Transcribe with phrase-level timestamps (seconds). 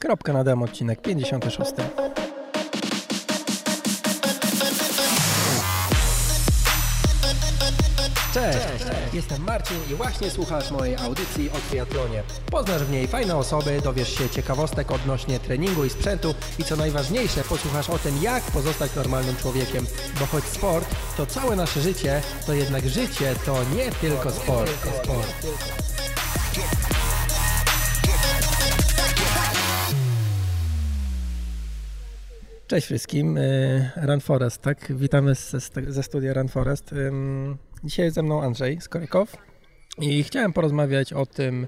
[0.00, 1.72] Kropka na demo, odcinek 56.
[8.34, 8.58] Cześć,
[9.12, 12.22] jestem Marcin i właśnie słuchasz mojej audycji o triatlonie.
[12.50, 17.42] Poznasz w niej fajne osoby, dowiesz się ciekawostek odnośnie treningu i sprzętu i co najważniejsze,
[17.44, 19.86] posłuchasz o tym, jak pozostać normalnym człowiekiem.
[20.20, 24.70] Bo choć sport to całe nasze życie, to jednak życie to nie tylko sport.
[25.02, 25.89] sport.
[32.70, 34.92] Cześć wszystkim, y, Run Forest, tak?
[34.96, 36.94] Witamy ze, ze studia Run Forest.
[37.84, 39.36] Dzisiaj jest ze mną Andrzej Skorykow
[39.98, 41.66] i chciałem porozmawiać o tym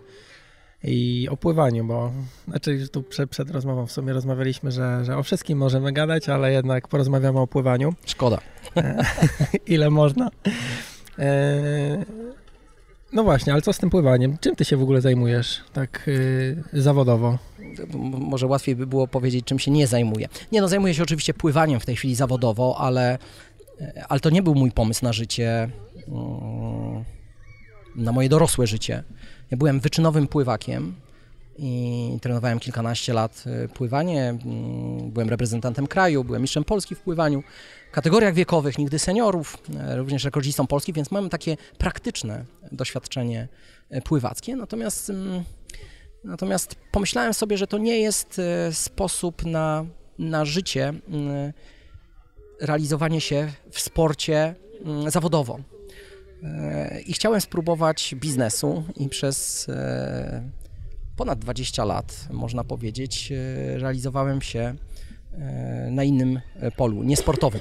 [0.84, 2.12] i o pływaniu, bo
[2.48, 6.52] znaczy tu przed, przed rozmową w sumie rozmawialiśmy, że, że o wszystkim możemy gadać, ale
[6.52, 7.94] jednak porozmawiamy o pływaniu.
[8.06, 8.38] Szkoda.
[9.66, 10.30] Ile można.
[13.12, 14.38] No właśnie, ale co z tym pływaniem?
[14.40, 16.10] Czym ty się w ogóle zajmujesz tak
[16.72, 17.38] yy, zawodowo?
[18.18, 20.28] Może łatwiej by było powiedzieć, czym się nie zajmuję.
[20.52, 23.18] Nie no, zajmuję się oczywiście pływaniem w tej chwili zawodowo, ale,
[23.80, 25.70] e, ale to nie był mój pomysł na życie,
[26.08, 27.04] mm,
[27.96, 29.02] na moje dorosłe życie.
[29.50, 30.94] Ja byłem wyczynowym pływakiem
[31.58, 34.28] i trenowałem kilkanaście lat e, pływanie.
[34.28, 37.42] Mm, byłem reprezentantem kraju, byłem mistrzem Polski w pływaniu
[37.92, 43.48] kategoriach wiekowych, nigdy seniorów, e, również rekordzistą Polski, więc mam takie praktyczne doświadczenie
[43.90, 44.56] e, pływackie.
[44.56, 45.44] Natomiast, mm,
[46.24, 49.84] natomiast pomyślałem sobie, że to nie jest e, sposób na,
[50.18, 51.52] na życie, mm,
[52.60, 55.58] realizowanie się w sporcie mm, zawodowo.
[57.06, 59.66] I chciałem spróbować biznesu i przez
[61.16, 63.32] ponad 20 lat, można powiedzieć,
[63.74, 64.74] realizowałem się
[65.90, 66.40] na innym
[66.76, 67.60] polu, niesportowym.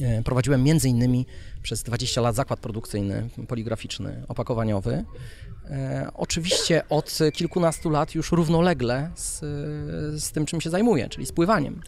[0.00, 1.26] E, prowadziłem między innymi
[1.62, 5.04] przez 20 lat zakład produkcyjny, poligraficzny, opakowaniowy.
[5.70, 9.40] E, oczywiście od kilkunastu lat już równolegle z,
[10.22, 11.80] z tym, czym się zajmuję, czyli z pływaniem.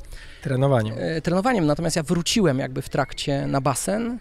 [0.43, 0.95] Trenowaniem.
[0.99, 4.19] E, trenowaniem, natomiast ja wróciłem jakby w trakcie na basen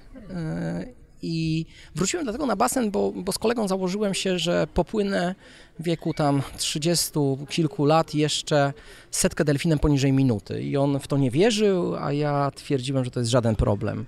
[1.23, 1.65] i
[1.95, 5.35] wróciłem dlatego na basen, bo, bo z kolegą założyłem się, że popłynę
[5.79, 7.11] w wieku tam 30
[7.49, 8.73] kilku lat jeszcze
[9.11, 10.63] setkę delfinem poniżej minuty.
[10.63, 14.05] I on w to nie wierzył, a ja twierdziłem, że to jest żaden problem.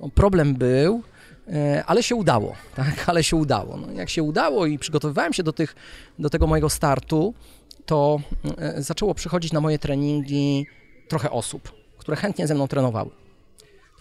[0.00, 1.02] No, problem był,
[1.48, 3.76] e, ale się udało, tak, ale się udało.
[3.76, 5.76] No, jak się udało i przygotowywałem się do, tych,
[6.18, 7.34] do tego mojego startu,
[7.86, 8.20] to
[8.58, 10.66] e, zaczęło przychodzić na moje treningi
[11.08, 13.25] trochę osób, które chętnie ze mną trenowały.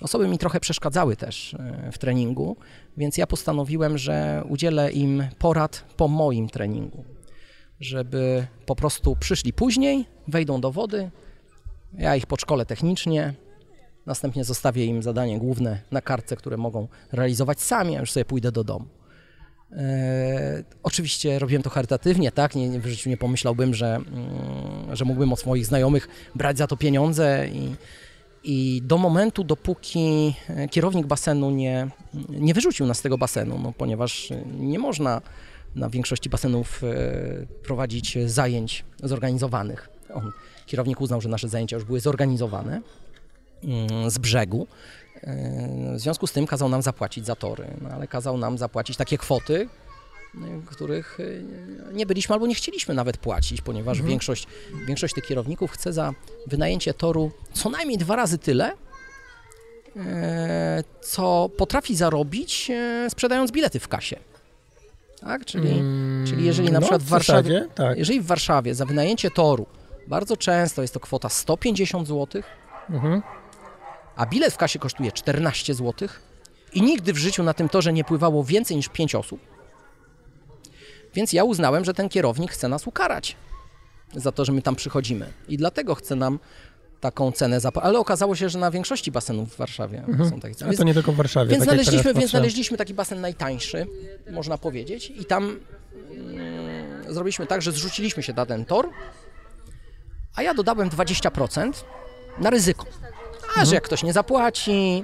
[0.02, 2.58] Osoby mi trochę przeszkadzały też e, w treningu,
[2.98, 7.04] więc ja postanowiłem, że udzielę im porad po moim treningu,
[7.80, 11.12] żeby po prostu przyszli później, wejdą do wody,
[11.98, 13.34] ja ich podszkolę technicznie,
[14.06, 18.52] następnie zostawię im zadanie główne na kartce, które mogą realizować sami, a już sobie pójdę
[18.52, 18.86] do domu.
[19.72, 22.56] E, oczywiście robiłem to charytatywnie, tak?
[22.56, 26.78] Nie, w życiu nie pomyślałbym, że, mm, że mógłbym od swoich znajomych brać za to
[26.78, 27.76] pieniądze i,
[28.46, 31.88] i do momentu, dopóki e, kierownik basenu nie,
[32.30, 34.30] nie wyrzucił nas z tego basenu, no, ponieważ
[34.60, 35.22] nie można
[35.76, 39.90] na większości basenów e, prowadzić zajęć zorganizowanych.
[40.14, 40.32] On,
[40.66, 42.82] kierownik uznał, że nasze zajęcia już były zorganizowane
[43.64, 44.68] mm, z brzegu.
[45.22, 48.98] E, w związku z tym kazał nam zapłacić za tory, no, ale kazał nam zapłacić
[48.98, 49.70] takie kwoty,
[50.66, 51.44] których y,
[51.94, 54.10] nie byliśmy albo nie chcieliśmy nawet płacić, ponieważ mhm.
[54.10, 54.48] większość,
[54.88, 56.14] większość tych kierowników chce za
[56.48, 58.72] wynajęcie toru co najmniej dwa razy tyle,
[59.96, 64.20] e, co potrafi zarobić e, sprzedając bilety w kasie.
[65.20, 65.46] Tak?
[65.46, 67.98] Czyli, hmm, czyli jeżeli na no, przykład w Warszawie, zasadzie, tak.
[67.98, 69.66] jeżeli w Warszawie za wynajęcie toru
[70.08, 72.42] bardzo często jest to kwota 150 zł,
[72.90, 73.22] mhm.
[74.16, 76.08] a bilet w kasie kosztuje 14 zł
[76.74, 79.40] i nigdy w życiu na tym torze nie pływało więcej niż 5 osób,
[81.16, 83.36] więc ja uznałem, że ten kierownik chce nas ukarać
[84.16, 85.34] za to, że my tam przychodzimy.
[85.48, 86.40] I dlatego chce nam
[87.02, 87.88] taką cenę zapłacić.
[87.88, 90.30] Ale okazało się, że na większości basenów w Warszawie mhm.
[90.30, 90.72] są takie ceny.
[90.74, 91.52] A to nie tylko w Warszawie.
[91.52, 93.88] Więc, tak znaleźliśmy, więc znaleźliśmy taki basen najtańszy,
[94.32, 95.60] można powiedzieć, i tam
[96.12, 98.90] mm, zrobiliśmy tak, że zrzuciliśmy się na ten tor,
[100.36, 101.72] a ja dodałem 20%
[102.40, 102.86] na ryzyko.
[103.42, 103.68] A mhm.
[103.68, 105.04] że jak ktoś nie zapłaci,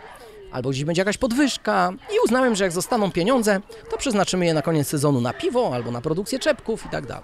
[0.51, 3.59] albo gdzieś będzie jakaś podwyżka i uznałem, że jak zostaną pieniądze,
[3.89, 7.24] to przeznaczymy je na koniec sezonu na piwo albo na produkcję czepków i tak dalej.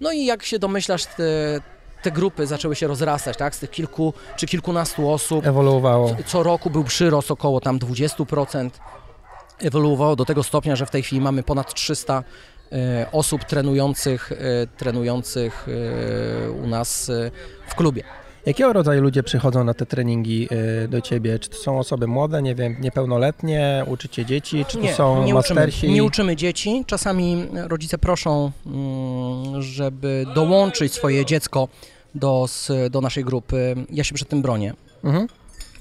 [0.00, 1.60] No i jak się domyślasz, te,
[2.02, 5.46] te grupy zaczęły się rozrastać, tak, z tych kilku czy kilkunastu osób.
[5.46, 6.16] Ewoluowało.
[6.26, 8.70] Co roku był przyrost około tam 20%.
[9.60, 12.24] Ewoluowało do tego stopnia, że w tej chwili mamy ponad 300
[12.72, 14.36] e, osób trenujących, e,
[14.66, 17.10] trenujących e, u nas
[17.68, 18.04] w klubie.
[18.46, 20.48] Jakiego rodzaju ludzie przychodzą na te treningi
[20.84, 21.38] y, do ciebie?
[21.38, 25.20] Czy to są osoby młode, nie wiem, niepełnoletnie, uczycie dzieci, czy to Nie, są nie
[25.20, 25.90] uczymy, mastersi?
[25.90, 26.84] nie uczymy dzieci.
[26.86, 31.68] Czasami rodzice proszą, mm, żeby dołączyć swoje dziecko
[32.14, 32.46] do,
[32.90, 33.76] do naszej grupy.
[33.90, 34.74] Ja się przed tym bronię.
[35.04, 35.26] Mhm.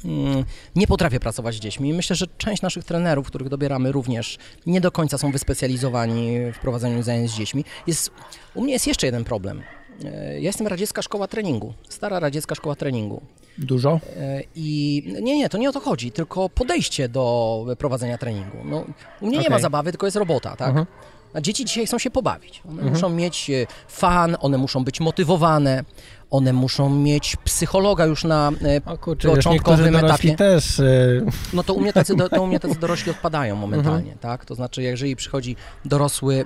[0.06, 0.44] Mm,
[0.76, 1.94] Nie potrafię pracować z dziećmi.
[1.94, 7.04] Myślę, że część naszych trenerów, których dobieramy również, nie do końca są wyspecjalizowani w prowadzeniu
[7.04, 7.66] zajęć z dziećmi.
[7.88, 8.12] Jest,
[8.54, 9.62] u mnie jest jeszcze jeden problem.
[10.06, 13.22] E, Ja jestem radziecka szkoła treningu, stara radziecka szkoła treningu.
[13.58, 14.00] Dużo?
[14.18, 18.58] E, I nie, nie, to nie o to chodzi, tylko podejście do prowadzenia treningu.
[18.66, 18.86] No,
[19.22, 19.52] u mnie nie Okej.
[19.52, 20.68] ma zabawy, tylko jest robota, tak?
[20.70, 20.86] Mhm.
[21.34, 22.62] A dzieci dzisiaj chcą się pobawić.
[22.70, 25.84] One muszą mieć e, fan, one muszą być motywowane,
[26.32, 28.52] one muszą mieć psychologa już na
[28.86, 30.36] e, O kurczę, już początkowym etapie.
[30.36, 30.80] też...
[30.80, 33.72] y, No to u mnie tacy, do, to u mnie tacy dorośli odpadają Mhm.
[33.72, 34.46] momentalnie, tak?
[34.46, 35.56] To znaczy, jeżeli przychodzi
[35.86, 36.46] dorosły...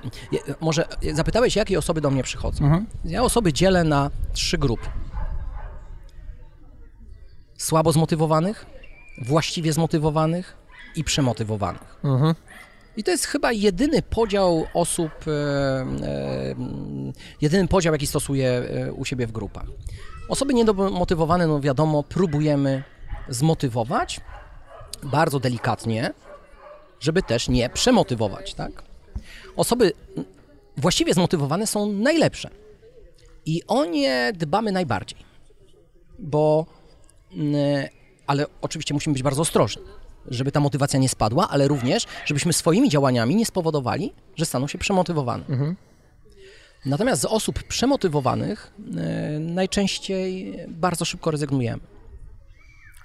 [0.61, 2.63] Może zapytałeś, jakie osoby do mnie przychodzą?
[2.65, 2.85] Mhm.
[3.05, 4.87] Ja osoby dzielę na trzy grupy.
[7.57, 8.65] Słabo zmotywowanych,
[9.21, 10.57] właściwie zmotywowanych
[10.95, 11.99] i przemotywowanych.
[12.03, 12.35] Mhm.
[12.97, 16.55] I to jest chyba jedyny podział osób, e, e,
[17.41, 19.65] jedyny podział, jaki stosuję e, u siebie w grupach.
[20.29, 22.83] Osoby niedomotywowane, no wiadomo, próbujemy
[23.29, 24.21] zmotywować
[25.03, 26.13] bardzo delikatnie,
[26.99, 28.83] żeby też nie przemotywować, tak?
[29.55, 29.91] Osoby
[30.77, 32.49] właściwie zmotywowane są najlepsze
[33.45, 35.19] i o nie dbamy najbardziej,
[36.19, 36.65] bo,
[37.31, 37.55] mm,
[38.27, 39.83] ale oczywiście musimy być bardzo ostrożni
[40.27, 44.77] żeby ta motywacja nie spadła, ale również, żebyśmy swoimi działaniami nie spowodowali, że staną się
[44.77, 45.43] przemotywowane.
[46.85, 51.81] Natomiast z osób przemotywowanych e, najczęściej bardzo szybko rezygnujemy.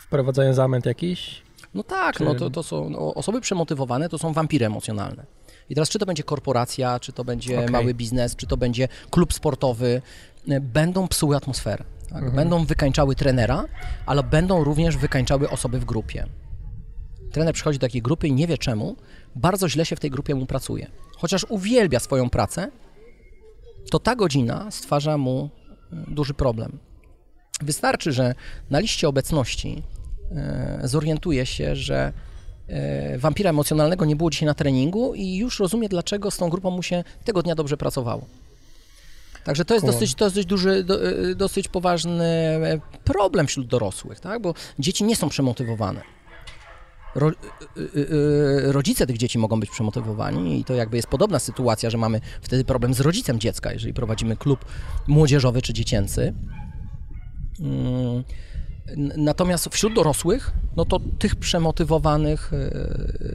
[0.00, 1.42] Wprowadzają zamęt jakiś?
[1.74, 5.26] No tak, Czy- no to, to są no, osoby przemotywowane, to są wampiry emocjonalne.
[5.70, 7.70] I teraz czy to będzie korporacja, czy to będzie Okej.
[7.70, 10.02] mały biznes, czy to będzie klub sportowy,
[10.48, 11.84] e, będą psuły atmosferę.
[12.10, 12.34] Tak?
[12.34, 13.64] Będą wykańczały trenera,
[14.06, 16.26] ale będą również wykańczały osoby w grupie.
[17.32, 18.96] Trener przychodzi do takiej grupy i nie wie czemu,
[19.36, 20.90] bardzo źle się w tej grupie mu pracuje.
[21.16, 22.70] Chociaż uwielbia swoją pracę,
[23.90, 25.50] to ta godzina stwarza mu
[25.92, 26.78] e, duży problem.
[27.62, 28.34] Wystarczy, że
[28.70, 29.82] na liście obecności
[30.30, 32.12] e, zorientuje się, że
[32.68, 36.70] e, wampira emocjonalnego nie było dzisiaj na treningu i już rozumie, dlaczego z tą grupą
[36.70, 38.26] mu się tego dnia dobrze pracowało.
[39.44, 40.98] Także to jest dosyć, to jest dość duży, do,
[41.36, 44.42] dosyć poważny e, problem wśród dorosłych, tak?
[44.42, 46.17] bo dzieci nie są przemotywowane.
[47.14, 47.32] Ro, y,
[47.76, 47.98] y,
[48.68, 52.20] y, rodzice tych dzieci mogą być przemotywowani i to jakby jest podobna sytuacja, że mamy
[52.42, 54.64] wtedy problem z rodzicem dziecka, jeżeli prowadzimy klub
[55.06, 56.34] młodzieżowy czy dziecięcy.
[57.60, 58.24] Mm,
[59.16, 62.52] Natomiast wśród dorosłych, no to tych przemotywowanych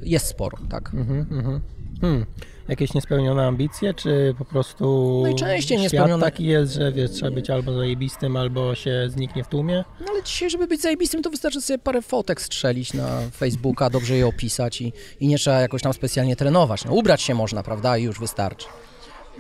[0.04, 0.94] jest sporo, tak?
[0.94, 1.62] Mhm, mhm.
[2.02, 2.26] Hmm.
[2.68, 7.74] Jakieś niespełnione ambicje, czy po prostu Najczęściej niespełnione- taki jest, że wiesz, trzeba być albo
[7.74, 9.84] zajebistym, albo się zniknie w tłumie?
[10.00, 14.18] No ale dzisiaj, żeby być zajebistym, to wystarczy sobie parę fotek strzelić na Facebooka, dobrze
[14.18, 16.86] je opisać i, i nie trzeba jakoś tam specjalnie trenować.
[16.86, 18.68] No, ubrać się można, prawda, i już wystarczy.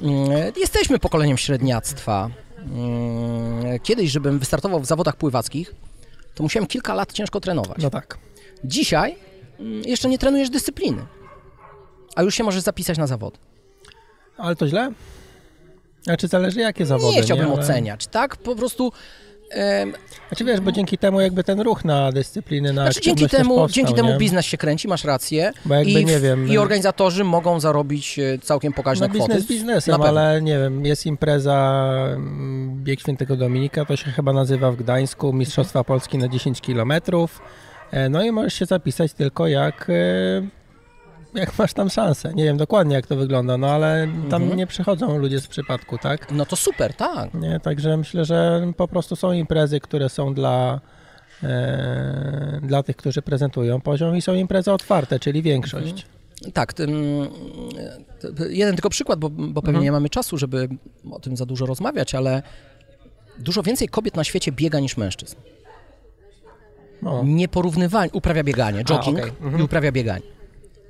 [0.02, 2.30] Mm, Jesteśmy pokoleniem średniactwa.
[2.60, 5.76] Mm, Kiedyś, żebym wystartował w zawodach pływackich,
[6.36, 7.78] to musiałem kilka lat ciężko trenować.
[7.84, 8.18] No tak.
[8.64, 9.16] Dzisiaj
[9.60, 11.02] mm, jeszcze nie trenujesz dyscypliny,
[12.16, 13.38] a już się możesz zapisać na zawody.
[14.38, 14.92] Ale to źle?
[16.04, 18.38] Znaczy zależy jakie zawody, Nie chciałbym Ale- oceniać, tak?
[18.38, 18.92] Po prostu
[19.52, 19.94] em,
[20.28, 23.70] Znaczy wiesz, bo dzięki temu jakby ten ruch na dyscypliny, na Znaczy dzięki temu, powstał,
[23.76, 24.18] dzięki temu nie?
[24.18, 25.52] biznes się kręci, masz rację.
[25.66, 29.30] Bo jakby, I, nie wiem, I organizatorzy mogą zarobić e, całkiem pokaźne No kwoty.
[29.34, 34.72] biznes biznesem, ale nie wiem, jest impreza mm, Bieg Świętego Dominika, to się chyba nazywa
[34.72, 37.42] w Gdańsku, Mistrzostwa Polski na 10 kilometrów.
[37.92, 39.94] E, No i możesz się zapisać tylko jak, e,
[41.36, 42.34] jak masz tam szansę.
[42.34, 44.58] Nie wiem dokładnie jak to wygląda, no ale tam Mhm.
[44.60, 46.32] nie przychodzą ludzie z przypadku, tak?
[46.32, 47.34] No to super, tak.
[47.34, 50.80] Nie, także myślę, że po prostu są imprezy, które są dla,
[51.44, 56.06] e, dla tych, którzy prezentują poziom i są imprezy otwarte, czyli większość.
[56.54, 56.90] Tak, tym,
[58.22, 59.84] t- jeden tylko przykład, bo, bo pewnie Mhm.
[59.84, 60.68] nie mamy czasu, żeby
[61.12, 62.42] o tym za dużo rozmawiać, ale
[63.40, 65.36] dużo więcej kobiet na świecie biega niż mężczyzn.
[67.02, 67.22] No.
[67.26, 69.30] Nieporównywalnie, uprawia bieganie, jogging okej.
[69.42, 69.60] Mhm.
[69.60, 70.24] i uprawia bieganie.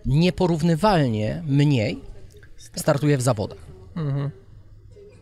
[0.05, 1.99] Nieporównywalnie mniej
[2.75, 3.57] startuje w zawodach.
[3.95, 4.29] Mhm.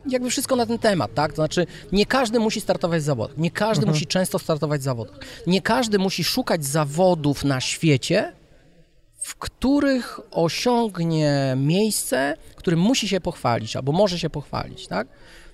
[0.09, 1.31] jakby wszystko na ten temat, tak?
[1.31, 3.95] To znaczy, nie każdy musi startować w zawodach, nie każdy Mhm.
[3.95, 8.33] musi często startować w zawodach, nie każdy musi szukać zawodów na świecie,
[9.17, 15.07] w których osiągnie miejsce, którym musi się pochwalić albo może się pochwalić, tak?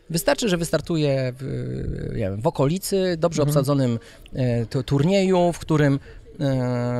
[0.10, 3.50] Wystarczy, że wystartuje w, wiem, w okolicy, dobrze Mhm.
[3.50, 4.00] obsadzonym
[4.34, 6.00] e, tu- turnieju, w którym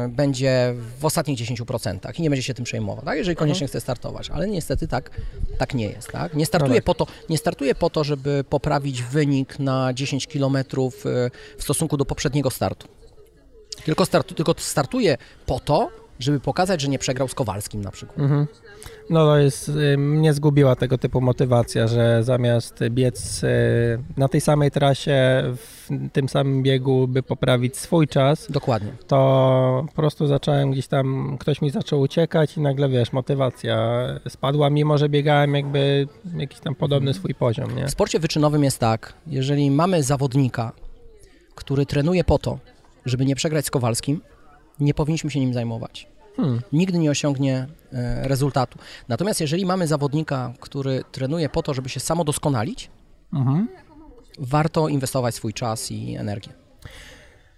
[0.10, 3.18] będzie w ostatnich 10% i nie będzie się tym przejmował, tak?
[3.18, 3.70] jeżeli koniecznie Mhm.
[3.70, 5.12] chce startować, ale niestety tak,
[5.58, 6.12] tak nie jest.
[6.12, 6.34] Tak?
[6.34, 6.84] Nie, startuje tak.
[6.84, 10.58] po to, nie startuje po to, żeby poprawić wynik na 10 km
[11.58, 12.88] w stosunku do poprzedniego startu.
[13.86, 15.90] Tylko, startu, tylko startuje po to,
[16.20, 18.20] żeby pokazać, że nie przegrał z Kowalskim na przykład.
[18.20, 18.48] Mhm.
[19.10, 23.48] No to jest, y, mnie zgubiła tego typu motywacja, że zamiast biec y,
[24.18, 28.92] na tej samej trasie, w tym samym biegu, by poprawić swój czas, Dokładnie.
[29.08, 34.70] to po prostu zacząłem gdzieś tam, ktoś mi zaczął uciekać i nagle, wiesz, motywacja spadła,
[34.70, 37.88] mimo że biegałem jakby jakiś tam podobny swój poziom, nie?
[37.88, 40.72] W sporcie wyczynowym jest tak, jeżeli mamy zawodnika,
[41.56, 42.60] który trenuje po to,
[43.06, 44.22] żeby nie przegrać z Kowalskim,
[44.80, 46.08] nie powinniśmy się nim zajmować.
[46.38, 46.62] Hmm.
[46.74, 48.80] Nigdy nie osiągnie e, rezultatu.
[49.08, 52.90] Natomiast jeżeli mamy zawodnika, który trenuje po to, żeby się samodoskonalić,
[53.34, 53.68] Mhm.
[54.40, 56.52] warto inwestować swój czas i energię.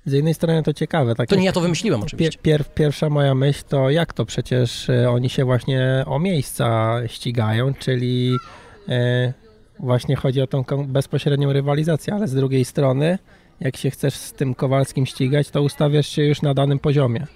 [0.05, 2.39] Z jednej strony to ciekawe, tak To nie ja to wymyśliłem oczywiście.
[2.41, 7.73] pier, pierwsza moja myśl to jak to przecież e, oni się właśnie o miejsca ścigają,
[7.73, 8.37] czyli
[8.89, 9.33] e,
[9.79, 13.19] właśnie chodzi o tą bezpośrednią rywalizację, ale z drugiej strony
[13.59, 17.27] jak się chcesz z tym Kowalskim ścigać, to ustawiasz się już na danym poziomie.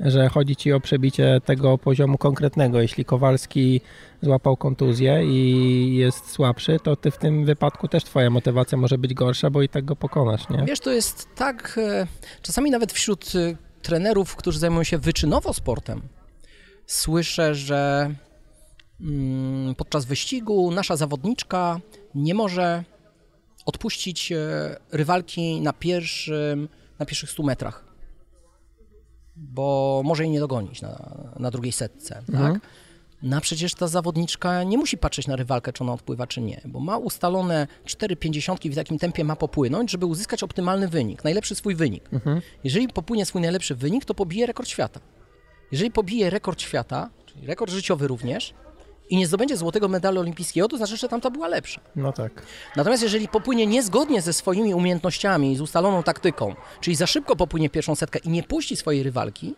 [0.00, 2.80] Że chodzi ci o przebicie tego poziomu konkretnego.
[2.80, 3.80] Jeśli Kowalski
[4.22, 9.14] złapał kontuzję i jest słabszy, to ty w tym wypadku też twoja motywacja może być
[9.14, 10.64] gorsza, bo i tak go pokonasz, nie?
[10.64, 12.06] Wiesz, to jest tak, e,
[12.42, 16.02] czasami nawet wśród e, trenerów, którzy zajmują się wyczynowo sportem,
[16.86, 18.10] słyszę, że
[19.00, 21.80] mm, podczas wyścigu nasza zawodniczka
[22.14, 22.84] nie może
[23.66, 24.36] odpuścić e,
[24.92, 27.84] rywalki na, pierwszym, na pierwszych 100 metrach,
[29.36, 32.52] bo może jej nie dogonić na, na drugiej setce, Mhm.
[32.52, 32.62] tak?
[33.22, 36.60] No a przecież ta zawodniczka nie musi patrzeć na rywalkę, czy ona odpływa, czy nie,
[36.64, 41.74] bo ma ustalone 4,50 w jakim tempie ma popłynąć, żeby uzyskać optymalny wynik, najlepszy swój
[41.74, 42.08] wynik.
[42.12, 42.40] Mhm.
[42.64, 45.00] Jeżeli popłynie swój najlepszy wynik, to pobije rekord świata.
[45.72, 48.54] Jeżeli pobije rekord świata, czyli rekord życiowy również,
[49.08, 51.80] i nie zdobędzie złotego medalu olimpijskiego, to znaczy, że tamta była lepsza.
[51.96, 52.42] No tak.
[52.76, 57.70] Natomiast jeżeli popłynie niezgodnie ze swoimi umiejętnościami i z ustaloną taktyką, czyli za szybko popłynie
[57.70, 59.54] pierwszą setkę i nie puści swojej rywalki,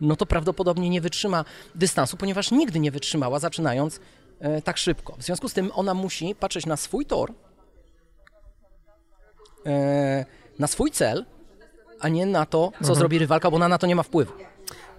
[0.00, 4.00] no to prawdopodobnie nie wytrzyma dystansu, ponieważ nigdy nie wytrzymała zaczynając
[4.40, 5.16] e, tak szybko.
[5.18, 7.32] W związku z tym ona musi patrzeć na swój tor,
[9.66, 10.24] e,
[10.58, 11.24] na swój cel,
[12.00, 14.32] a nie na to, co zrobi rywalka, bo ona na to nie ma wpływu.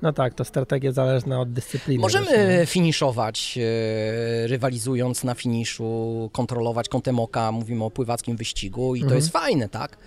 [0.02, 2.04] No tak, to strategia zależna od dyscypliny.
[2.04, 2.20] też, nie?
[2.22, 3.58] Możemy finiszować,
[4.44, 9.18] e, rywalizując na finiszu, kontrolować kątem oka, mówimy o pływackim wyścigu i to Mhm.
[9.22, 9.98] jest fajne, tak?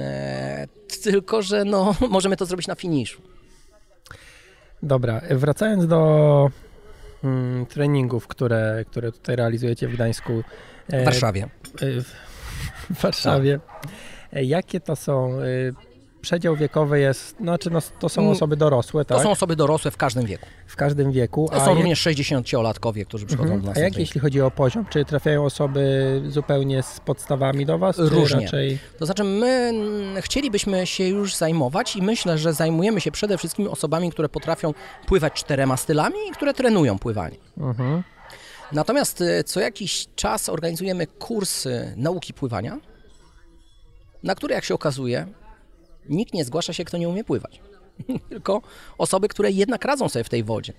[0.00, 0.66] E,
[1.02, 3.22] tylko, że no, możemy to zrobić na finiszu.
[4.82, 6.50] Dobra, wracając do
[7.24, 10.42] mm, treningów, które, które tutaj realizujecie w Gdańsku.
[10.88, 11.42] e, W Warszawie.
[11.42, 12.12] e, w,
[12.98, 13.60] w Warszawie.
[14.32, 15.32] E, Jakie to są?
[16.22, 19.22] Przedział wiekowy jest, znaczy no, to są Mm, osoby dorosłe, To tak?
[19.24, 20.46] są osoby dorosłe w każdym wieku.
[20.66, 21.48] W każdym wieku.
[21.52, 23.60] To są jak- również 60-latkowie, którzy przychodzą Mhm.
[23.62, 23.76] do nas.
[23.78, 24.84] A jak jeśli chodzi o poziom?
[24.90, 27.98] Czy trafiają osoby zupełnie z podstawami do Was?
[27.98, 28.40] Różnie.
[28.40, 28.78] raczej...
[28.98, 29.72] To znaczy, my
[30.20, 34.74] chcielibyśmy się już zajmować i myślę, że zajmujemy się przede wszystkim osobami, które potrafią
[35.06, 37.36] pływać czterema stylami i które trenują pływanie.
[37.58, 38.02] Mhm.
[38.72, 42.78] Natomiast e, co jakiś czas organizujemy kursy nauki pływania,
[44.22, 45.26] na które, jak się okazuje,
[46.08, 47.60] nikt nie zgłasza się, kto nie umie pływać.
[48.30, 48.62] Tylko
[48.98, 50.72] osoby, które jednak radzą sobie w tej wodzie.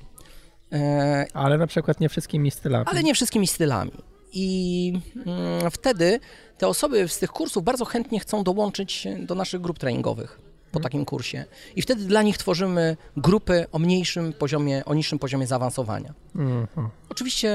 [0.72, 2.86] E, Ale na przykład nie wszystkimi stylami.
[2.88, 3.92] ale nie wszystkimi stylami.
[4.34, 6.20] I mm, wtedy
[6.58, 10.40] te osoby z tych kursów bardzo chętnie chcą dołączyć do naszych grup treningowych
[10.72, 11.46] po takim kursie.
[11.76, 16.14] I wtedy dla nich tworzymy grupy o mniejszym poziomie, o niższym poziomie zaawansowania.
[16.36, 16.90] Mhm.
[17.10, 17.50] Oczywiście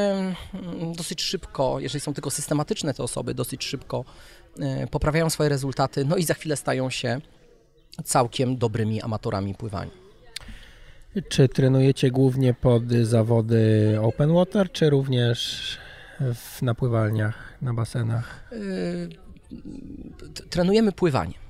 [0.55, 4.05] mm, dosyć szybko, jeżeli są tylko systematyczne te osoby, dosyć szybko
[4.61, 7.21] e, poprawiają swoje rezultaty, no i za chwilę stają się
[8.05, 9.91] całkiem dobrymi amatorami pływania.
[11.29, 15.79] Czy trenujecie głównie pod zawody open water, czy również
[16.21, 18.51] w napływalniach, na basenach?
[18.53, 19.09] Yy,
[20.51, 21.48] trenujemy pływanie.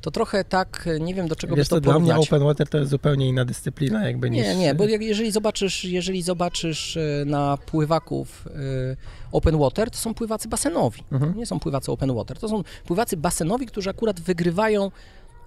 [0.00, 2.28] To trochę tak, nie wiem do czego Wiesz by to co, dla mnie porównać.
[2.28, 4.46] open water to jest zupełnie inna dyscyplina jakby niż...
[4.46, 8.96] Nie, nie, bo jeżeli zobaczysz, jeżeli zobaczysz e, na pływaków e,
[9.32, 11.02] open water, to są pływacy basenowi.
[11.12, 11.36] Mhm.
[11.36, 14.90] Nie są pływacy open water, to są pływacy basenowi, którzy akurat wygrywają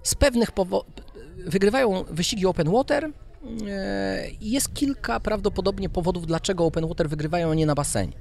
[0.04, 0.94] z pewnych powodów,
[1.46, 3.10] wygrywają wyścigi open water
[3.68, 8.14] e, i jest kilka prawdopodobnie powodów, dlaczego open water wygrywają, a nie na basenie.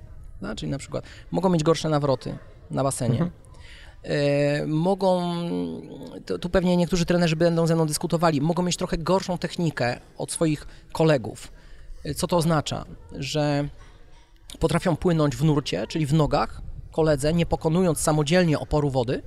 [0.57, 2.39] Czyli na przykład mogą mieć gorsze nawroty
[2.71, 3.13] na basenie.
[3.13, 3.31] Mhm.
[4.05, 5.35] E, mogą,
[6.41, 10.67] tu pewnie niektórzy trenerzy będą ze mną dyskutowali, mogą mieć trochę gorszą technikę od swoich
[10.93, 11.53] kolegów.
[12.05, 12.85] E, Co to oznacza?
[13.19, 13.69] Że
[14.59, 19.23] potrafią płynąć w nurcie, czyli w nogach, koledze, nie pokonując samodzielnie oporu wody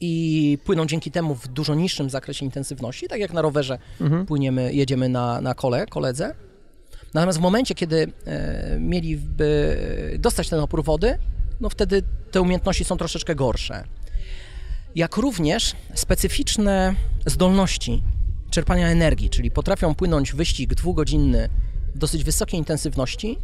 [0.00, 3.78] i płyną dzięki temu w dużo niższym zakresie intensywności, tak jak na rowerze
[4.26, 6.34] płyniemy, jedziemy na, na kole, koledze.
[7.14, 9.76] Natomiast w momencie, kiedy e, mieliby
[10.18, 11.18] dostać ten opór wody,
[11.60, 13.84] no wtedy te umiejętności są troszeczkę gorsze.
[14.94, 16.94] Jak również specyficzne
[17.26, 18.02] zdolności
[18.50, 21.48] czerpania energii, czyli potrafią płynąć wyścig dwugodzinny
[21.94, 23.38] dosyć wysokiej intensywności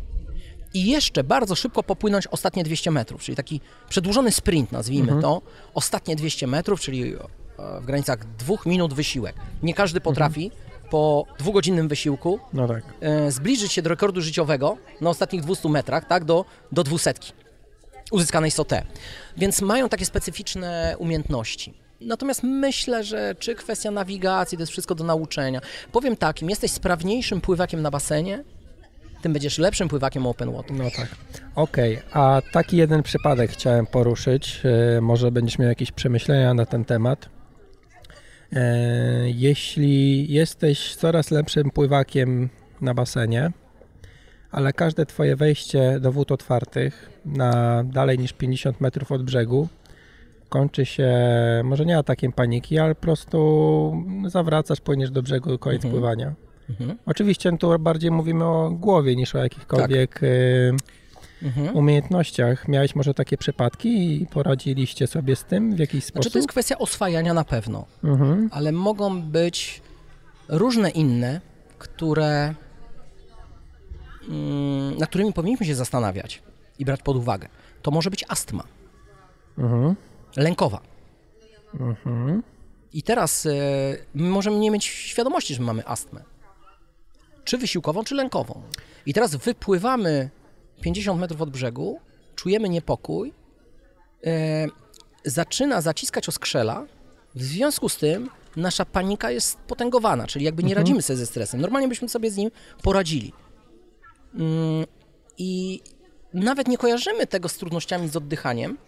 [0.75, 5.43] i jeszcze bardzo szybko popłynąć ostatnie 200 metrów, czyli taki przedłużony sprint, nazwijmy to,
[5.75, 7.19] ostatnie 200 metrów, czyli e,
[7.81, 9.35] w granicach dwóch minut wysiłek.
[9.63, 10.51] Nie każdy potrafi
[10.91, 12.85] po dwugodzinnym wysiłku No tak.
[13.01, 17.15] e, zbliżyć się do rekordu życiowego na ostatnich 200 metrach, tak, do, do 200
[18.11, 18.73] uzyskanej SOT.
[19.37, 21.75] Więc mają takie specyficzne umiejętności.
[22.01, 25.61] Natomiast myślę, że czy kwestia nawigacji, to jest wszystko do nauczenia.
[25.93, 28.45] Powiem tak, im jesteś sprawniejszym pływakiem na basenie,
[29.23, 30.73] tym będziesz lepszym pływakiem open water.
[30.73, 31.09] No tak.
[31.55, 34.61] Okej, a taki jeden przypadek chciałem poruszyć.
[34.97, 37.29] E, może będziesz miał jakieś przemyślenia na ten temat.
[38.53, 42.49] E, jeśli jesteś coraz lepszym pływakiem
[42.81, 43.51] na basenie,
[44.51, 49.69] ale każde twoje wejście do wód otwartych na dalej niż 50 metrów od brzegu
[50.49, 51.15] kończy się
[51.65, 55.93] może nie atakiem paniki, ale po prostu zawracasz, płyniesz do brzegu, koniec Mhm.
[55.93, 56.35] pływania.
[56.71, 56.99] Mhm.
[57.07, 60.73] Oczywiście tu bardziej mówimy o głowie niż o jakichkolwiek y,
[61.43, 61.77] Mhm.
[61.77, 62.69] umiejętnościach.
[62.69, 66.23] Miałeś może takie przypadki i poradziliście sobie z tym w jakiś sposób?
[66.23, 68.49] Znaczy to jest kwestia oswajania na pewno, Mhm.
[68.53, 69.83] ale mogą być
[70.49, 71.41] różne inne,
[71.79, 72.55] które,
[74.29, 76.43] mm, na którymi powinniśmy się zastanawiać
[76.79, 77.49] i brać pod uwagę.
[77.83, 78.65] To może być astma
[79.59, 79.95] Mhm.
[80.37, 80.81] lękowa.
[81.81, 82.43] Mhm.
[82.93, 83.51] I teraz e,
[84.15, 86.23] my możemy nie mieć świadomości, że mamy astmę.
[87.45, 88.63] Czy wysiłkową, czy lękową.
[89.07, 90.31] I teraz wypływamy
[90.81, 92.01] 50 metrów od brzegu,
[92.35, 93.33] czujemy niepokój,
[94.27, 94.67] e,
[95.25, 96.87] zaczyna zaciskać oskrzela,
[97.35, 100.83] w związku z tym nasza panika jest potęgowana, czyli jakby nie Mhm.
[100.85, 101.61] radzimy sobie ze stresem.
[101.61, 102.51] Normalnie byśmy sobie z nim
[102.83, 103.33] poradzili.
[104.35, 104.87] Mm,
[105.39, 105.81] I
[106.35, 108.79] nawet nie kojarzymy tego z trudnościami z oddychaniem,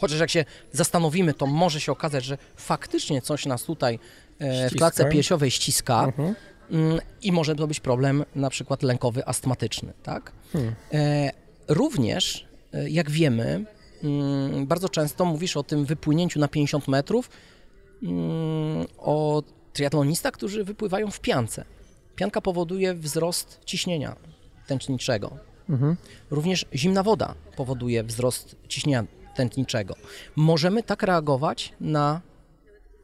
[0.00, 3.98] Chociaż jak się zastanowimy, to może się okazać, że faktycznie coś nas tutaj
[4.38, 4.78] e, w Ściska.
[4.78, 6.34] klatce piersiowej ściska Mhm.
[6.70, 10.32] mm, i może to być problem na przykład lękowy, astmatyczny, tak?
[10.52, 10.74] Hmm.
[10.92, 11.30] E,
[11.68, 13.64] również, e, jak wiemy,
[14.04, 17.30] mm, bardzo często mówisz o tym wypłynięciu na 50 metrów
[18.98, 21.64] o triatlonistach, którzy wypływają w piance.
[22.22, 24.16] Pianka powoduje wzrost ciśnienia
[24.66, 25.36] tętniczego.
[25.70, 25.96] Mhm.
[26.30, 29.04] Również zimna woda powoduje wzrost ciśnienia
[29.34, 29.94] tętniczego.
[30.36, 32.20] Możemy tak reagować na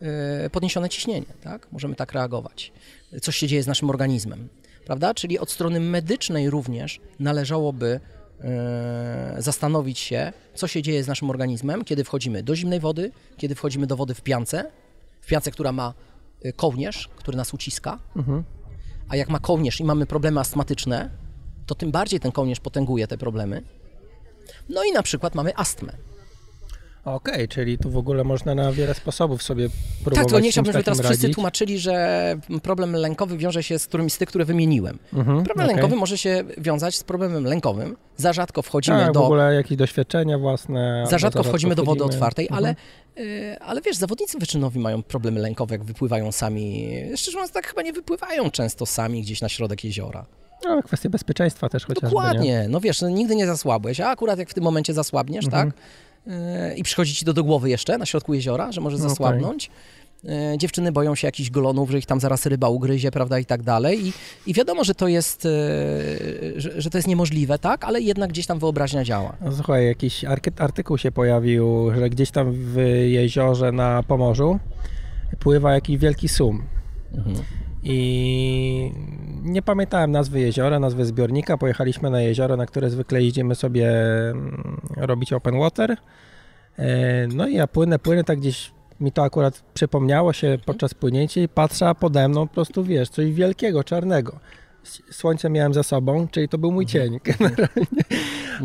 [0.00, 1.68] e, podniesione ciśnienie, tak?
[1.72, 2.72] Możemy tak reagować.
[3.22, 4.48] Coś się dzieje z naszym organizmem,
[4.86, 5.14] prawda?
[5.14, 8.00] Czyli od strony medycznej również należałoby
[8.40, 13.54] e, zastanowić się, co się dzieje z naszym organizmem, kiedy wchodzimy do zimnej wody, kiedy
[13.54, 14.70] wchodzimy do wody w piance,
[15.20, 15.94] w piance, która ma
[16.42, 18.44] e, kołnierz, który nas uciska, Mhm.
[19.08, 21.10] A jak ma kołnierz i mamy problemy astmatyczne,
[21.66, 23.62] to tym bardziej ten kołnierz potęguje te problemy.
[24.68, 25.92] No i na przykład mamy astmę.
[27.14, 29.68] Okej, czyli tu w ogóle można na wiele sposobów sobie
[30.04, 31.34] próbować Tak, tylko nie chciałbym, żeby teraz takim wszyscy radzić.
[31.34, 34.98] tłumaczyli, że problem lękowy wiąże się z którymś z tych, które wymieniłem.
[35.12, 35.76] Mhm, Problem okej.
[35.76, 37.96] lękowy może się wiązać z problemem lękowym.
[38.16, 41.06] Za rzadko wchodzimy tak, w do, ogóle jakieś doświadczenia własne.
[41.10, 42.14] za rzadko wchodzimy do wody wchodzimy.
[42.16, 42.64] otwartej, Mhm.
[42.64, 42.74] ale,
[43.26, 46.88] y, ale wiesz, zawodnicy wyczynowi mają problemy lękowe, jak wypływają sami.
[47.16, 50.26] Szczerze mówiąc, tak chyba nie wypływają często sami gdzieś na środek jeziora.
[50.64, 52.06] No, kwestia bezpieczeństwa też chociażby.
[52.06, 52.10] Nie?
[52.10, 55.70] Dokładnie, no wiesz, no, nigdy nie zasłabłeś, a akurat jak w tym momencie zasłabniesz, Mhm.
[55.72, 55.80] tak?
[56.76, 59.08] I przychodzi ci to do głowy jeszcze na środku jeziora, że może Okej.
[59.08, 59.70] zasłabnąć.
[60.24, 63.62] Yy, Dziewczyny boją się jakichś golonów, że ich tam zaraz ryba ugryzie, prawda, i tak
[63.62, 64.06] dalej.
[64.06, 64.12] I,
[64.46, 67.84] i wiadomo, że to jest, yy, że, że to jest niemożliwe, tak?
[67.84, 69.36] Ale jednak gdzieś tam wyobraźnia działa.
[69.40, 70.24] No, słuchaj, jakiś
[70.58, 72.76] artykuł się pojawił, że gdzieś tam w
[73.08, 74.58] jeziorze na Pomorzu
[75.40, 76.62] pływa jakiś wielki sum.
[77.14, 77.36] Mhm.
[77.82, 78.92] I
[79.48, 81.58] nie pamiętałem nazwy jeziora, nazwy zbiornika.
[81.58, 83.90] Pojechaliśmy na jezioro, na które zwykle jeździmy sobie
[84.30, 85.96] mm, robić open water.
[86.78, 91.40] E, No i ja płynę, płynę, tak gdzieś mi to akurat przypomniało się podczas płynięcia
[91.40, 94.38] i patrzę, a pode mną po prostu, wiesz, coś wielkiego, czarnego.
[95.10, 98.04] Słońce miałem za sobą, czyli to był mój cień generalnie.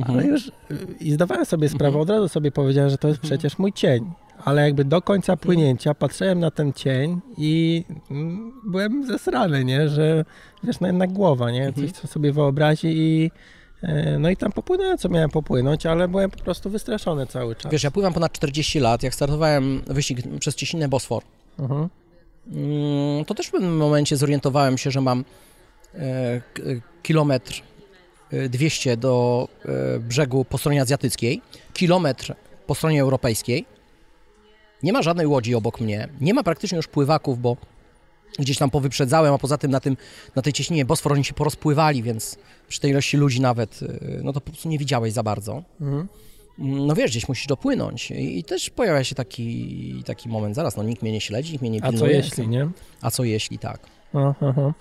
[0.08, 0.52] Ale już y,
[1.00, 4.12] i zdawałem sobie sprawę, od razu sobie powiedziałem, że to jest przecież mój cień.
[4.45, 9.89] Ale jakby do końca płynięcia patrzyłem na ten cień i mm, byłem zesrany, nie?
[9.89, 10.25] Że
[10.63, 11.73] wiesz, no jednak głowa, nie?
[11.73, 13.32] Coś, co sobie wyobrazi i
[13.84, 17.71] e, no i tam popłynąłem, co miałem popłynąć, ale byłem po prostu wystraszony cały czas.
[17.71, 21.23] Wiesz, ja pływam ponad 40 lat, jak startowałem wyścig przez Ciesinę Bosfor,
[21.60, 21.89] Mhm.
[22.51, 25.25] Mm, to też w pewnym momencie zorientowałem się, że mam
[25.95, 26.63] e, k-
[27.03, 27.62] kilometr
[28.32, 31.41] e, 200 do e, brzegu po stronie azjatyckiej,
[31.73, 32.36] kilometr
[32.67, 33.65] po stronie europejskiej
[34.84, 37.58] Nie ma żadnej łodzi obok mnie, nie ma praktycznie już pływaków, bo
[38.39, 39.98] gdzieś tam powyprzedzałem, a poza tym na, tym,
[40.36, 44.34] na tej cieśninie Bosfor oni się porozpływali, więc przy tej ilości ludzi nawet, y, no
[44.34, 45.63] to po prostu nie widziałeś za bardzo.
[45.82, 46.08] Mhm.
[46.58, 50.84] No wiesz, gdzieś musisz dopłynąć i, i też pojawia się taki, taki moment, zaraz, no
[50.84, 52.17] nikt mnie nie śledzi, nikt mnie nie pilnuje.
[52.17, 52.69] A co jeśli, nie?
[53.02, 53.80] A co jeśli, tak.
[54.13, 54.74] Aha,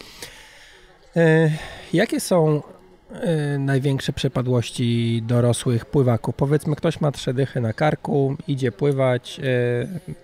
[1.16, 1.50] E,
[1.92, 2.62] jakie są
[3.12, 6.34] e, największe przypadłości dorosłych pływaków?
[6.34, 10.14] Powiedzmy, ktoś ma trzy dychy na karku, idzie pływać, e,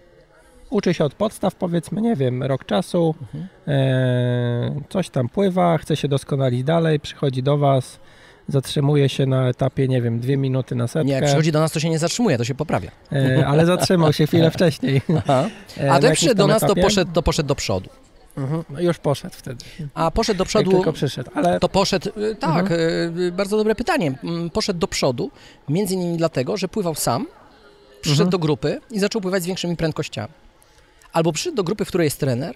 [0.71, 3.49] uczy się od podstaw, powiedzmy, nie wiem, rok czasu, mhm.
[3.69, 8.01] e, coś tam pływa, chce się doskonalić dalej, przychodzi do Was,
[8.49, 11.05] zatrzymuje się na etapie, nie wiem, dwie minuty na setkę.
[11.05, 12.91] Nie, jak przychodzi do nas, to się nie zatrzymuje, to się poprawia.
[13.13, 15.03] E, ale zatrzymał się chwilę wcześniej.
[15.19, 15.49] Aha.
[15.81, 17.91] E, A jak przyszedł do nas, to poszedł, to poszedł do przodu.
[18.39, 18.65] Mhm.
[18.71, 19.65] No już poszedł wtedy.
[19.95, 20.71] A poszedł do przodu.
[20.71, 21.61] Jak tylko przyszedł, ale...
[21.61, 23.19] To poszedł, y, tak, mhm.
[23.21, 24.19] Y, bardzo dobre pytanie.
[24.25, 25.31] Mm, poszedł do przodu,
[25.69, 27.27] między innymi dlatego, że pływał sam,
[28.01, 28.31] przyszedł mhm.
[28.31, 30.33] do grupy i zaczął pływać z większymi prędkościami.
[31.13, 32.55] Albo przyszedł do grupy, w której jest trener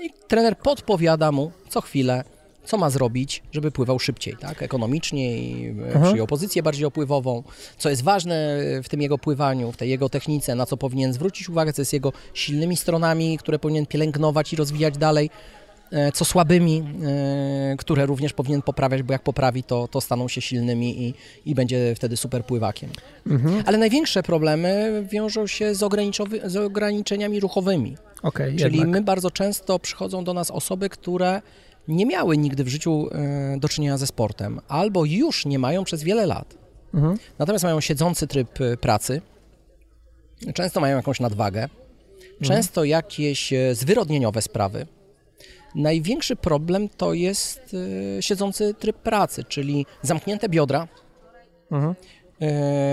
[0.00, 2.24] i trener podpowiada mu co chwilę,
[2.66, 4.62] co ma zrobić, żeby pływał szybciej, tak?
[4.62, 6.04] ekonomiczniej, mhm.
[6.04, 7.42] przyjął pozycję bardziej opływową,
[7.78, 11.48] co jest ważne w tym jego pływaniu, w tej jego technice, na co powinien zwrócić
[11.48, 15.30] uwagę, co jest jego silnymi stronami, które powinien pielęgnować i rozwijać dalej,
[15.92, 20.40] e, co słabymi, e, które również powinien poprawiać, bo jak poprawi, to, to staną się
[20.40, 21.14] silnymi i,
[21.46, 22.90] i będzie wtedy super pływakiem.
[23.26, 23.62] Mhm.
[23.66, 25.84] Ale największe problemy wiążą się z,
[26.44, 27.96] z ograniczeniami ruchowymi.
[28.22, 28.88] Okay, Czyli jednak.
[28.88, 31.42] my bardzo często przychodzą do nas osoby, które
[31.88, 36.02] nie miały nigdy w życiu e, do czynienia ze sportem, albo już nie mają przez
[36.02, 36.54] wiele lat.
[36.94, 37.18] Mhm.
[37.38, 39.22] Natomiast mają siedzący tryb e, pracy,
[40.54, 41.78] często mają jakąś nadwagę, mhm.
[42.40, 44.86] często jakieś e, zwyrodnieniowe sprawy.
[45.74, 47.76] Największy problem to jest
[48.20, 50.88] siedzący tryb pracy, czyli zamknięte biodra,
[51.70, 51.94] mhm.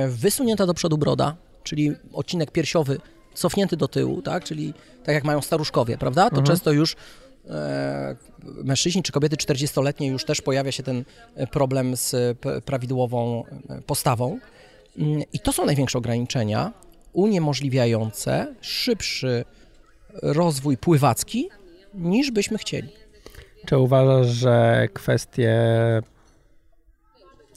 [0.09, 2.99] wysunięta do przodu broda, czyli odcinek piersiowy
[3.33, 4.43] cofnięty do tyłu, tak?
[4.43, 6.21] czyli tak jak mają staruszkowie, prawda?
[6.21, 6.45] To mhm.
[6.45, 6.95] często już
[8.63, 11.03] mężczyźni czy kobiety 40-letnie już też pojawia się ten
[11.35, 14.39] e, problem z prawidłową e, postawą.
[14.97, 16.73] Mm, I to są największe ograniczenia
[17.13, 19.45] uniemożliwiające szybszy
[20.21, 21.49] rozwój pływacki
[21.93, 22.89] niż byśmy chcieli.
[23.65, 25.61] Czy uważasz, że kwestie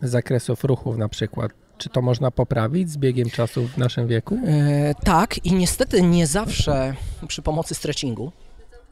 [0.03, 4.39] zakresów ruchów na przykład, czy to można poprawić z biegiem czasu w naszym wieku?
[4.47, 6.95] E, tak i niestety nie zawsze
[7.29, 8.33] przy pomocy stretchingu.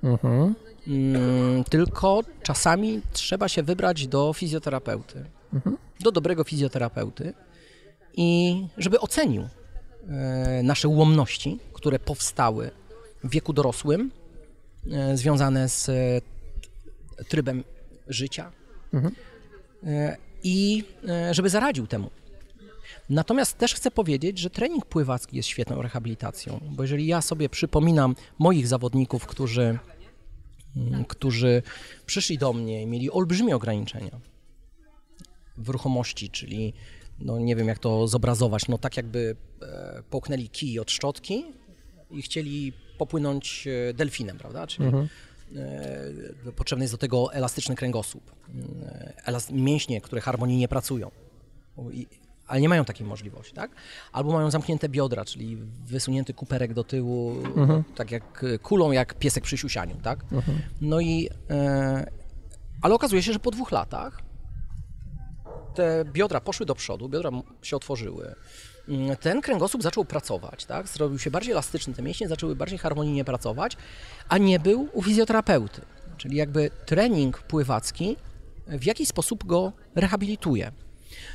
[0.03, 0.55] Mhm.
[0.89, 5.77] Mm, tylko czasami trzeba się wybrać do fizjoterapeuty, mhm.
[6.01, 7.35] do dobrego fizjoterapeuty
[8.17, 12.71] i żeby ocenił e, nasze ułomności, które powstały
[13.25, 14.11] w wieku dorosłym,
[14.93, 15.95] e, związane z e,
[17.29, 17.65] trybem
[18.09, 18.53] życia
[18.95, 19.15] mhm.
[20.43, 20.85] i
[21.31, 22.11] żeby zaradził temu.
[23.11, 28.17] Natomiast też chcę powiedzieć, że trening pływacki jest świetną rehabilitacją, bo jeżeli ja sobie przypominam
[28.39, 29.79] moich zawodników, którzy
[30.77, 31.63] Mm, którzy
[32.07, 34.21] przyszli do mnie i mieli olbrzymie ograniczenia
[35.57, 36.73] w ruchomości, czyli
[37.19, 41.45] no nie wiem jak to zobrazować, no tak jakby e, połknęli kij od szczotki
[42.11, 44.67] i chcieli popłynąć e, delfinem, prawda?
[44.67, 45.09] Czyli mhm.
[46.47, 48.33] e, potrzebny jest do tego elastyczny kręgosłup,
[49.27, 51.11] e, mięśnie, które harmonijnie pracują.
[52.47, 53.71] Ale nie mają takiej możliwości, tak?
[54.13, 57.85] Albo mają zamknięte biodra, czyli wysunięty kuperek do tyłu, mhm.
[57.95, 60.25] tak jak kulą, jak piesek przy siusianiu, tak?
[60.33, 60.59] Mhm.
[60.81, 62.11] No i, e,
[62.83, 64.23] ale okazuje się, że po dwóch latach
[65.75, 67.31] te biodra poszły do przodu, biodra
[67.63, 68.35] się otworzyły,
[68.89, 70.89] mm, ten kręgosłup zaczął pracować, tak?
[70.89, 73.77] Zrobił się bardziej elastyczny, te mięśnie zaczęły bardziej harmonijnie pracować,
[74.29, 75.81] a nie był u fizjoterapeuty.
[76.17, 78.17] Czyli jakby trening pływacki
[78.67, 80.73] w jakiś sposób go rehabilituje.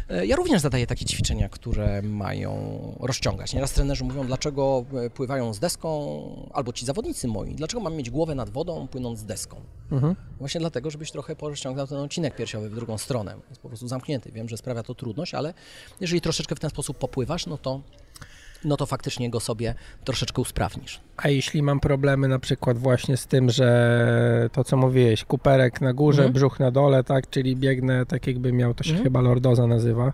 [0.09, 3.53] E, ja również zadaję takie ćwiczenia, które mają rozciągać.
[3.53, 8.09] Nieraz trenerzy mówią, dlaczego e, pływają z deską, albo ci zawodnicy moi, dlaczego mam mieć
[8.09, 9.61] głowę nad wodą, płynąc z deską?
[9.91, 10.15] Mhm.
[10.39, 13.35] Właśnie dlatego, żebyś trochę porozciągał ten odcinek piersiowy w drugą stronę.
[13.49, 14.31] Jest po prostu zamknięty.
[14.31, 15.53] Wiem, że sprawia to trudność, ale
[16.01, 17.81] jeżeli troszeczkę w ten sposób popływasz, no to
[18.65, 21.01] no to faktycznie go sobie troszeczkę usprawnisz.
[21.17, 25.93] A jeśli mam problemy na przykład właśnie z tym, że to co mówiłeś, kuperek na
[25.93, 26.33] górze, mm.
[26.33, 29.03] brzuch na dole, tak, czyli biegnę tak jakby miał, to się mm.
[29.03, 30.13] chyba lordoza nazywa,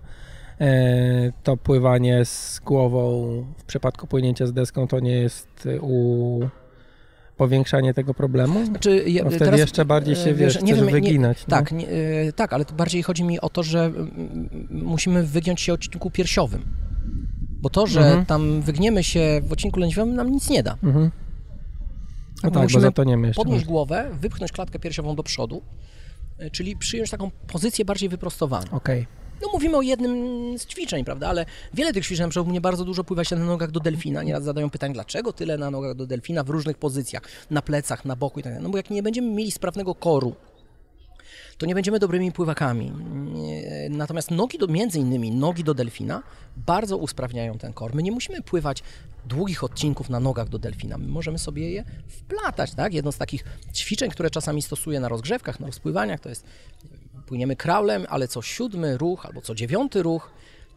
[0.61, 3.25] e, to pływanie z głową
[3.57, 6.39] w przypadku płynięcia z deską to nie jest u
[7.37, 8.65] powiększanie tego problemu?
[8.65, 11.37] Znaczy, ja, no wtedy teraz, jeszcze bardziej się, e, wiesz, nie wiem, wyginać.
[11.37, 11.57] Nie, no?
[11.57, 13.91] tak, nie, e, tak, ale bardziej chodzi mi o to, że
[14.69, 16.65] musimy wygiąć się odcinku piersiowym.
[17.65, 18.25] Bo to, że mhm.
[18.25, 20.77] tam wygniemy się w odcinku lędźwiowym nam nic nie da.
[20.83, 21.11] Mhm.
[22.43, 23.43] No tak, bo za to nie myślę.
[23.43, 25.61] podnieść głowę, wypchnąć klatkę piersiową do przodu,
[26.37, 28.71] e, czyli przyjąć taką pozycję bardziej wyprostowaną.
[28.71, 29.05] Okay.
[29.41, 30.13] No mówimy o jednym
[30.57, 33.35] z ćwiczeń, prawda, ale wiele tych ćwiczeń, na przykład u mnie bardzo dużo pływa się
[33.35, 34.23] na nogach do delfina.
[34.23, 38.15] Nieraz zadają pytanie, dlaczego tyle na nogach do delfina w różnych pozycjach, na plecach, na
[38.15, 38.63] boku i tak dalej.
[38.63, 40.35] No bo jak nie będziemy mieli sprawnego koru,
[41.57, 42.91] to nie będziemy dobrymi pływakami.
[43.89, 46.23] Natomiast nogi do, między innymi nogi do delfina
[46.57, 47.95] bardzo usprawniają ten kor.
[47.95, 48.83] My nie musimy pływać
[49.25, 50.97] długich odcinków na nogach do delfina.
[50.97, 52.93] My możemy sobie je wplatać, tak?
[52.93, 56.45] Jedno z takich ćwiczeń, które czasami stosuję na rozgrzewkach, na rozpływaniach, to jest
[57.27, 60.31] płyniemy kraulem, ale co siódmy ruch albo co dziewiąty ruch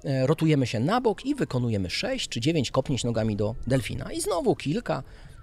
[0.05, 4.13] e, rotujemy się na bok i wykonujemy 6 czy 9 kopnięć nogami do delfina.
[4.13, 5.03] I znowu kilka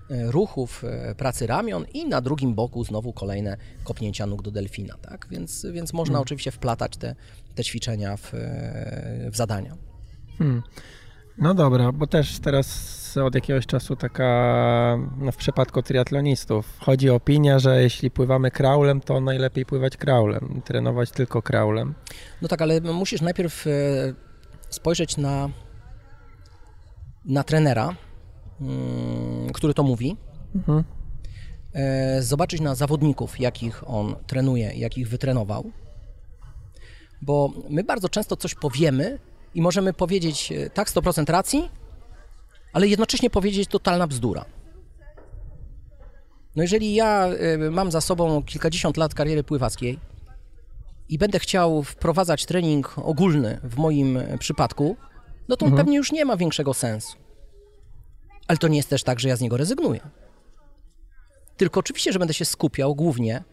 [0.10, 4.96] ruchów e, pracy ramion i na drugim boku znowu kolejne kopnięcia nóg do delfina.
[5.02, 5.28] Tak?
[5.30, 7.16] Więc, więc można oczywiście wplatać te,
[7.56, 9.76] te ćwiczenia w, e, w zadania.
[11.38, 17.60] No dobra, bo też teraz od jakiegoś czasu taka, no w przypadku triatlonistów, chodzi opinia,
[17.60, 21.94] że jeśli pływamy kraulem, to najlepiej pływać kraulem, trenować tylko kraulem.
[22.42, 23.72] No tak, ale musisz najpierw e,
[24.70, 25.50] spojrzeć na,
[27.26, 27.96] na trenera,
[29.54, 30.18] który to mówi,
[30.56, 30.84] Mhm.
[31.74, 35.72] e, zobaczyć na zawodników, jakich on trenuje, jakich wytrenował.
[37.22, 39.20] Bo my bardzo często coś powiemy
[39.56, 41.70] i możemy powiedzieć e, tak, 100% racji,
[42.74, 44.46] ale jednocześnie powiedzieć totalna bzdura.
[46.56, 50.00] No jeżeli ja e, mam za sobą kilkadziesiąt lat kariery pływackiej
[51.10, 54.96] i będę chciał wprowadzać trening ogólny w moim przypadku,
[55.48, 57.18] no to on pewnie już nie ma większego sensu.
[58.48, 60.00] Ale to nie jest też tak, że ja z niego rezygnuję.
[61.58, 63.44] Tylko oczywiście, że będę się skupiał głównie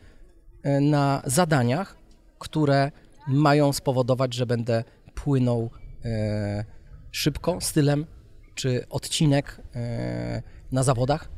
[0.63, 1.97] e, na zadaniach,
[2.39, 2.91] które
[3.29, 5.71] mają spowodować, że będę płynął
[6.05, 6.65] e,
[7.11, 8.07] szybko, stylem,
[8.55, 11.29] czy odcinek e, na zawodach,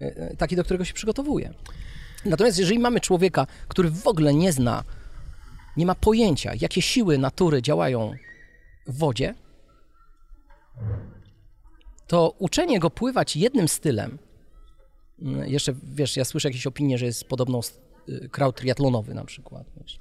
[0.00, 1.54] e, taki, do którego się przygotowuję.
[2.24, 4.84] Natomiast jeżeli mamy człowieka, który w ogóle nie zna,
[5.76, 8.12] nie ma pojęcia, jakie siły natury działają
[8.86, 9.34] w wodzie,
[12.08, 14.18] to uczenie go pływać jednym stylem,
[15.22, 17.60] Mm, Jeszcze, wiesz, ja słyszę jakieś opinie, że jest podobno
[18.08, 19.66] y, kraut triatlonowy na przykład.
[19.76, 19.98] Wiesz.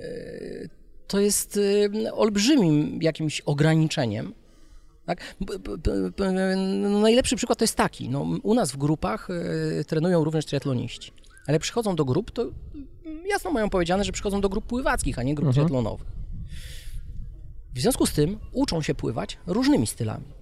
[0.00, 0.70] Y,
[1.06, 4.34] To jest y, olbrzymim jakimś ograniczeniem.
[5.06, 5.36] Tak?
[6.80, 8.08] No najlepszy przykład to jest taki.
[8.08, 9.28] No, u nas w grupach
[9.86, 11.12] trenują również triatloniści.
[11.46, 12.52] Ale przychodzą do grup, to y,
[13.28, 16.08] jasno mają powiedziane, że przychodzą do grup pływackich, a nie grup triatlonowych.
[17.74, 20.35] W związku z tym uczą się pływać różnymi stylami.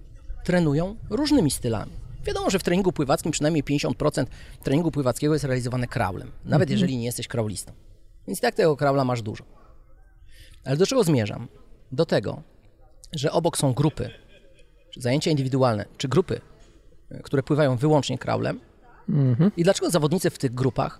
[0.45, 1.91] Trenują różnymi stylami.
[2.25, 4.25] Wiadomo, że w treningu pływackim przynajmniej 50%
[4.63, 7.73] treningu pływackiego jest realizowane kraulem, nawet jeżeli nie jesteś kraulistą.
[8.27, 9.43] Więc tak tego kraula masz dużo.
[10.65, 11.47] Ale do czego zmierzam?
[11.91, 12.41] Do tego,
[13.13, 14.09] że obok są grupy,
[14.89, 16.41] czy zajęcia indywidualne, czy grupy,
[17.11, 18.59] y, które pływają wyłącznie kraulem.
[19.57, 20.99] I dlaczego zawodnicy w tych grupach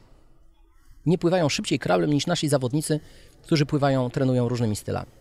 [1.05, 2.99] nie pływają szybciej kraulem niż nasi zawodnicy,
[3.41, 5.11] którzy pływają, trenują różnymi stylami?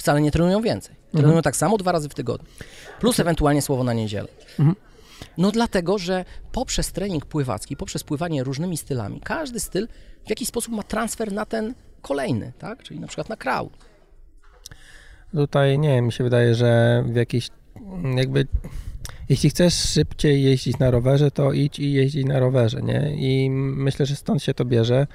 [0.00, 0.94] Wcale nie trenują więcej.
[1.12, 2.48] Trenują tak samo dwa razy w tygodniu.
[3.00, 4.28] Plus ewentualnie słowo na niedzielę.
[5.38, 9.88] No dlatego, że poprzez trening pływacki, poprzez pływanie różnymi stylami, każdy styl
[10.26, 12.82] w jakiś sposób ma transfer na ten kolejny, tak?
[12.82, 13.68] Czyli na przykład na kraul.
[15.32, 17.48] Tutaj nie mi się wydaje, że w jakiejś
[18.16, 18.46] jakby
[19.28, 23.14] jeśli chcesz szybciej jeździć na rowerze, to idź i jeździ na rowerze, nie?
[23.16, 25.06] I myślę, że stąd się to bierze.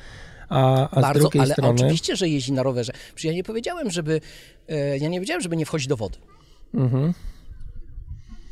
[0.50, 1.74] A, a z Bardzo, drugiej ale strony.
[1.82, 2.94] oczywiście, że jeździ na rowerze.
[2.94, 4.22] Przecież ja nie powiedziałem, żeby
[4.70, 6.18] e, ja nie powiedziałem, żeby nie wchodzić do wody.
[6.74, 7.14] Mhm.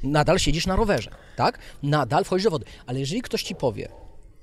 [0.03, 1.59] Nadal siedzisz na rowerze, tak?
[1.83, 2.65] Nadal wchodzisz do wody.
[2.85, 3.89] Ale jeżeli ktoś ci powie,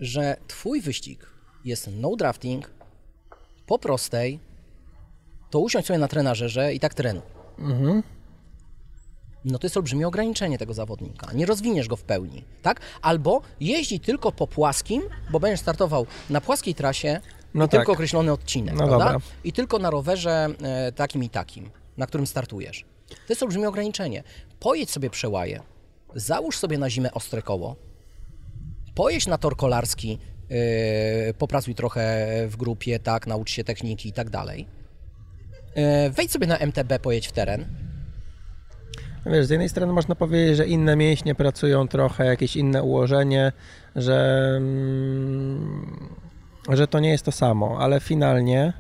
[0.01, 1.27] że twój wyścig
[1.65, 2.71] jest no drafting,
[3.67, 4.41] po prostej,
[5.51, 7.23] to usiądź sobie na trenażerze i tak trenuj.
[7.59, 8.03] Mhm.
[9.45, 11.33] No to jest olbrzymie ograniczenie tego zawodnika.
[11.33, 12.81] Nie rozwiniesz go w pełni, tak?
[13.03, 17.21] Albo jeździ tylko po płaskim, bo będziesz startował na płaskiej trasie
[17.55, 17.81] No tak.
[17.81, 19.05] tylko określony odcinek, No prawda?
[19.05, 19.21] dobra.
[19.45, 22.85] I tylko na rowerze e, takim i takim, na którym startujesz.
[23.09, 24.23] To jest olbrzymie ograniczenie.
[24.61, 25.61] Pojedź sobie przełaje,
[26.15, 27.77] załóż sobie na zimę ostre koło,
[28.95, 30.19] pojedź na tor kolarski,
[30.51, 34.67] yy, popracuj trochę w grupie, tak, naucz się techniki i tak dalej.
[35.77, 37.67] Yy, wejdź sobie na MTB, pojedź w teren.
[39.27, 43.53] Wiesz, z jednej strony można powiedzieć, że inne mięśnie pracują trochę, jakieś inne ułożenie,
[43.97, 46.09] że, mm,
[46.71, 48.73] że to nie jest to samo, ale finalnie,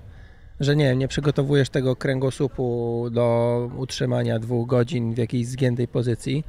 [0.60, 6.44] że nie, nie przygotowujesz tego kręgosłupu do utrzymania dwóch godzin w jakiejś zgiętej pozycji,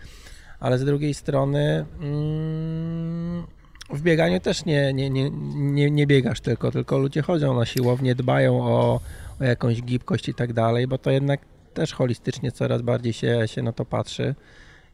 [0.60, 3.44] ale z drugiej strony mm,
[3.90, 8.16] w bieganiu też nie, nie, nie, nie, nie biegasz tylko, tylko ludzie chodzą na siłownię,
[8.16, 9.00] dbają o,
[9.42, 11.40] o jakąś gibkość i tak dalej, bo to jednak
[11.74, 14.36] też holistycznie coraz bardziej się, się na to patrzy.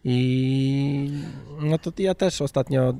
[0.03, 1.11] I
[1.61, 2.93] no to ja też ostatnio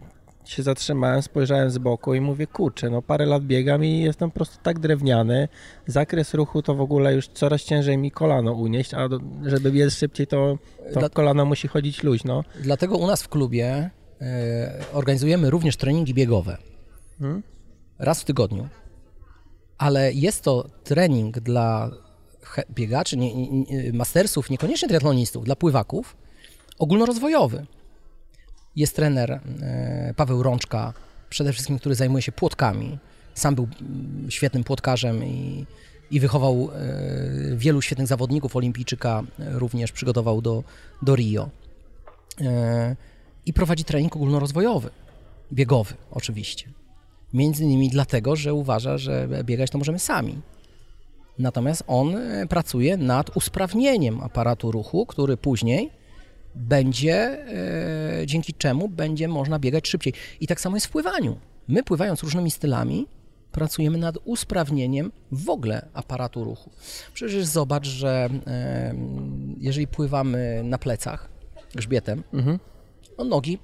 [0.49, 4.35] się zatrzymałem, spojrzałem z boku i mówię, kurczę, no parę lat biegam i jestem po
[4.35, 5.47] prostu tak drewniany.
[5.87, 9.09] Zakres ruchu to w ogóle już coraz ciężej mi kolano unieść, a
[9.45, 10.57] żeby biec szybciej, to,
[10.93, 11.09] to Dla...
[11.09, 12.43] kolano musi chodzić luźno.
[12.61, 13.89] Dlatego u nas w klubie
[14.21, 16.57] e, organizujemy również treningi biegowe.
[17.19, 17.43] Hmm?
[17.99, 18.67] Raz w tygodniu.
[19.77, 21.91] Ale jest to trening dla
[22.71, 26.17] biegaczy, nie, nie, mastersów, niekoniecznie triatlonistów, dla pływaków,
[26.79, 27.65] ogólnorozwojowy.
[28.77, 30.93] Jest trener e, Paweł Rączka,
[31.29, 32.97] przede wszystkim, który zajmuje się płotkami.
[33.33, 35.65] Sam był mm, świetnym płotkarzem i,
[36.11, 38.55] i wychował e, wielu świetnych zawodników.
[38.55, 40.63] Olimpijczyka również przygotował do,
[41.01, 41.49] do Rio.
[42.41, 42.95] E,
[43.45, 44.89] I prowadzi trening ogólnorozwojowy,
[45.53, 46.65] biegowy oczywiście.
[47.33, 50.41] Między innymi dlatego, że uważa, że biegać to możemy sami.
[51.39, 52.15] Natomiast on
[52.49, 55.96] pracuje nad usprawnieniem aparatu ruchu, który później
[56.57, 57.15] będzie,
[58.21, 60.13] e, dzięki czemu będzie można biegać szybciej.
[60.39, 61.37] I tak samo jest w pływaniu.
[61.67, 63.07] My pływając różnymi stylami,
[63.51, 66.69] pracujemy nad usprawnieniem w ogóle aparatu ruchu.
[67.13, 68.95] Przecież zobacz, że e,
[69.57, 71.29] jeżeli pływamy na plecach
[71.75, 72.59] grzbietem, mhm.
[73.17, 73.59] no nogi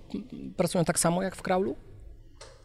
[0.57, 1.75] pracują tak samo jak w kraulu?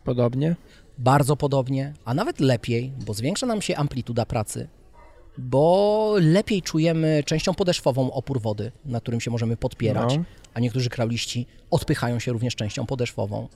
[0.04, 0.56] Podobnie?
[0.98, 4.68] Bardzo podobnie, a nawet lepiej, bo zwiększa nam się amplituda pracy
[5.38, 10.24] bo lepiej czujemy częścią podeszwową opór wody, na którym się możemy podpierać, no.
[10.54, 13.48] a niektórzy krauliści odpychają się również częścią podeszwową,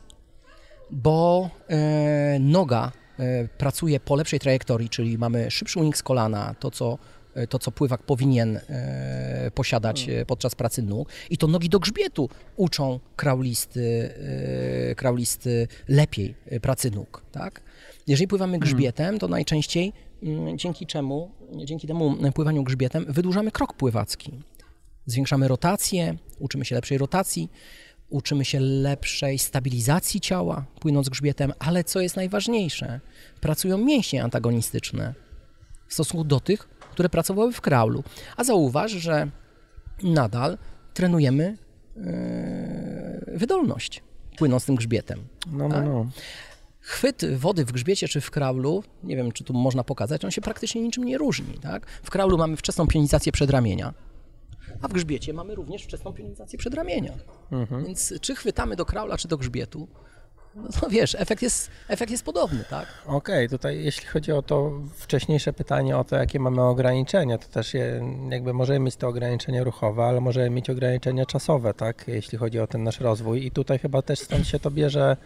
[0.90, 6.70] bo e, noga e, pracuje po lepszej trajektorii, czyli mamy szybszy unik z kolana, to
[6.70, 6.98] co
[7.34, 11.08] e, to, co pływak powinien e, posiadać e, podczas pracy nóg.
[11.30, 14.14] I to nogi do grzbietu uczą kraulisty,
[14.90, 17.22] e, kraulisty lepiej pracy nóg.
[17.32, 17.62] Tak?
[18.06, 18.72] Jeżeli pływamy mhm.
[18.72, 20.12] grzbietem, to najczęściej Mm,
[20.56, 21.30] dzięki czemu,
[21.64, 24.32] dzięki temu pływaniu grzbietem wydłużamy krok pływacki.
[25.06, 27.48] Zwiększamy rotację, uczymy się lepszej rotacji,
[28.08, 33.00] uczymy się lepszej stabilizacji ciała, płynąc grzbietem, ale co jest najważniejsze,
[33.40, 35.14] pracują mięśnie antagonistyczne
[35.88, 38.04] w stosunku do tych, które pracowały w kraulu.
[38.37, 39.30] A zauważ, że
[40.02, 40.58] nadal
[40.94, 41.56] trenujemy
[41.96, 42.02] yy,
[43.38, 44.02] wydolność,
[44.38, 45.18] płynąc tym grzbietem.
[45.52, 45.85] No, no, tak?
[45.85, 46.06] no
[46.92, 50.40] chwyt wody w grzbiecie czy w kraulu, nie wiem czy tu można pokazać, on się
[50.40, 51.59] praktycznie niczym nie różni.
[51.59, 51.87] Tak?
[51.87, 53.94] W kraulu mamy wczesną pionizację przedramienia,
[54.83, 57.12] a w grzbiecie mamy również wczesną pionizację przedramienia.
[57.52, 57.85] Mhm.
[57.85, 59.88] Więc czy chwytamy do kraula, czy do grzbietu,
[60.55, 62.87] no to wiesz, efekt jest, efekt jest podobny, tak?
[63.07, 67.48] Okej, okay, tutaj jeśli chodzi o to wcześniejsze pytanie o to, jakie mamy ograniczenia, to
[67.48, 72.38] też je, jakby możemy mieć te ograniczenia ruchowe, ale możemy mieć ograniczenia czasowe, tak, jeśli
[72.38, 75.16] chodzi o ten nasz rozwój i tutaj chyba też stąd się to bierze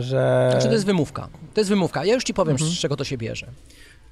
[0.00, 0.48] że...
[0.50, 1.28] Znaczy to jest wymówka.
[1.54, 2.04] To jest wymówka.
[2.04, 2.70] Ja już ci powiem, mhm.
[2.70, 3.46] z czego to się bierze.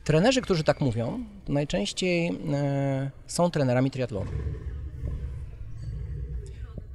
[0.04, 4.30] Trenerzy, którzy tak mówią, najczęściej e, są trenerami triatlonu.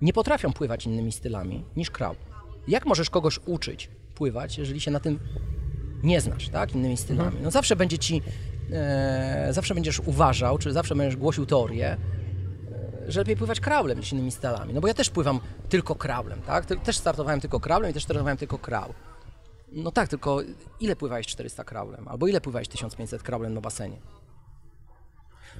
[0.02, 2.16] Nie potrafią pływać innymi stylami niż kraul.
[2.68, 5.20] Jak możesz kogoś uczyć pływać, jeżeli się na tym
[6.04, 6.76] nie znasz, tak?
[6.76, 7.28] Innymi stylami.
[7.28, 7.44] Mhm.
[7.44, 8.22] No zawsze będzie ci,
[8.72, 11.98] e, zawsze będziesz uważał, czy zawsze będziesz głosił teorię,
[13.08, 14.74] że lepiej pływać kraulem niż innymi stalami.
[14.74, 15.40] No bo ja też pływam
[15.70, 16.66] tylko kraulem, tak?
[16.66, 18.94] Też startowałem tylko kraulem i też trenowałem tylko kraul.
[19.72, 20.40] No tak, tylko
[20.80, 22.08] ile pływałeś 400 kraulem?
[22.08, 23.98] Albo ile pływałeś 1500 kraulem na basenie?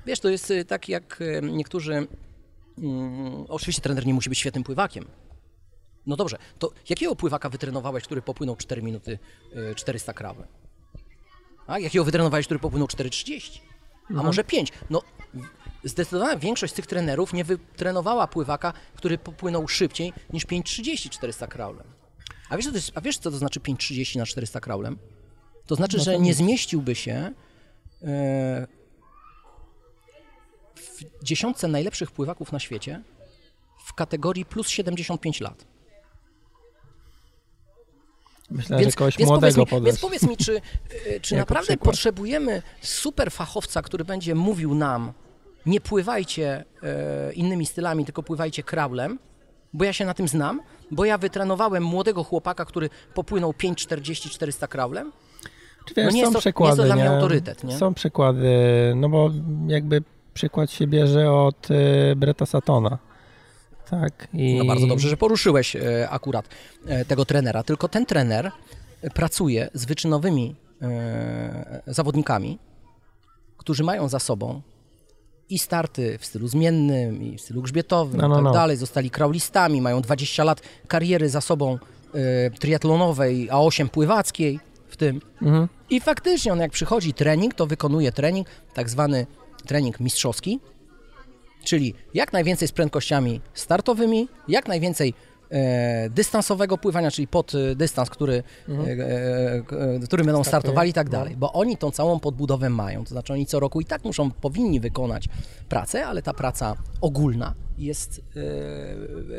[0.06, 2.08] Wiesz, to jest y, tak jak y, niektórzy...
[2.78, 5.06] Mm, oczywiście trener nie musi być świetnym pływakiem.
[6.06, 9.20] No dobrze, to jakiego pływaka wytrenowałeś, który popłynął 4 minuty
[9.76, 10.48] 400 y, kraulem?
[11.68, 13.60] A jakiego wytrenowałeś, który popłynął 4,30?
[14.04, 14.26] A mhm.
[14.26, 14.72] może 5?
[14.90, 15.02] No
[15.88, 21.88] zdecydowana większość tych trenerów nie wytrenowała pływaka, który popłynął szybciej niż 5.30 400 kraulem.
[22.50, 24.98] A wiesz, co to jest, a wiesz, co to znaczy 5.30 na 400 kraulem?
[25.66, 27.34] To znaczy, no to że nie zmieściłby się
[28.04, 28.68] e,
[30.76, 33.02] w dziesiątce najlepszych pływaków na świecie
[33.86, 35.66] w kategorii plus 75 lat.
[38.50, 40.62] Myślę, więc, że kogoś więc młodego powiedz mi, Więc powiedz mi, czy,
[41.06, 45.14] e, czy naprawdę potrzebujemy super fachowca, który będzie mówił nam,
[45.68, 49.20] nie pływajcie e, innymi stylami, tylko pływajcie kraulem,
[49.74, 54.68] bo ja się na tym znam, bo ja wytrenowałem młodego chłopaka, który popłynął 5,40 400
[54.68, 55.12] kraulem.
[55.86, 57.64] Czy wiesz, no nie, są jest to, przykłady, nie jest to dla mnie autorytet.
[57.64, 57.78] Nie?
[57.78, 58.50] Są przykłady,
[58.96, 59.32] no bo
[59.68, 60.04] jakby
[60.34, 62.98] przykład się bierze od y, Breta Satona.
[63.90, 64.28] Tak.
[64.34, 64.58] I...
[64.58, 66.48] No bardzo dobrze, że poruszyłeś e, akurat
[66.86, 67.64] e, tego trenera.
[67.64, 68.52] Tylko ten trener
[69.14, 70.56] pracuje z wyczynowymi
[71.88, 72.60] zawodnikami,
[73.58, 74.62] którzy mają za sobą
[75.50, 78.52] i starty w stylu zmiennym, i w stylu grzbietowym no, no, i tak no.
[78.52, 78.78] dalej.
[78.78, 81.78] Zostali kraulistami, mają 20 lat kariery za sobą
[82.16, 85.22] y, triatlonowej, a 8 pływackiej w tym.
[85.42, 85.68] Mhm.
[85.90, 89.26] I faktycznie on jak przychodzi trening, to wykonuje trening, tak zwany
[89.66, 90.60] trening mistrzowski,
[91.64, 95.14] czyli jak najwięcej z prędkościami startowymi, jak najwięcej
[96.10, 98.90] dystansowego pływania, czyli pod e, dystans, który, Mhm.
[98.90, 100.44] e, e, e, który będą Startuje.
[100.62, 101.12] startowali i tak No.
[101.12, 104.32] dalej, bo oni tą całą podbudowę mają, to znaczy oni co roku i tak muszą,
[104.32, 105.30] powinni wykonać
[105.70, 108.24] pracę, ale ta praca ogólna jest e,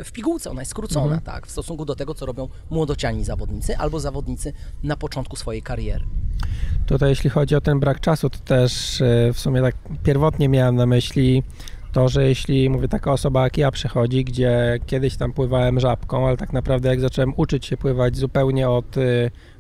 [0.05, 1.21] w pigułce, ona jest skrócona, Mhm.
[1.23, 4.53] tak, w stosunku do tego, co robią młodociani zawodnicy albo zawodnicy
[4.83, 6.05] na początku swojej kariery.
[6.87, 10.77] Tutaj jeśli chodzi o ten brak czasu, to też e, w sumie tak pierwotnie miałem
[10.77, 11.43] na myśli
[11.93, 16.37] to, że jeśli mówię taka osoba jak ja przychodzi, gdzie kiedyś tam pływałem żabką, ale
[16.37, 19.01] tak naprawdę jak zacząłem uczyć się pływać zupełnie od e,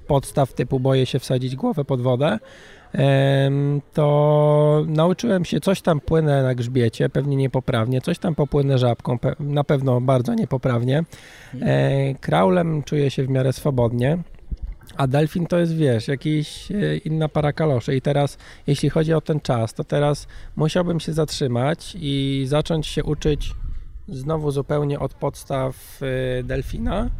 [0.06, 2.38] podstaw typu boję się wsadzić głowę pod wodę,
[3.92, 9.64] to nauczyłem się coś tam płynę na grzbiecie, pewnie niepoprawnie, coś tam popłynę żabką, na
[9.64, 11.04] pewno bardzo niepoprawnie.
[11.62, 14.18] E, Kraulem czuję się w miarę swobodnie.
[14.98, 17.96] A delfin to jest, wiesz, jakiś e, inna para kaloszy.
[17.96, 20.26] I teraz, jeśli chodzi o ten czas, to teraz
[20.56, 23.54] musiałbym się zatrzymać i zacząć się uczyć
[24.08, 26.00] znowu zupełnie od podstaw
[26.40, 27.10] e, delfina.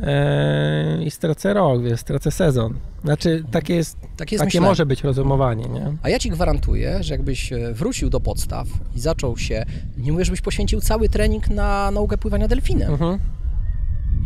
[0.00, 2.74] E, I stracę rok, wiesz, stracę sezon.
[3.04, 5.92] Znaczy, takie jest, Tak jest takie może być rozumowanie, nie?
[6.02, 9.64] A ja ci gwarantuję, że jakbyś wrócił do podstaw i zaczął się,
[9.98, 13.18] nie mówię, żebyś poświęcił cały trening na naukę pływania delfinem, Mhm.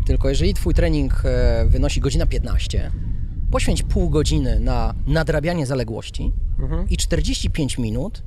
[0.06, 2.90] Tylko jeżeli twój trening e, wynosi godzina 15,
[3.50, 6.88] poświęć pół godziny na nadrabianie zaległości Mhm.
[6.88, 8.22] i 45 minut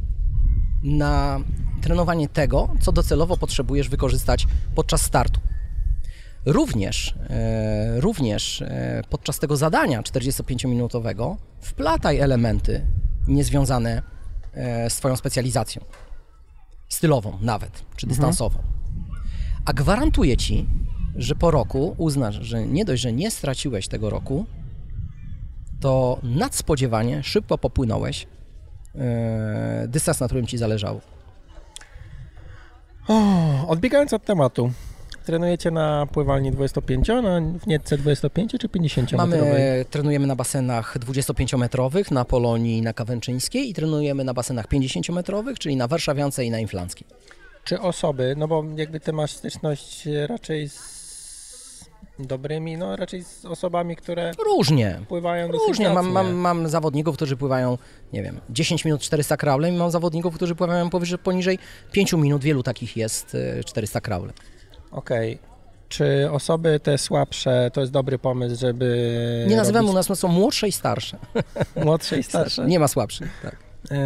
[0.83, 1.39] na
[1.81, 5.39] trenowanie tego, co docelowo potrzebujesz wykorzystać podczas startu.
[6.45, 12.85] Również, e, również e, podczas tego zadania 45-minutowego wplataj elementy
[13.27, 14.01] niezwiązane
[14.89, 15.81] z Twoją specjalizacją.
[16.89, 18.59] Stylową nawet, czy dystansową.
[19.65, 20.67] A gwarantuję Ci,
[21.15, 24.45] że po roku uznasz, że nie dość, że nie straciłeś tego roku,
[25.79, 28.27] to nadspodziewanie szybko popłynąłeś
[28.95, 31.01] e, dystans, na którym Ci zależało.
[33.07, 34.71] O, odbiegając od tematu,
[35.25, 42.11] trenujecie na pływalni 25, na w Nietce 25 czy 50 Mamy, trenujemy na basenach 25-metrowych,
[42.11, 47.07] na Polonii, na Kawęczyńskiej i trenujemy na basenach 50-metrowych, czyli na Warszawiance i na Inflanckiej.
[47.63, 50.98] Czy osoby, no bo jakby ty masz styczność raczej z
[52.19, 54.99] dobrymi, no raczej z osobami, które Różnie.
[55.07, 55.89] pływają dosyć Różnie.
[55.89, 57.77] Mam, mam, mam zawodników, którzy pływają,
[58.13, 61.59] nie wiem, 10 minut 400 kraulem i mam zawodników, którzy pływają powyżej, poniżej
[61.91, 62.43] 5 minut.
[62.43, 64.33] Wielu takich jest e, 400 kraulem.
[64.91, 65.39] Okej.
[65.89, 70.15] Czy osoby te słabsze to jest dobry pomysł, żeby Nie nazywamy u robić nas, no
[70.15, 71.17] są młodsze i starsze.
[71.83, 72.65] młodsze i starsze?
[72.65, 73.39] Nie ma słabszych.
[73.43, 73.68] Tak.
[73.91, 73.97] E,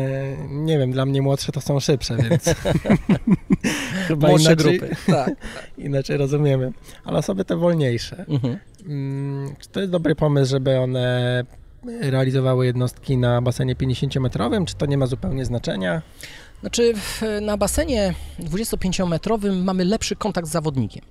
[0.49, 2.43] nie wiem, dla mnie młodsze to są szybsze, więc
[4.07, 4.95] chyba Młodsze inaczej, grupy.
[5.11, 5.31] Tak.
[5.77, 6.71] inaczej rozumiemy.
[7.05, 8.25] Ale osoby te wolniejsze.
[8.27, 8.57] Mhm.
[8.85, 11.43] Mm, Czy to jest dobry pomysł, żeby one
[12.01, 16.01] realizowały jednostki na basenie 50-metrowym, czy to nie ma zupełnie znaczenia?
[16.61, 16.93] Znaczy,
[17.41, 21.03] na basenie 25-metrowym mamy lepszy kontakt z zawodnikiem.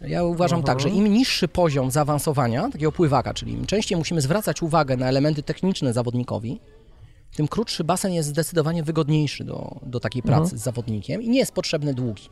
[0.00, 0.76] Ja uważam Mhm.
[0.76, 5.06] tak, że im niższy poziom zaawansowania takiego pływaka, czyli im częściej musimy zwracać uwagę na
[5.08, 6.60] elementy techniczne zawodnikowi,
[7.36, 10.58] tym krótszy basen jest zdecydowanie wygodniejszy do, do takiej pracy Mhm.
[10.58, 12.22] z zawodnikiem i nie jest potrzebny długi.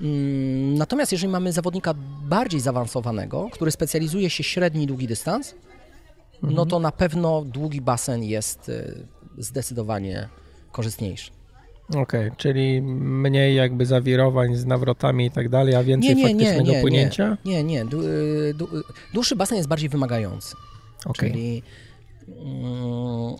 [0.00, 1.94] Mm, Natomiast jeżeli mamy zawodnika
[2.28, 5.54] bardziej zaawansowanego, który specjalizuje się średni i długi dystans,
[6.34, 6.54] Mhm.
[6.54, 9.06] no to na pewno długi basen jest y,
[9.38, 10.28] zdecydowanie
[10.72, 11.30] korzystniejszy.
[11.96, 16.70] Okej, czyli mniej jakby zawirowań z nawrotami i tak dalej, a więcej Nie, nie, faktycznego
[16.72, 17.38] nie, płynięcia?
[17.44, 17.84] Nie, nie.
[17.84, 18.06] Dłu- y,
[18.78, 18.82] y,
[19.14, 20.54] Dłuższy basen jest bardziej wymagający.
[21.06, 21.30] Okej.
[21.30, 21.62] Czyli
[22.28, 23.34] mm,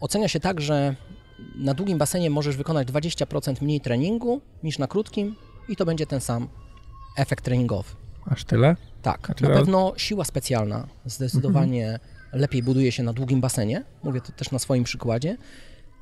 [0.00, 0.96] ocenia się tak, że
[1.54, 5.36] na długim basenie możesz wykonać 20% mniej treningu niż na krótkim
[5.68, 6.48] i to będzie ten sam
[7.16, 7.90] efekt treningowy.
[8.26, 8.76] Aż tyle?
[9.02, 12.10] Tak, A czy na pewno siła specjalna zdecydowanie Mhm.
[12.32, 15.36] lepiej buduje się na długim basenie, mówię to też na swoim przykładzie,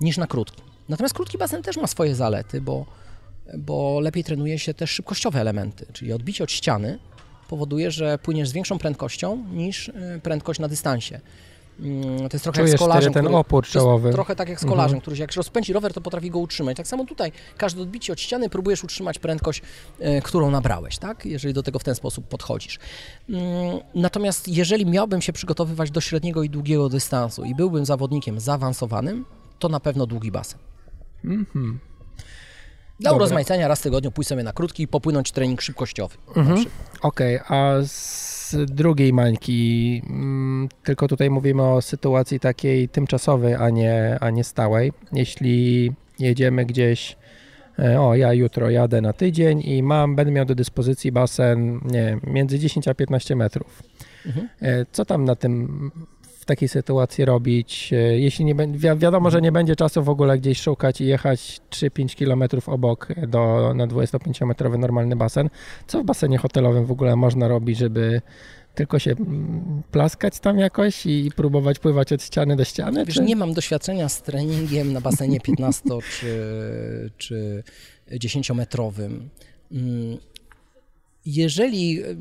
[0.01, 0.65] niż na krótkim.
[0.89, 2.87] Natomiast krótki basen też ma swoje zalety, bo,
[3.59, 6.99] bo lepiej trenuje się też szybkościowe elementy, czyli odbicie od ściany
[7.49, 11.21] powoduje, że płyniesz z większą prędkością niż y, prędkość na dystansie.
[11.81, 13.13] Mm, To jest trochę Czujesz jak z kolarzem.
[13.13, 14.13] ten który, opór czołowy.
[14.13, 16.77] trochę tak jak z kolarzem, który jak się rozpędzi rower, to potrafi go utrzymać.
[16.77, 19.63] Tak samo tutaj, każde odbicie od ściany próbujesz utrzymać prędkość,
[20.01, 21.27] e, którą nabrałeś, tak?
[21.27, 22.79] Jeżeli do tego w ten sposób podchodzisz.
[23.29, 23.43] Mm,
[23.95, 29.25] Natomiast jeżeli miałbym się przygotowywać do średniego i długiego dystansu i byłbym zawodnikiem zaawansowanym,
[29.59, 30.59] to na pewno długi basen.
[31.25, 31.79] Mhm.
[33.01, 33.17] Dla Dobra.
[33.17, 36.17] urozmaicenia raz w tygodniu pójść sobie na krótki i popłynąć trening szybkościowy.
[36.37, 36.65] Mhm.
[37.03, 44.19] Okej, a z drugiej mańki, mm, tylko tutaj mówimy o sytuacji takiej tymczasowej, a nie,
[44.21, 44.93] a nie stałej.
[45.13, 47.17] Jeśli jedziemy gdzieś,
[47.79, 52.19] e, o ja jutro jadę na tydzień i mam, będę miał do dyspozycji basen, nie
[52.27, 53.83] między 10 a 15 metrów.
[54.27, 54.49] Mhm.
[54.63, 55.91] E, Co tam na tym
[56.45, 57.93] w takiej sytuacji robić?
[57.93, 61.61] E, jeśli nie wi wiadomo, że nie będzie czasu w ogóle gdzieś szukać i jechać
[61.71, 65.51] 3-5 km obok do, na 25-metrowy normalny basen.
[65.87, 68.23] Co w basenie hotelowym w ogóle można robić, żeby
[68.75, 73.05] tylko się mm, plaskać tam jakoś i próbować pływać od ściany do ściany?
[73.05, 73.23] Wiesz, czy?
[73.23, 77.63] nie mam doświadczenia z treningiem na basenie 15 czy, czy
[78.11, 79.21] 10-metrowym.
[81.27, 82.15] Mm, jeżeli e, e,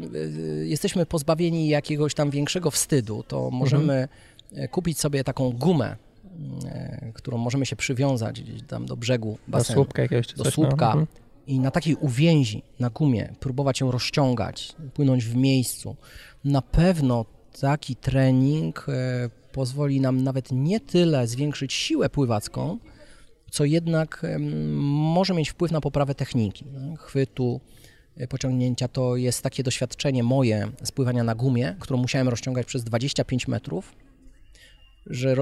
[0.66, 4.08] jesteśmy pozbawieni jakiegoś tam większego wstydu, to możemy
[4.52, 4.68] mhm.
[4.68, 5.96] kupić sobie taką gumę,
[7.14, 9.76] którą możemy się przywiązać gdzieś tam do brzegu basenu.
[9.76, 10.64] Do słupka jakiegoś czy Do coś, no.
[10.64, 10.96] słupka.
[10.96, 11.06] No.
[11.48, 15.96] I na takiej uwięzi na gumie próbować ją rozciągać, płynąć w miejscu.
[16.46, 17.26] Na pewno
[17.62, 18.86] taki trening
[19.52, 22.78] pozwoli nam nawet nie tyle zwiększyć siłę pływacką,
[23.52, 24.26] co jednak
[24.82, 27.62] może mieć wpływ na poprawę techniki, no, chwytu,
[28.30, 28.88] pociągnięcia.
[28.88, 33.96] To jest takie doświadczenie moje spływania na gumie, którą musiałem rozciągać przez 25 metrów,
[35.06, 35.36] że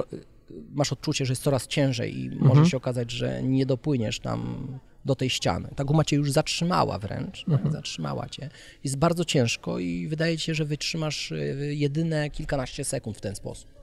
[0.69, 2.47] masz odczucie, że jest coraz ciężej i mhm.
[2.47, 4.67] może się okazać, że nie dopłyniesz tam
[5.05, 5.69] do tej ściany.
[5.75, 7.53] Ta guma cię już zatrzymała wręcz, tak?
[7.53, 7.71] mhm.
[7.71, 8.49] zatrzymała cię.
[8.83, 11.35] Jest bardzo ciężko i wydaje ci się, że wytrzymasz e,
[11.73, 13.81] jedyne kilkanaście sekund w ten sposób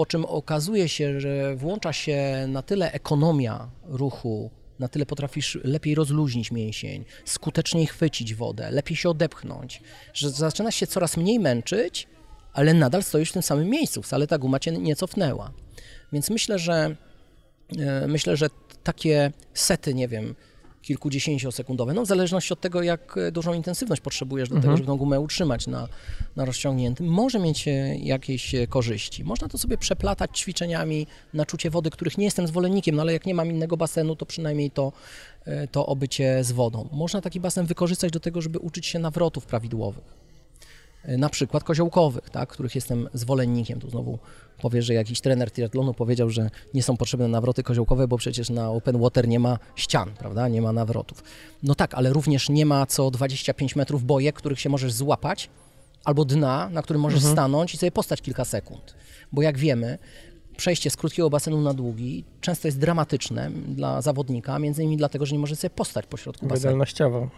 [0.00, 4.50] po czym okazuje się, że włącza się na tyle ekonomia ruchu,
[4.80, 9.82] na tyle potrafisz lepiej rozluźnić mięsień, skuteczniej chwycić wodę, lepiej się odepchnąć,
[10.14, 12.08] że zaczynasz się coraz mniej męczyć,
[12.52, 15.52] ale nadal stoisz w tym samym miejscu, wcale ta guma cię nie cofnęła.
[16.12, 16.96] Więc myślę, że
[17.78, 18.50] e, myślę, że
[18.82, 20.34] takie sety, nie wiem,
[20.82, 24.62] kilkudziesięciosekundowe, no w zależności od tego, jak dużą intensywność potrzebujesz do mhm.
[24.62, 25.88] tego, żeby tą gumę utrzymać na,
[26.36, 29.24] na rozciągniętym, może mieć e, jakieś e, korzyści.
[29.24, 33.26] Można to sobie przeplatać ćwiczeniami na czucie wody, których nie jestem zwolennikiem, no ale jak
[33.26, 34.92] nie mam innego basenu, to przynajmniej to,
[35.44, 36.88] e, to obycie z wodą.
[36.92, 40.19] Można taki basen wykorzystać do tego, żeby uczyć się nawrotów prawidłowych
[41.04, 43.80] na przykład koziołkowych, tak, których jestem zwolennikiem.
[43.80, 44.18] Tu znowu
[44.60, 48.70] powie, że jakiś trener triatlonu powiedział, że nie są potrzebne nawroty koziołkowe, bo przecież na
[48.70, 51.22] open water nie ma ścian, prawda, nie ma nawrotów.
[51.62, 55.50] No tak, ale również nie ma co 25 metrów bojek, których się możesz złapać,
[56.04, 57.34] albo dna, na którym możesz mhm.
[57.34, 58.94] stanąć i sobie postać kilka sekund.
[59.32, 59.98] Bo jak wiemy,
[60.56, 65.32] przejście z krótkiego basenu na długi często jest dramatyczne dla zawodnika, między innymi dlatego, że
[65.32, 66.62] nie może sobie postać pośrodku basenu.
[66.62, 67.28] Wydolnościowo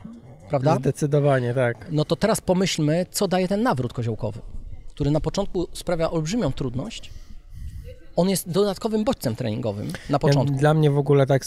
[0.53, 0.77] prawda?
[0.77, 1.87] Zdecydowanie, tak.
[1.91, 4.41] No to teraz pomyślmy, co daje ten nawrót koziołkowy,
[4.89, 7.11] który na początku sprawia olbrzymią trudność.
[8.17, 10.57] On jest dodatkowym bodźcem treningowym na początku.
[10.57, 11.45] Dla mnie w ogóle tak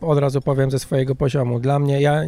[0.00, 1.60] od razu powiem ze swojego poziomu.
[1.60, 2.24] Dla mnie, ja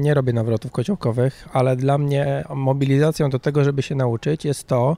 [0.00, 4.96] nie robię nawrotów koziołkowych, ale dla mnie mobilizacją do tego, żeby się nauczyć jest to,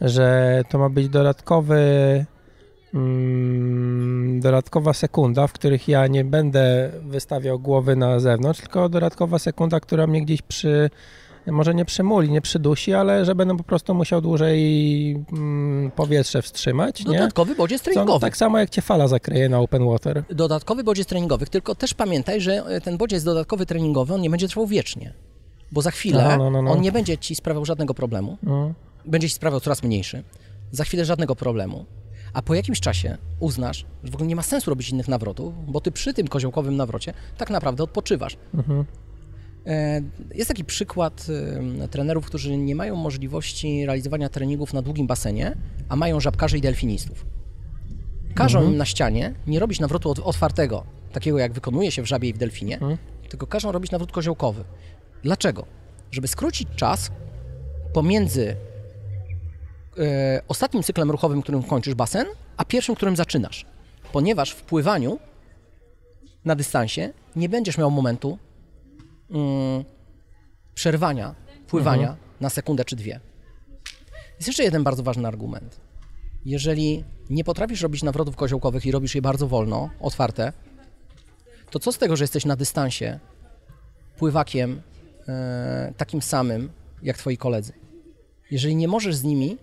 [0.00, 1.78] że to ma być dodatkowy
[4.40, 10.06] dodatkowa sekunda, w których ja nie będę wystawiał głowy na zewnątrz, tylko dodatkowa sekunda, która
[10.06, 10.90] mnie gdzieś przy,
[11.46, 17.04] może nie przymuli, nie przydusi, ale że będę po prostu musiał dłużej mm, powietrze wstrzymać.
[17.04, 17.56] Dodatkowy nie?
[17.56, 18.20] bodziec treningowy.
[18.20, 20.24] tak samo jak cię fala zakryje na open water.
[20.30, 24.48] Dodatkowy bodziec treningowy, tylko też pamiętaj, że e, ten bodziec dodatkowy treningowy, on nie będzie
[24.48, 25.14] trwał wiecznie,
[25.72, 28.72] bo za chwilę no, no, no, on nie będzie ci sprawiał żadnego problemu, no.
[29.04, 30.22] będzie ci sprawiał coraz mniejszy,
[30.72, 31.84] za chwilę żadnego problemu
[32.34, 35.80] a po jakimś czasie uznasz, że w ogóle nie ma sensu robić innych nawrotów, bo
[35.80, 38.36] ty przy tym koziołkowym nawrocie tak naprawdę odpoczywasz.
[38.54, 38.84] Mhm.
[39.66, 40.00] E,
[40.34, 41.26] jest taki przykład
[41.90, 45.56] trenerów, którzy nie mają możliwości realizowania treningów na długim basenie,
[45.88, 47.26] a mają żabkarzy i delfinistów.
[48.34, 48.72] Każą mhm.
[48.72, 52.38] im na ścianie nie robić nawrotu otwartego, takiego jak wykonuje się w żabie i w
[52.38, 52.98] delfinie, mhm.
[53.28, 54.64] tylko każą robić nawrót koziołkowy.
[55.22, 55.66] Dlaczego?
[56.10, 57.10] Żeby skrócić czas
[57.92, 58.56] pomiędzy
[59.98, 62.26] e, ostatnim cyklem ruchowym, którym kończysz basen,
[62.56, 63.66] a pierwszym, którym zaczynasz.
[64.12, 65.18] Ponieważ w pływaniu
[66.44, 68.38] na dystansie nie będziesz miał momentu
[69.30, 69.84] mm,
[70.74, 71.34] przerwania
[71.66, 72.18] pływania mhm.
[72.40, 73.20] na sekundę czy dwie.
[74.36, 75.80] Jest jeszcze jeden bardzo ważny argument.
[76.44, 80.52] Jeżeli nie potrafisz robić nawrotów koziołkowych i robisz je bardzo wolno, otwarte,
[81.70, 83.20] to co z tego, że jesteś na dystansie
[84.16, 84.82] pływakiem
[85.28, 86.70] e, takim samym
[87.02, 87.72] jak twoi koledzy?
[88.50, 89.58] Jeżeli nie możesz z nimi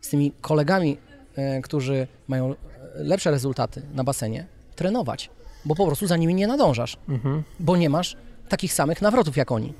[0.00, 0.96] z tymi kolegami,
[1.36, 2.54] e, którzy mają
[2.94, 4.46] lepsze rezultaty na basenie,
[4.76, 5.30] trenować,
[5.64, 7.42] bo po prostu za nimi nie nadążasz, mhm.
[7.60, 8.16] bo nie masz
[8.48, 9.74] takich samych nawrotów jak oni.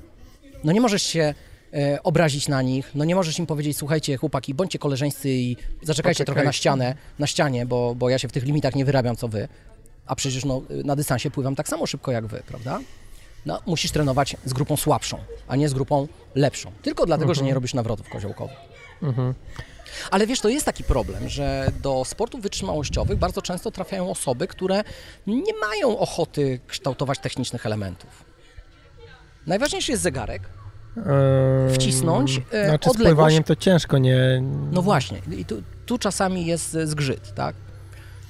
[0.63, 1.33] No nie możesz się
[1.73, 6.25] e, obrazić na nich, no nie możesz im powiedzieć, słuchajcie chłopaki, bądźcie koleżeńscy i zaczekajcie
[6.25, 9.27] trochę na ścianę, na ścianie, bo, bo ja się w tych limitach nie wyrabiam co
[9.27, 9.47] wy,
[10.05, 12.79] a przecież no, na dystansie pływam tak samo szybko jak wy, prawda?
[13.45, 15.17] No, musisz trenować z grupą słabszą,
[15.47, 16.71] a nie z grupą lepszą.
[16.81, 17.35] Tylko dlatego, mhm.
[17.35, 18.57] że nie robisz nawrotów koziołkowych.
[19.01, 19.33] Mhm.
[20.11, 24.83] Ale wiesz, to jest taki problem, że do sportów wytrzymałościowych bardzo często trafiają osoby, które
[25.27, 28.25] nie mają ochoty kształtować technicznych elementów.
[29.47, 30.41] Najważniejszy jest zegarek,
[31.73, 34.43] wcisnąć, e, Znaczy z pływaniem to ciężko, nie...
[34.71, 37.55] No właśnie, i tu, tu czasami jest e, zgrzyt, tak?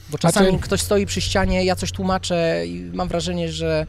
[0.10, 3.86] Bo czasami Znaczy- ktoś stoi przy ścianie, ja coś tłumaczę i mam wrażenie, że,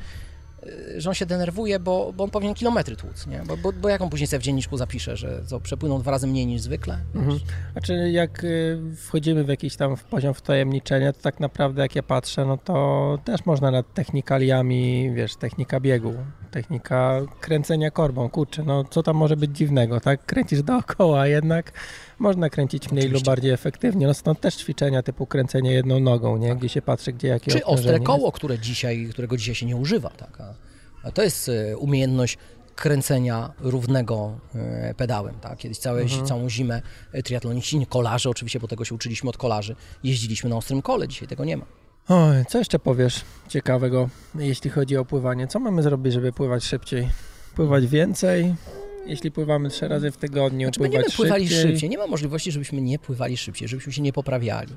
[0.97, 3.43] że on się denerwuje, bo, bo on powinien kilometry tłuc, nie?
[3.47, 6.27] Bo, bo, bo jak on później sobie w dzienniczku zapisze, że co, przepłynął dwa razy
[6.27, 6.99] mniej niż zwykle?
[7.15, 7.39] Mhm.
[7.73, 12.45] Znaczy jak y, wchodzimy w jakiś tam poziom wtajemniczenia, to tak naprawdę jak ja patrzę,
[12.45, 16.15] no to też można nad technikaliami, wiesz, technika biegu,
[16.51, 20.27] technika kręcenia korbą, kurczę, no co tam może być dziwnego, tak?
[20.27, 21.73] Kręcisz dookoła, jednak
[22.23, 23.31] można kręcić mniej lub Oczywiście.
[23.31, 24.07] bardziej efektywnie.
[24.07, 26.57] No stąd też ćwiczenia typu kręcenie jedną nogą, nie?
[26.57, 30.11] Gdzie się patrzy, gdzie jakie Czy ostre koło, które dzisiaj, którego dzisiaj się nie używa,
[30.11, 30.41] tak?
[30.41, 30.55] A,
[31.03, 32.39] a to jest e, umiejętność
[32.75, 35.59] kręcenia równego e, pedałem, tak?
[35.59, 36.27] Kiedyś całe, Mhm.
[36.27, 40.83] całą zimę e, triatloniści, kolarze oczywiście, bo tego się uczyliśmy od kolarzy, jeździliśmy na ostrym
[40.83, 41.65] kole, dzisiaj tego nie ma.
[42.09, 45.47] Oj, co jeszcze powiesz ciekawego, jeśli chodzi o pływanie?
[45.47, 47.09] Co mamy zrobić, żeby pływać szybciej?
[47.55, 48.55] Pływać więcej?
[49.07, 51.71] Jeśli pływamy trzy razy w tygodniu, Znaczy pływać będziemy pływali szybciej?
[51.73, 51.91] szybciej.
[51.91, 54.77] Nie ma możliwości, żebyśmy nie pływali szybciej, żebyśmy się nie poprawiali.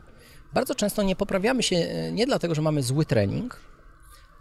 [0.53, 3.59] Bardzo często nie poprawiamy się e, nie dlatego, że mamy zły trening,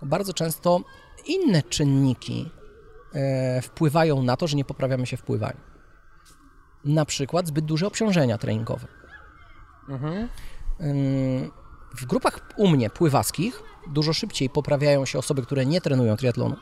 [0.02, 0.80] bardzo często
[1.26, 2.50] inne czynniki
[3.14, 5.60] e, wpływają na to, że nie poprawiamy się w pływaniu.
[6.84, 8.86] Na przykład zbyt duże obciążenia treningowe.
[9.88, 10.28] Mhm.
[11.96, 13.62] W grupach u mnie pływackich
[13.92, 16.56] dużo szybciej poprawiają się osoby, które nie trenują triatlonu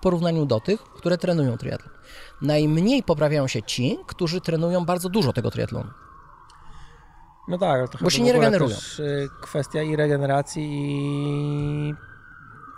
[0.00, 1.94] w porównaniu do tych, które trenują triatlon.
[2.42, 5.90] Najmniej poprawiają się ci, którzy trenują bardzo dużo tego triatlonu.
[7.48, 8.74] No tak, ale to chyba się nie regenerują.
[8.74, 11.94] Też, y, kwestia i regeneracji i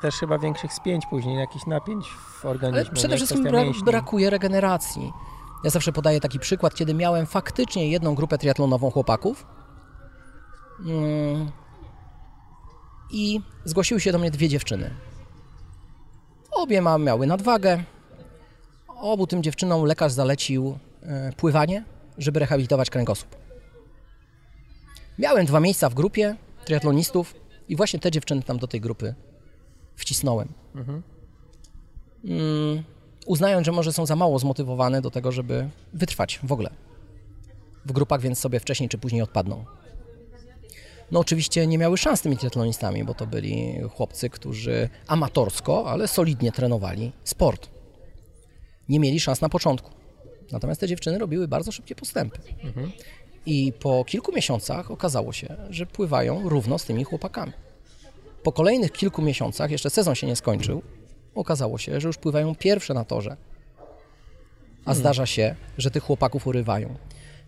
[0.02, 2.06] też chyba większych spięć później, jakichś napięć
[2.40, 2.86] w organizmie.
[2.86, 3.84] Ale przede wszystkim bra- mięśni.
[3.84, 5.12] brakuje regeneracji.
[5.64, 9.46] Ja zawsze podaję taki przykład, kiedy miałem faktycznie jedną grupę triatlonową chłopaków
[10.86, 11.50] mm,
[13.10, 14.94] i zgłosiły się do mnie dwie dziewczyny.
[16.62, 17.82] Obie ma, miały nadwagę.
[18.88, 21.84] Obu tym dziewczynom lekarz zalecił e, pływanie,
[22.18, 23.36] żeby rehabilitować kręgosłup.
[25.18, 27.34] Miałem dwa miejsca w grupie triatlonistów
[27.68, 29.14] i właśnie te dziewczyny tam do tej grupy
[29.96, 30.48] wcisnąłem.
[30.74, 31.02] Mhm.
[32.24, 32.82] Mm,
[33.26, 36.70] uznając, że może są za mało zmotywowane do tego, żeby wytrwać w ogóle
[37.86, 39.64] w grupach, więc sobie wcześniej czy później odpadną.
[41.12, 46.08] No oczywiście nie miały szans z tymi triatlonistami, bo to byli chłopcy, którzy amatorsko, ale
[46.08, 47.68] solidnie trenowali sport.
[48.88, 49.90] Nie mieli szans na początku.
[50.52, 52.38] Natomiast te dziewczyny robiły bardzo szybkie postępy.
[53.46, 57.52] I po kilku miesiącach okazało się, że pływają równo z tymi chłopakami.
[58.42, 60.82] Po kolejnych kilku miesiącach, jeszcze sezon się nie skończył,
[61.34, 63.36] okazało się, że już pływają pierwsze na torze.
[64.84, 66.94] A zdarza się, że tych chłopaków urywają.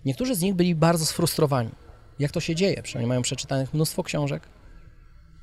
[0.04, 1.70] Niektórzy z nich byli bardzo sfrustrowani.
[2.18, 2.82] Jak to się dzieje?
[2.82, 4.42] Przecież oni mają przeczytanych mnóstwo książek.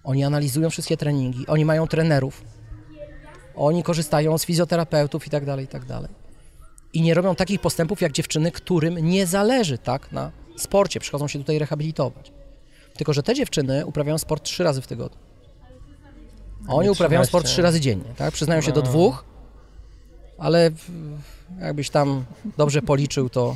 [0.04, 2.44] Oni analizują wszystkie treningi, oni mają trenerów.
[3.56, 6.10] Oni korzystają z fizjoterapeutów i tak dalej, i tak dalej.
[6.94, 11.40] I nie robią takich postępów jak dziewczyny, którym nie zależy tak na sporcie, przychodzą się
[11.40, 12.32] tutaj rehabilitować.
[12.98, 15.18] Tylko, że te dziewczyny uprawiają sport trzy razy w tygodniu.
[16.68, 17.28] Oni uprawiają 13.
[17.30, 18.34] sport trzy razy dziennie, tak?
[18.34, 18.88] Przyznają się do No.
[18.88, 19.26] dwóch,
[20.38, 20.72] ale
[21.60, 22.26] jakbyś tam
[22.58, 23.56] dobrze policzył, to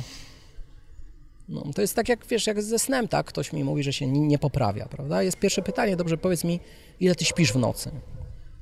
[1.48, 3.26] no, to jest tak jak, wiesz, jak ze snem, tak?
[3.26, 5.22] Ktoś mi mówi, że się nie, poprawia, prawda?
[5.22, 6.60] Jest pierwsze pytanie, dobrze, powiedz mi,
[7.00, 7.90] ile ty śpisz w nocy?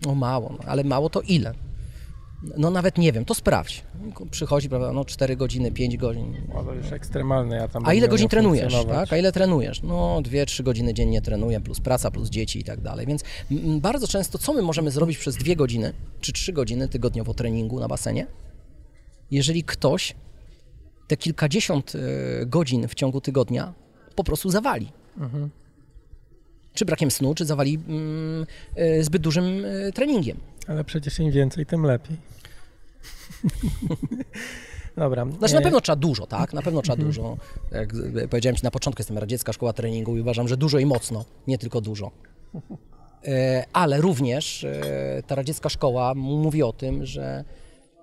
[0.07, 1.55] No mało, no, ale mało to ile?
[2.57, 3.85] No nawet nie wiem, to sprawdź.
[4.31, 6.35] Przychodzi, prawda, no 4 godziny, 5 godzin.
[6.55, 9.13] O, to już ekstremalne, ja tam A ile godzin trenujesz, tak?
[9.13, 9.83] A ile trenujesz?
[9.83, 13.07] No 2-3 godziny dziennie trenuję, plus praca, plus dzieci i tak dalej.
[13.07, 13.25] Więc
[13.81, 17.89] bardzo często, co my możemy zrobić przez 2 godziny, czy 3 godziny tygodniowo treningu na
[17.89, 18.27] basenie,
[19.31, 20.15] jeżeli ktoś
[21.07, 21.99] te kilkadziesiąt e,
[22.47, 23.73] godzin w ciągu tygodnia
[24.15, 24.93] po prostu zawali.
[26.75, 28.47] Czy brakiem snu, czy zawali mm,
[28.77, 30.39] e, zbyt dużym e, treningiem.
[30.69, 32.17] Ale przecież im więcej, tym lepiej.
[34.97, 35.27] Dobra.
[35.39, 36.53] Znaczy na pewno trzeba dużo, tak?
[36.53, 37.37] Na pewno trzeba dużo.
[37.73, 37.93] Jak
[38.31, 41.59] powiedziałem Ci na początku, jestem radziecka szkoła treningu i uważam, że dużo i mocno, nie
[41.59, 42.11] tylko dużo.
[43.73, 44.67] Ale również
[45.27, 47.45] ta radziecka szkoła mówi o tym, że,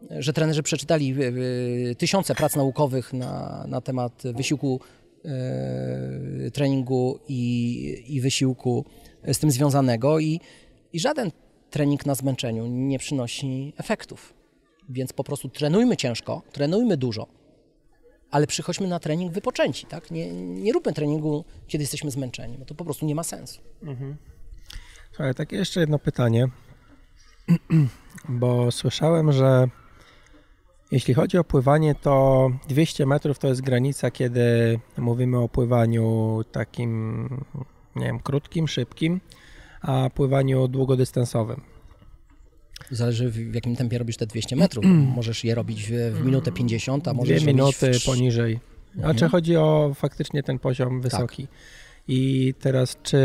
[0.09, 1.27] że trenerzy przeczytali e,
[1.91, 4.79] e, tysiące prac naukowych na, na temat wysiłku
[5.25, 8.85] e, treningu i, i wysiłku
[9.33, 10.39] z tym związanego i,
[10.93, 11.31] i żaden
[11.69, 14.33] trening na zmęczeniu nie przynosi efektów.
[14.89, 17.27] Więc po prostu trenujmy ciężko, trenujmy dużo,
[18.31, 20.11] ale przychodźmy na trening wypoczęci, tak?
[20.11, 23.61] Nie, nie róbmy treningu, kiedy jesteśmy zmęczeni, bo to po prostu nie ma sensu.
[25.09, 26.47] Słuchaj, takie jeszcze jedno pytanie,
[28.29, 29.67] bo słyszałem, że
[30.91, 37.23] jeśli chodzi o pływanie, to 200 metrów to jest granica, kiedy mówimy o pływaniu takim,
[37.95, 39.21] nie wiem, krótkim, szybkim,
[39.81, 41.61] a pływaniu długodystansowym.
[42.91, 44.85] Zależy w jakim tempie robisz te 200 metrów.
[45.15, 48.05] Możesz je robić w, minutę 50, a możesz Dwie minuty w...
[48.05, 48.59] poniżej.
[48.93, 49.15] A Mhm.
[49.17, 51.47] czy chodzi o faktycznie ten poziom wysoki?
[52.07, 53.17] I teraz, czy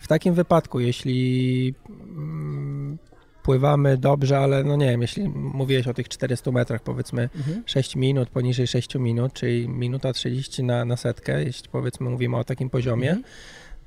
[0.00, 2.98] w takim wypadku, jeśli mm,
[3.46, 7.62] pływamy dobrze, ale no nie wiem, jeśli mówiłeś o tych 400 metrach, powiedzmy Mhm.
[7.66, 12.44] 6 minut, poniżej 6 minut, czyli minuta 30 na, na setkę, jeśli powiedzmy mówimy o
[12.44, 13.24] takim poziomie, Mhm.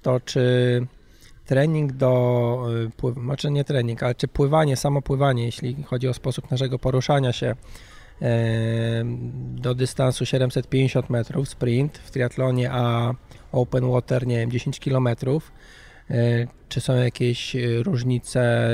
[0.01, 0.41] to czy
[1.45, 2.12] trening do
[2.97, 7.34] pływania, znaczy nie trening, ale czy pływanie, samo pływanie, jeśli chodzi o sposób naszego poruszania
[7.34, 7.55] się
[9.55, 13.14] do dystansu 750 metrów sprint w triatlonie, a
[13.51, 15.51] open water, nie wiem, 10 kilometrów,
[16.10, 18.70] e, czy są jakieś e, różnice,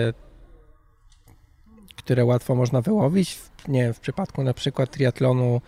[2.05, 3.37] które łatwo można wyłowić?
[3.67, 5.61] Nie wiem, w przypadku na przykład triatlonu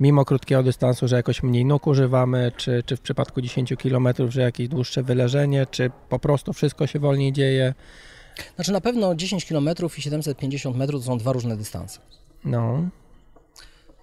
[0.00, 4.40] mimo krótkiego dystansu, że jakoś mniej nóg używamy, czy, czy w przypadku 10 km, że
[4.40, 7.74] jakieś dłuższe wyleżenie, czy po prostu wszystko się wolniej dzieje.
[8.54, 9.68] Znaczy na pewno 10 km
[9.98, 12.00] i 750 metrów to są dwa różne dystanse.
[12.44, 12.82] No,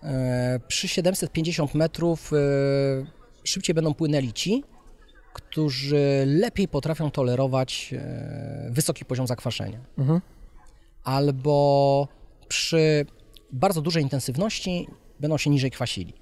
[0.04, 2.38] E, Przy 750 metrów e,
[3.44, 4.64] szybciej będą płynęli ci,
[5.34, 9.80] którzy lepiej potrafią tolerować e, wysoki poziom zakwaszenia.
[9.98, 10.22] mhm.
[11.04, 12.08] Albo
[12.48, 13.06] przy
[13.52, 14.88] bardzo dużej intensywności
[15.20, 16.14] będą się niżej kwasili.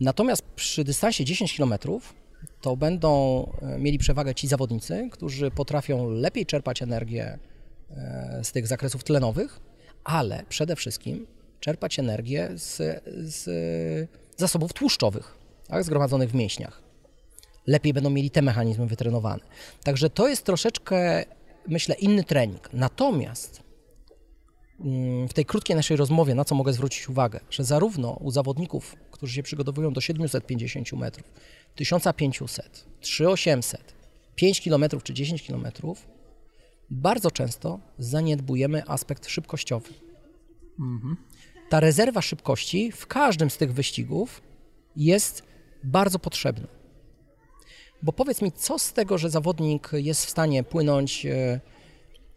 [0.00, 1.74] Natomiast przy dystansie 10 km
[2.60, 7.38] to będą e, mieli przewagę ci zawodnicy, którzy potrafią lepiej czerpać energię
[7.90, 9.60] e, z tych zakresów tlenowych,
[10.04, 11.26] ale przede wszystkim
[11.60, 13.50] czerpać energię z, z
[14.36, 16.82] zasobów tłuszczowych, tak, zgromadzonych w mięśniach.
[17.66, 19.42] Lepiej będą mieli te mechanizmy wytrenowane.
[19.84, 21.24] Także to jest troszeczkę,
[21.68, 22.72] myślę, inny trening.
[22.72, 23.62] Natomiast
[24.80, 28.96] mm, w tej krótkiej naszej rozmowie, na co mogę zwrócić uwagę, że zarówno u zawodników,
[29.10, 31.32] którzy się przygotowują do 750 metrów,
[31.74, 33.94] 1500, 3800,
[34.34, 35.66] 5 km czy 10 km,
[36.90, 39.88] bardzo często zaniedbujemy aspekt szybkościowy.
[41.68, 44.42] Ta rezerwa szybkości w każdym z tych wyścigów
[44.96, 45.42] jest
[45.84, 46.81] bardzo potrzebna.
[48.02, 51.60] Bo powiedz mi, co z tego, że zawodnik jest w stanie płynąć, e,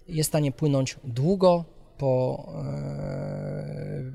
[0.07, 1.66] jest w stanie płynąć długo
[1.97, 2.45] po,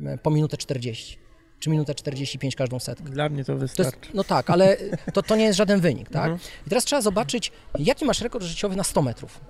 [0.06, 1.18] e, po minutę 40,
[1.60, 3.04] czy minutę 45 każdą setkę.
[3.10, 3.98] Dla mnie to To wystarczy.
[4.02, 4.76] jest, no tak, ale
[5.14, 6.32] to, to nie jest żaden wynik, tak?
[6.66, 9.40] I teraz trzeba zobaczyć, jaki masz rekord życiowy na 100 metrów.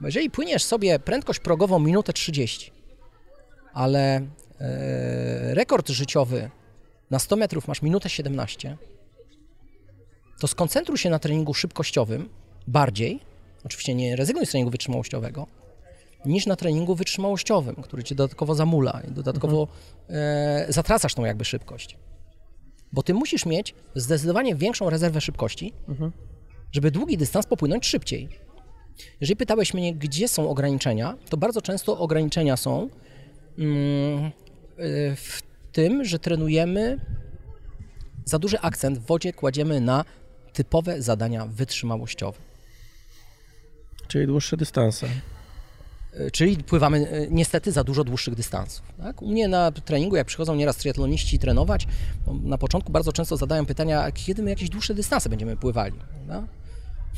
[0.00, 2.72] Bo jeżeli płyniesz sobie prędkość progową minutę 30,
[3.72, 4.16] ale
[4.60, 6.50] e, rekord życiowy
[7.10, 8.76] na 100 metrów masz minutę 17,
[10.38, 12.28] to skoncentruj się na treningu szybkościowym
[12.66, 13.20] bardziej,
[13.64, 15.46] oczywiście nie rezygnuj z treningu wytrzymałościowego,
[16.24, 19.68] niż na treningu wytrzymałościowym, który cię dodatkowo zamula i dodatkowo
[20.08, 21.96] e, zatracasz tą jakby szybkość.
[22.92, 25.72] Bo ty musisz mieć zdecydowanie większą rezerwę szybkości,
[26.72, 28.28] żeby długi dystans popłynąć szybciej.
[29.20, 32.88] Jeżeli pytałeś mnie, gdzie są ograniczenia, to bardzo często ograniczenia są
[33.58, 37.00] mm, y, w tym, że trenujemy
[38.24, 40.04] za duży akcent w wodzie kładziemy na
[40.58, 42.38] typowe zadania wytrzymałościowe.
[44.08, 45.06] Czyli dłuższe dystanse.
[46.20, 48.86] Y, Czyli pływamy y, niestety za dużo dłuższych dystansów.
[49.02, 49.22] Tak?
[49.22, 51.86] U mnie na treningu, jak przychodzą nieraz triatloniści trenować,
[52.24, 55.98] to na początku bardzo często zadają pytania, kiedy my jakieś dłuższe dystanse będziemy pływali.
[56.28, 56.46] No?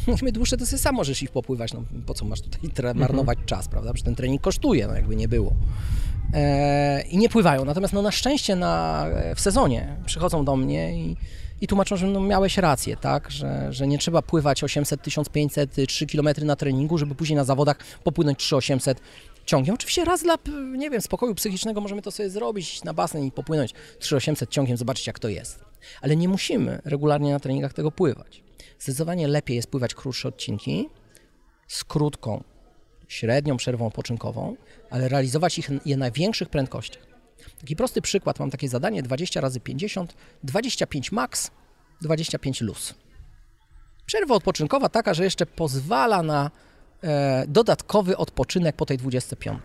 [0.23, 3.39] My dłuższe to sobie sam możesz ich popływać, no po co masz tutaj tra- marnować
[3.47, 3.93] czas, prawda?
[3.93, 5.53] Przecież ten trening kosztuje, no jakby nie było.
[6.35, 11.17] E, I nie pływają, natomiast no na szczęście na, w sezonie przychodzą do mnie i,
[11.61, 13.31] i tłumaczą, że no miałeś rację, tak?
[13.31, 17.77] Że, że nie trzeba pływać 800, 1500, 3 km na treningu, żeby później na zawodach
[18.05, 19.01] popłynąć 3800
[19.47, 19.75] ciągiem.
[19.75, 20.39] Oczywiście raz dla,
[20.77, 25.07] nie wiem, spokoju psychicznego możemy to sobie zrobić, na basen i popłynąć 3800 ciągiem, zobaczyć
[25.07, 25.65] jak to jest.
[26.03, 28.43] Ale nie musimy regularnie na treningach tego pływać.
[28.79, 30.89] Zdecydowanie lepiej jest pływać krótsze odcinki
[31.69, 32.45] z krótką,
[33.09, 34.57] średnią przerwą odpoczynkową,
[34.91, 37.10] ale realizować ich je na większych prędkościach.
[37.61, 41.51] Taki prosty przykład, mam takie zadanie 20 razy 50, 25 max,
[42.01, 42.95] 25 luz.
[44.07, 46.51] Przerwa odpoczynkowa taka, że jeszcze pozwala na
[47.03, 49.63] e, dodatkowy odpoczynek po tej 25.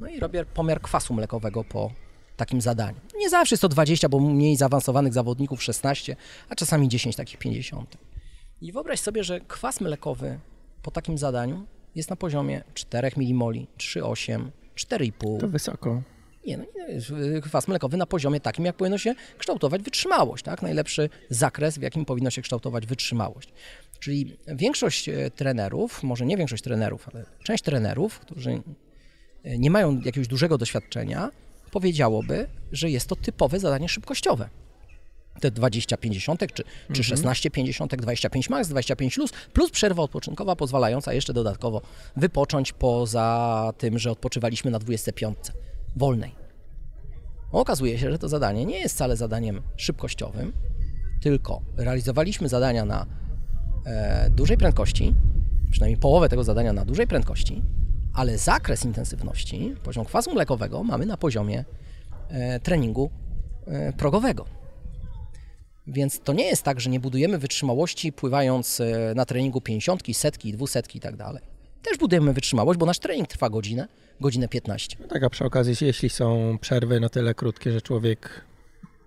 [0.00, 1.92] No i robię pomiar kwasu mlekowego po
[2.36, 3.00] takim zadaniu.
[3.16, 6.16] Nie zawsze jest to 20, bo mniej zaawansowanych zawodników 16,
[6.48, 7.96] a czasami 10 takich 50.
[8.60, 10.38] I wyobraź sobie, że kwas mlekowy
[10.82, 15.40] po takim zadaniu jest na poziomie 4 mmol, 3,8, 4,5.
[15.40, 16.02] To wysoko.
[16.46, 20.62] Nie, no nie, y, kwas mlekowy na poziomie takim, jak powinno się kształtować wytrzymałość, tak?
[20.62, 23.52] Najlepszy zakres, w jakim powinno się kształtować wytrzymałość.
[24.00, 28.62] Czyli większość e, trenerów, może nie większość trenerów, ale część trenerów, którzy
[29.44, 31.30] e, nie mają jakiegoś dużego doświadczenia,
[31.70, 34.48] powiedziałoby, że jest to typowe zadanie szybkościowe.
[35.40, 41.12] te 20 50 czy, czy 16 50, 25 max, 25 luz, plus przerwa odpoczynkowa pozwalająca
[41.12, 41.82] jeszcze dodatkowo
[42.16, 45.36] wypocząć poza tym, że odpoczywaliśmy na 25
[45.96, 46.34] wolnej.
[47.52, 50.52] Okazuje się, że to zadanie nie jest wcale zadaniem szybkościowym,
[51.22, 53.06] tylko realizowaliśmy zadania na
[53.86, 55.14] e, dużej prędkości,
[55.70, 57.62] przynajmniej połowę tego zadania na dużej prędkości,
[58.14, 61.64] ale zakres intensywności, poziom kwasu mlekowego mamy na poziomie
[62.28, 63.10] e, treningu
[63.66, 64.44] e, progowego.
[65.86, 70.52] Więc to nie jest tak, że nie budujemy wytrzymałości pływając e, na treningu 50, setki,
[70.52, 71.51] dwusetki i tak dalej.
[71.82, 73.88] Też budujemy wytrzymałość, bo nasz trening trwa godzinę,
[74.20, 74.96] godzinę 15.
[75.00, 78.44] No tak, a przy okazji, jeśli są przerwy na tyle krótkie, że człowiek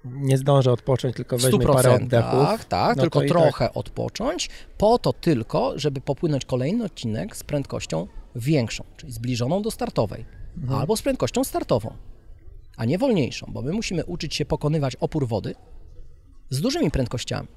[0.06, 2.48] nie zdąży odpocząć, tylko weźmie parę 100%, oddechów.
[2.48, 7.44] tak, tak, no tylko i trochę odpocząć, po to tylko, żeby popłynąć kolejny odcinek z
[7.44, 10.26] prędkością większą, czyli zbliżoną do startowej,
[10.58, 10.80] Mhm.
[10.82, 11.94] albo z prędkością startową,
[12.78, 15.56] a nie wolniejszą, bo my musimy uczyć się pokonywać opór wody
[16.50, 17.48] z dużymi prędkościami.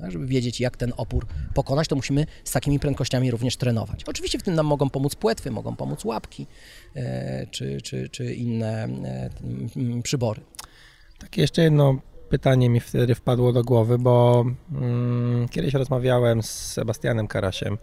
[0.00, 4.04] Tak, żeby wiedzieć, jak ten opór pokonać, to musimy z takimi prędkościami również trenować.
[4.04, 6.46] Oczywiście w tym nam mogą pomóc płetwy, mogą pomóc łapki
[6.96, 9.30] e, czy, czy, czy inne e,
[9.76, 10.40] m, przybory.
[11.18, 17.28] Takie jeszcze jedno pytanie mi wtedy wpadło do głowy, bo mm, kiedyś rozmawiałem z Sebastianem
[17.28, 17.78] Karasiem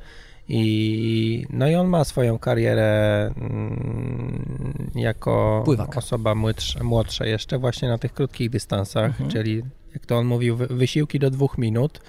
[0.49, 5.97] i no i on ma swoją karierę mm, jako Pływak.
[5.97, 9.29] osoba młodsza, młodsza jeszcze właśnie na tych krótkich dystansach, Mhm.
[9.29, 9.63] czyli
[9.97, 11.99] jak to on mówił, wy- wysiłki do dwóch minut,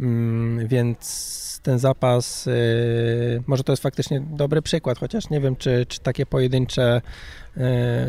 [0.00, 5.86] Mm, więc ten zapas, y, może to jest faktycznie dobry przykład, chociaż nie wiem, czy,
[5.88, 7.02] czy takie pojedyncze
[7.56, 7.60] y,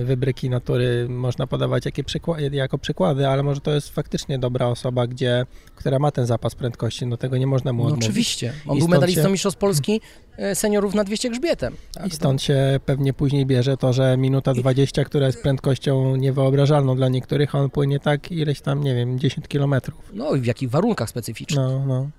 [0.05, 5.07] wybryki natury można podawać jakie przykła- jako przykłady, ale może to jest faktycznie dobra osoba,
[5.07, 5.45] gdzie,
[5.75, 8.05] która ma ten zapas prędkości, no tego nie można mu No odmówić.
[8.05, 8.53] oczywiście.
[8.67, 10.01] On I był medalistą się- Mistrzostw Polski
[10.37, 11.75] e, seniorów na 200 grzbietem.
[11.93, 16.95] Tak, I stąd się pewnie później bierze to, że minuta 20, która jest prędkością niewyobrażalną
[16.95, 20.09] dla niektórych, on płynie tak ileś tam, nie wiem, 10 kilometrów.
[20.13, 21.65] No i w jakich warunkach specyficznych.
[21.65, 22.09] No, no.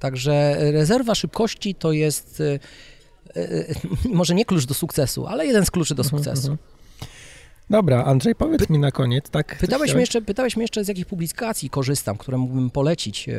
[0.00, 2.58] Także rezerwa szybkości to jest e,
[3.40, 3.64] e,
[4.18, 6.56] może nie klucz do sukcesu, ale jeden z kluczy do Mhm, sukcesu.
[7.70, 9.58] Dobra, Andrzej, powiedz mi na koniec, tak?
[9.58, 13.32] Pytałeś mnie, jeszcze, pytałeś mnie jeszcze, z jakich publikacji korzystam, które mógłbym polecić, e,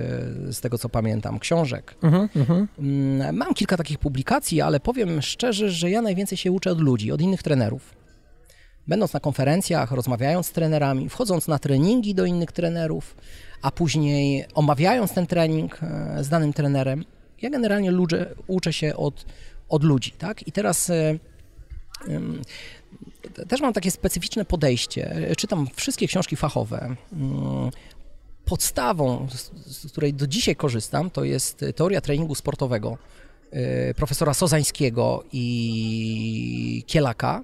[0.53, 1.95] z tego co pamiętam, książek.
[2.03, 2.68] Mhm, mhm.
[2.80, 7.12] Mm, Mam kilka takich publikacji, ale powiem szczerze, że ja najwięcej się uczę od ludzi,
[7.12, 8.01] od innych trenerów.
[8.88, 13.15] Będąc na konferencjach, rozmawiając z trenerami, wchodząc na treningi do innych trenerów,
[13.61, 17.05] a później omawiając ten trening e, z danym trenerem,
[17.41, 19.25] ja generalnie ludzie, uczę się od,
[19.69, 20.47] od ludzi, tak?
[20.47, 21.17] I teraz e,
[23.47, 25.27] też mam takie specyficzne podejście.
[25.38, 26.95] Czytam wszystkie książki fachowe.
[27.13, 27.71] Mm,
[28.45, 29.51] Podstawą, z,
[29.86, 32.97] z której do dzisiaj korzystam, to jest teoria treningu sportowego
[33.51, 37.43] e, profesora Sozańskiego i Kielaka.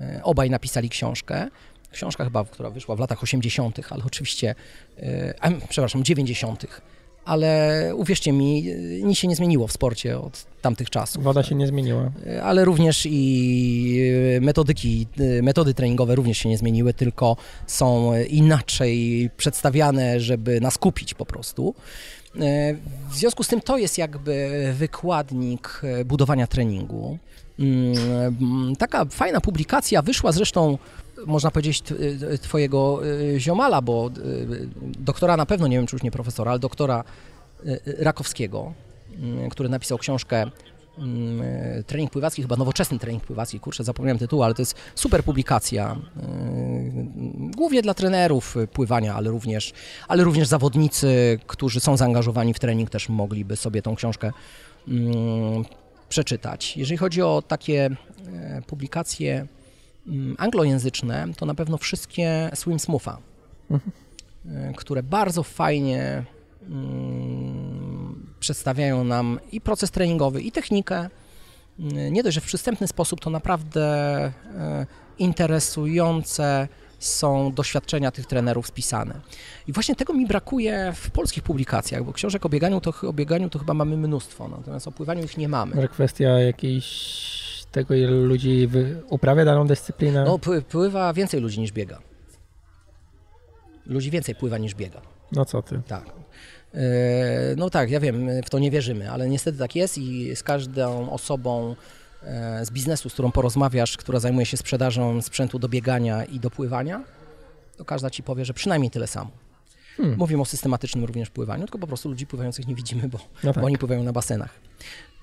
[0.00, 1.48] E, Obaj napisali książkę.
[1.92, 4.54] Książka chyba, która wyszła w latach 80., ale oczywiście,
[4.98, 6.66] e, a, przepraszam, 90.,
[7.24, 11.24] ale uwierzcie mi, e, nic się nie zmieniło w sporcie od tamtych czasów.
[11.24, 12.10] Woda się nie zmieniła.
[12.42, 15.06] Ale również i metodyki,
[15.42, 17.36] metody treningowe również się nie zmieniły, tylko
[17.66, 21.74] są inaczej przedstawiane, żeby nas kupić po prostu.
[23.10, 27.18] W związku z tym to jest jakby wykładnik budowania treningu.
[27.58, 30.78] Mm, mm, Taka fajna publikacja wyszła zresztą,
[31.26, 31.82] można powiedzieć,
[32.32, 33.00] e, twojego
[33.34, 34.10] e, ziomala, bo e,
[34.98, 37.04] doktora na pewno, nie wiem czy już nie profesora, ale doktora
[37.66, 38.72] e, Rakowskiego,
[39.18, 40.50] mm, który napisał książkę
[40.98, 45.24] mm, e, trening pływacki, chyba nowoczesny trening pływacki, kurczę, zapomniałem tytułu, ale to jest super
[45.24, 46.26] publikacja, e,
[47.56, 49.72] głównie dla trenerów e, pływania, ale również,
[50.08, 54.32] ale również zawodnicy, którzy są zaangażowani w trening, też mogliby sobie tą książkę
[56.08, 56.76] przeczytać.
[56.76, 57.90] Jeżeli chodzi o takie
[58.26, 59.46] e, publikacje
[60.06, 63.18] mm, anglojęzyczne, to na pewno wszystkie Swim Smootha,
[63.70, 66.24] e, które bardzo fajnie
[66.68, 71.10] mm, przedstawiają nam i proces treningowy, i technikę.
[71.78, 73.84] Mm, Nie dość, że w przystępny sposób to naprawdę
[74.24, 74.86] e,
[75.18, 76.68] interesujące
[76.98, 79.20] są doświadczenia tych trenerów spisane.
[79.68, 83.50] I właśnie tego mi brakuje w polskich publikacjach, bo książek o bieganiu to, o bieganiu
[83.50, 85.74] to chyba mamy mnóstwo, natomiast o pływaniu ich nie mamy.
[85.74, 86.86] Może kwestia jakiejś
[87.72, 88.68] tego, ile ludzi
[89.10, 90.24] uprawia daną dyscyplinę?
[90.24, 91.98] No, pły- pływa więcej ludzi niż biega.
[93.86, 95.00] Ludzi więcej pływa niż biega.
[95.32, 95.80] No co ty?
[95.88, 96.04] Tak.
[96.74, 96.80] E,
[97.56, 101.10] No tak, ja wiem, w to nie wierzymy, ale niestety tak jest i z każdą
[101.10, 101.76] osobą
[102.62, 107.04] z biznesu, z którą porozmawiasz, która zajmuje się sprzedażą sprzętu do biegania i do pływania,
[107.76, 109.30] to każda ci powie, że przynajmniej tyle samo.
[109.96, 110.18] Hmm.
[110.18, 113.60] Mówimy o systematycznym również pływaniu, tylko po prostu ludzi pływających nie widzimy, bo, No tak.
[113.60, 114.54] bo oni pływają na basenach.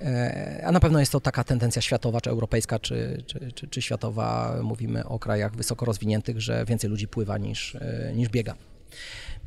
[0.02, 3.82] E, A na pewno jest to taka tendencja światowa, czy europejska, czy, czy, czy, czy
[3.82, 4.56] światowa.
[4.64, 8.56] Mówimy o krajach wysoko rozwiniętych, że więcej ludzi pływa niż, e, niż biega.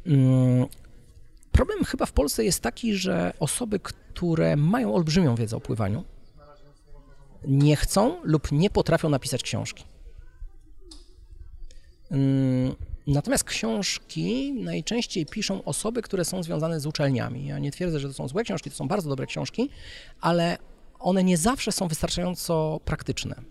[0.06, 0.66] Mm,
[1.52, 6.04] problem chyba w Polsce jest taki, że osoby, które mają olbrzymią wiedzę o pływaniu,
[7.46, 9.84] nie chcą lub nie potrafią napisać książki.
[13.06, 17.46] Natomiast książki najczęściej piszą osoby, które są związane z uczelniami.
[17.46, 19.70] Ja nie twierdzę, że to są złe książki, to są bardzo dobre książki,
[20.20, 20.58] ale
[20.98, 23.42] one nie zawsze są wystarczająco praktyczne.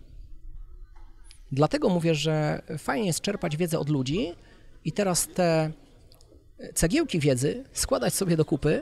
[1.51, 4.33] Dlatego mówię, że fajnie jest czerpać wiedzę od ludzi
[4.85, 5.71] i teraz te
[6.73, 8.81] cegiełki wiedzy składać sobie do kupy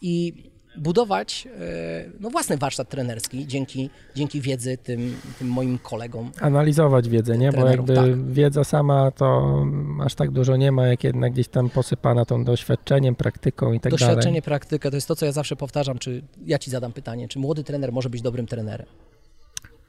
[0.00, 0.44] i
[0.78, 6.30] budować e, no, własny warsztat trenerski dzięki, dzięki wiedzy tym, tym moim kolegom.
[6.40, 7.52] Analizować wiedzę, nie?
[7.52, 8.32] Bo jakby tak.
[8.32, 9.58] wiedza sama to
[10.04, 13.92] aż tak dużo nie ma, jak jednak gdzieś tam posypana tą doświadczeniem, praktyką i tak
[13.92, 14.16] Doświadczenie, dalej.
[14.16, 17.38] Doświadczenie, praktyka to jest to, co ja zawsze powtarzam, czy ja ci zadam pytanie, czy
[17.38, 18.86] młody trener może być dobrym trenerem?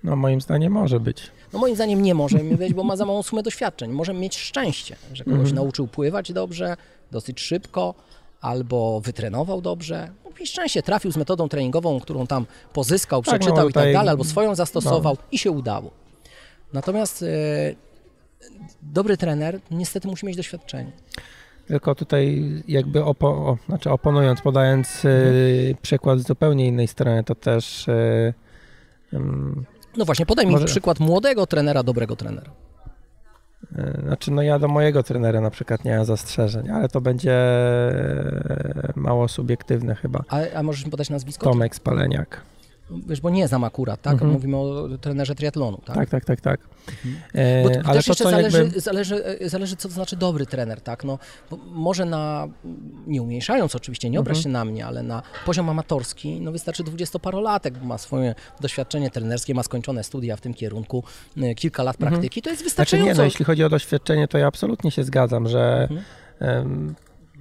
[0.04, 1.32] No moim zdaniem może być.
[1.54, 3.92] No moim zdaniem nie może być, bo ma za małą sumę doświadczeń.
[3.92, 5.54] Może mieć szczęście, że kogoś -hmm.
[5.54, 6.78] nauczył pływać dobrze,
[7.12, 7.96] dosyć szybko,
[8.42, 10.10] albo wytrenował dobrze.
[10.40, 14.10] Mieć szczęście, trafił z metodą treningową, którą tam pozyskał, tak, przeczytał no, i tak dalej,
[14.10, 15.24] albo swoją zastosował no.
[15.32, 15.92] i się udało.
[16.74, 17.28] Natomiast e,
[18.82, 20.92] dobry trener niestety musi mieć doświadczenie.
[21.68, 25.76] Tylko tutaj jakby opo o, znaczy oponując, podając mhm.
[25.82, 28.34] przykład z zupełnie innej strony, to też e,
[29.98, 30.66] no właśnie, podaj mi Może...
[30.66, 32.52] przykład młodego trenera, dobrego trenera.
[33.76, 37.34] E, znaczy, no ja do mojego trenera na przykład nie mam zastrzeżeń, ale to będzie
[37.34, 40.24] e, mało subiektywne chyba.
[40.30, 41.44] A, a możesz mi podać nazwisko?
[41.44, 42.42] Tomek Spaleniak.
[42.92, 44.14] Wiesz, bo nie znam akurat, tak?
[44.14, 44.32] Mhm.
[44.32, 45.96] Mówimy o trenerze triatlonu, tak?
[45.96, 46.60] Tak, tak, tak, tak.
[46.88, 47.24] Mhm.
[47.34, 48.80] E, bo, bo ale to, jeszcze zależy, jakby...
[48.80, 51.04] zależy, e, zależy, co to znaczy dobry trener, tak?
[51.04, 51.20] No,
[51.66, 52.48] może na,
[53.08, 54.44] nie umniejszając oczywiście, nie obraź mhm.
[54.44, 59.54] się na mnie, ale na poziom amatorski, no wystarczy dwudziestoparolatek, bo ma swoje doświadczenie trenerskie,
[59.54, 61.04] ma skończone studia w tym kierunku,
[61.38, 62.12] e, kilka lat mhm.
[62.12, 63.06] praktyki, to jest wystarczająco.
[63.06, 65.90] Znaczy nie, no, jeśli chodzi o doświadczenie, to ja absolutnie się zgadzam, że
[66.42, 66.96] um,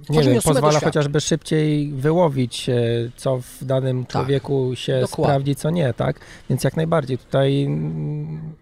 [0.09, 2.69] nie wiem, pozwala chociażby szybciej wyłowić,
[3.15, 5.25] co w danym tak, człowieku się dokładnie.
[5.25, 6.19] sprawdzi, co nie, tak?
[6.49, 7.63] Więc jak najbardziej tutaj...
[7.63, 8.53] Mm,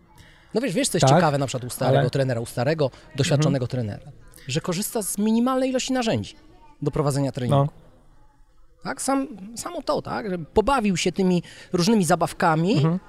[0.53, 2.09] no wiesz, wiesz, co jest tak, ciekawe na przykład u starego ale...
[2.09, 3.69] trenera, u starego, doświadczonego mhm.
[3.69, 4.11] trenera,
[4.47, 6.35] że korzysta z minimalnej ilości narzędzi
[6.81, 7.57] do prowadzenia treningu.
[7.57, 7.67] No.
[8.83, 11.43] Tak, Sam, samo to, tak, że pobawił się tymi
[11.73, 12.73] różnymi zabawkami.
[12.73, 12.99] Mhm.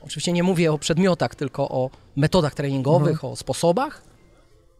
[0.00, 3.32] Oczywiście nie mówię o przedmiotach, tylko o metodach treningowych, mhm.
[3.32, 4.07] o sposobach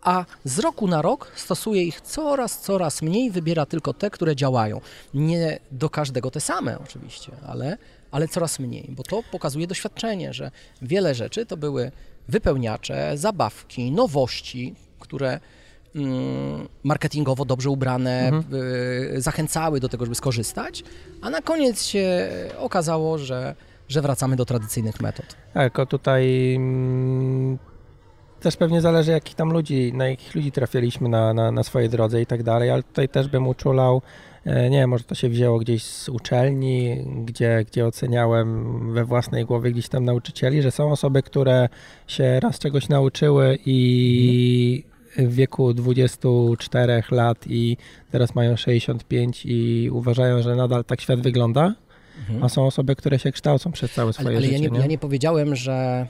[0.03, 4.81] a z roku na rok stosuje ich coraz, coraz mniej, wybiera tylko te, które działają.
[5.15, 7.79] Nie do każdego te same oczywiście, ale,
[8.11, 10.51] ale coraz mniej, bo to pokazuje doświadczenie, że
[10.83, 11.93] wiele rzeczy to były
[12.29, 15.41] wypełniacze, zabawki, nowości, które
[15.95, 18.63] mm, marketingowo dobrze ubrane, mhm.
[19.17, 20.85] y, zachęcały do tego, żeby skorzystać,
[21.23, 22.29] a na koniec się
[22.59, 23.55] okazało, że,
[23.89, 25.27] że wracamy do tradycyjnych metod.
[25.55, 27.59] Tak, tutaj mm,
[28.41, 32.23] też pewnie zależy, jakich tam ludzi, na jakich ludzi trafiliśmy na, na, na swojej drodze
[32.23, 34.03] i tak dalej, ale tutaj też bym uczulał,
[34.45, 39.45] e, nie wiem, może to się wzięło gdzieś z uczelni, gdzie, gdzie oceniałem we własnej
[39.45, 41.69] głowie gdzieś tam nauczycieli, że są osoby, które
[42.07, 44.85] się raz czegoś nauczyły i
[45.17, 47.77] w wieku 24 lat i
[48.11, 51.75] teraz mają 65 i uważają, że nadal tak świat wygląda,
[52.21, 52.45] mhm.
[52.45, 54.57] a są osoby, które się kształcą przez całe swoje ale, ale życie.
[54.57, 56.07] Ale ja nie, ja nie powiedziałem, że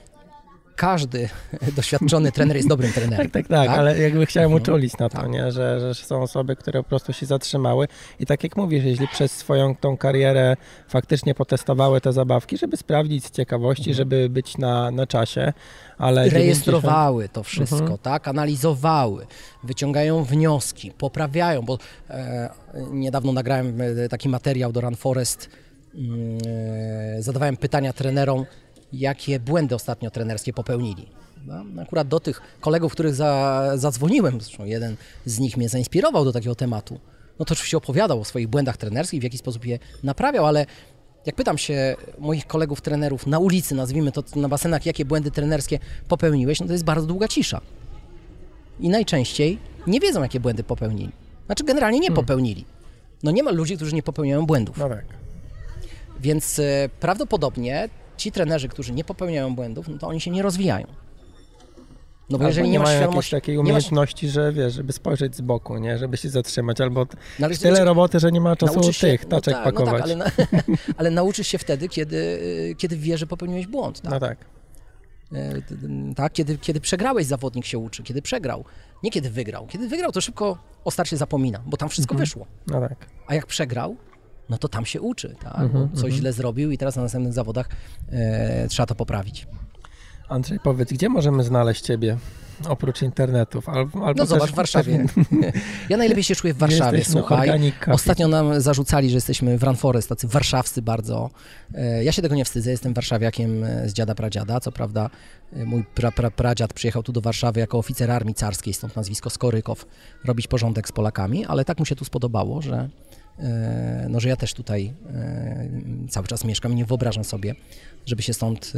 [0.78, 1.28] każdy
[1.76, 3.26] doświadczony trener jest dobrym trenerem.
[3.26, 4.62] tak, tak, tak, tak, ale jakby chciałem mhm.
[4.62, 5.30] uczulić na to, tak.
[5.30, 5.52] nie?
[5.52, 7.88] Że, że są osoby, które po prostu się zatrzymały
[8.20, 10.56] i tak jak mówisz, jeśli przez swoją tą karierę
[10.88, 13.96] faktycznie potestowały te zabawki, żeby sprawdzić z ciekawości, mhm.
[13.96, 15.52] żeby być na, na czasie,
[15.98, 16.28] ale...
[16.28, 17.32] Rejestrowały 90...
[17.32, 17.98] to wszystko, mhm.
[17.98, 18.28] tak?
[18.28, 19.26] Analizowały,
[19.64, 21.78] wyciągają wnioski, poprawiają, bo
[22.10, 22.50] e,
[22.90, 25.50] niedawno nagrałem e, taki materiał do Run Forest,
[25.94, 26.38] mm,
[27.18, 28.44] e, zadawałem pytania trenerom,
[28.92, 31.08] jakie błędy ostatnio trenerskie popełnili.
[31.46, 36.32] No, akurat do tych kolegów, których za, zadzwoniłem, zresztą jeden z nich mnie zainspirował do
[36.32, 37.00] takiego tematu,
[37.38, 40.66] no to oczywiście opowiadał o swoich błędach trenerskich, w jaki sposób je naprawiał, ale
[41.26, 45.78] jak pytam się moich kolegów trenerów na ulicy, nazwijmy to na basenach, jakie błędy trenerskie
[46.08, 47.60] popełniłeś, no to jest bardzo długa cisza.
[48.80, 51.12] I najczęściej nie wiedzą, jakie błędy popełnili.
[51.46, 52.24] Znaczy generalnie nie hmm.
[52.24, 52.64] popełnili.
[53.22, 54.78] No nie ma ludzi, którzy nie popełniają błędów.
[54.78, 55.04] No tak.
[56.20, 60.86] Więc e, prawdopodobnie ci trenerzy, którzy nie popełniają błędów, no to oni się nie rozwijają.
[62.30, 63.30] No bo albo jeżeli nie, nie masz świadomości...
[63.30, 64.34] takiej umiejętności, masz...
[64.34, 65.98] że wiesz, żeby spojrzeć z boku, nie?
[65.98, 67.06] Żeby się zatrzymać, albo
[67.38, 69.06] no, tyle roboty, że nie ma czasu się...
[69.06, 70.02] tych taczek no tak, pakować.
[70.16, 70.76] No tak, ale, na...
[70.98, 72.38] ale, nauczysz się wtedy, kiedy,
[72.78, 74.00] kiedy wiesz, że popełniłeś błąd.
[74.00, 74.10] Tak?
[74.10, 74.38] No tak.
[75.32, 78.64] E, tak, kiedy, kiedy przegrałeś, zawodnik się uczy, kiedy przegrał,
[79.02, 79.66] nie kiedy wygrał.
[79.66, 82.26] Kiedy wygrał, to szybko o starcie zapomina, bo tam wszystko mhm.
[82.26, 82.46] wyszło.
[82.66, 83.06] No tak.
[83.26, 83.96] A jak przegrał,
[84.48, 85.54] no to tam się uczy, tak?
[85.54, 86.16] Mm-hmm, coś mm-hmm.
[86.16, 87.68] źle zrobił i teraz na następnych zawodach
[88.12, 89.46] e, trzeba to poprawić.
[90.28, 92.16] Andrzej, powiedz, gdzie możemy znaleźć Ciebie?
[92.66, 93.68] oprócz internetów.
[93.68, 95.06] Albo, albo no zobacz, w Warszawie.
[95.90, 97.72] ja najlepiej się czuję w Warszawie, słuchaj.
[97.90, 101.30] Ostatnio nam zarzucali, że jesteśmy w Ranforest, tacy warszawscy bardzo.
[101.74, 105.10] E, ja się tego nie wstydzę, jestem warszawiakiem e, z dziada pradziada, co prawda
[105.52, 109.30] e, mój pra, pra, pradziad przyjechał tu do Warszawy jako oficer armii carskiej, stąd nazwisko
[109.30, 109.86] Skorykow,
[110.24, 112.88] robić porządek z Polakami, ale tak mu się tu spodobało, że
[114.08, 114.92] no, że ja też tutaj
[116.10, 117.54] cały czas mieszkam i nie wyobrażam sobie,
[118.06, 118.72] żeby się stąd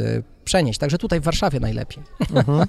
[0.44, 0.78] przenieść.
[0.78, 2.02] Także tutaj w Warszawie najlepiej.
[2.34, 2.68] Mhm.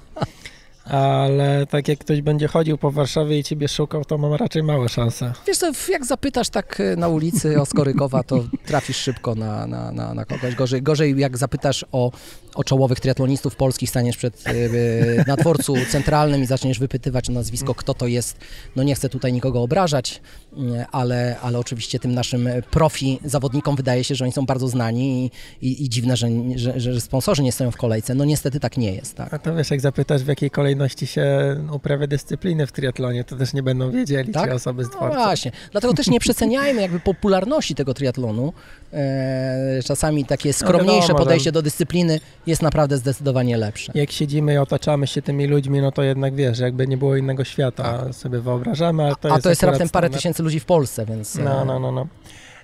[0.84, 4.88] ale tak jak ktoś będzie chodził po Warszawie i ciebie szukał, to mam raczej małe
[4.88, 5.32] szanse.
[5.46, 9.92] Wiesz co, jak zapytasz tak e, na ulicy o Skorykowa, to trafisz szybko na, na,
[9.92, 10.54] na, na kogoś.
[10.54, 12.12] Gorzej, gorzej jak zapytasz o,
[12.54, 17.74] o czołowych triatlonistów polskich, staniesz przed, e, na dworcu centralnym i zaczniesz wypytywać o nazwisko,
[17.74, 18.38] kto to jest.
[18.76, 20.20] No nie chcę tutaj nikogo obrażać,
[20.56, 25.24] mm, ale, ale oczywiście tym naszym profi zawodnikom wydaje się, że oni są bardzo znani
[25.24, 28.14] i, i, i dziwne, że, że, że sponsorzy nie stoją w kolejce.
[28.14, 29.14] No niestety tak nie jest.
[29.14, 29.34] Tak?
[29.34, 33.36] A to wiesz, jak zapytasz w jakiej kolejce kolejności się uprawia dyscypliny w triatlonie, to
[33.36, 34.48] też nie będą wiedzieli, tak?
[34.48, 35.18] czy osoby z no dworca.
[35.18, 38.52] No właśnie, dlatego też nie przeceniajmy jakby popularności tego triatlonu.
[38.92, 43.92] E, czasami takie no skromniejsze no podejście do dyscypliny jest naprawdę zdecydowanie lepsze.
[43.94, 47.44] Jak siedzimy i otaczamy się tymi ludźmi, no to jednak wiesz, jakby nie było innego
[47.44, 48.14] świata, tak.
[48.14, 51.34] sobie wyobrażamy, ale to A jest to jest raptem parę tysięcy ludzi w Polsce, więc...
[51.34, 52.06] No, no, no, no.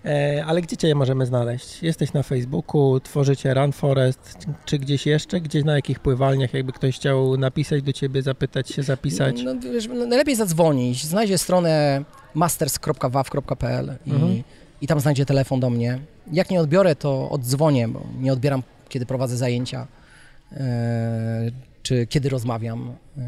[0.04, 1.82] E, ale gdzie Cię możemy znaleźć?
[1.82, 5.40] Jesteś na Facebooku, tworzycie Run Forest, czy gdzieś jeszcze?
[5.40, 6.54] Gdzieś na jakich pływalniach?
[6.54, 9.42] Jakby ktoś chciał napisać do Ciebie, zapytać się, zapisać?
[9.42, 11.04] No, wiesz, no, najlepiej zadzwonić.
[11.04, 14.42] Znajdzie stronę masters.waw.pl i, mhm.
[14.80, 15.98] i tam znajdzie telefon do mnie.
[16.32, 19.86] Jak nie odbiorę, to oddzwonię, bo nie odbieram, kiedy prowadzę zajęcia.
[20.52, 21.50] E,
[21.82, 23.22] czy kiedy rozmawiam, e,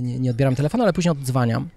[0.00, 1.68] nie, nie, odbieram telefonu, ale później oddzwaniam.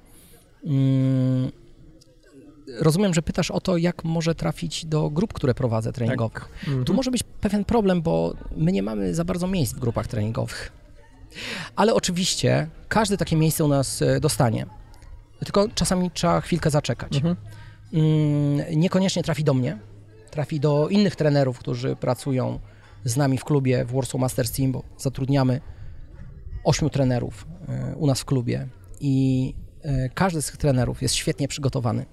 [2.80, 6.40] Rozumiem, że pytasz o to, jak może trafić do grup, które prowadzę treningowych.
[6.40, 6.68] Tak.
[6.68, 6.86] Mhm.
[6.86, 10.72] Tu może być pewien problem, bo my nie mamy za bardzo miejsc w grupach treningowych.
[11.76, 14.66] Ale oczywiście każde takie miejsce u nas e, dostanie.
[15.40, 17.16] Tylko czasami trzeba chwilkę zaczekać.
[17.16, 17.36] Mhm.
[17.94, 19.78] Mm, niekoniecznie trafi do mnie,
[20.32, 22.60] trafi do innych trenerów, którzy pracują
[23.04, 25.62] z nami w klubie w Warsaw Masters Team, bo zatrudniamy
[26.64, 28.68] ośmiu trenerów e, u nas w klubie
[29.00, 32.06] i e, każdy z tych trenerów jest świetnie przygotowany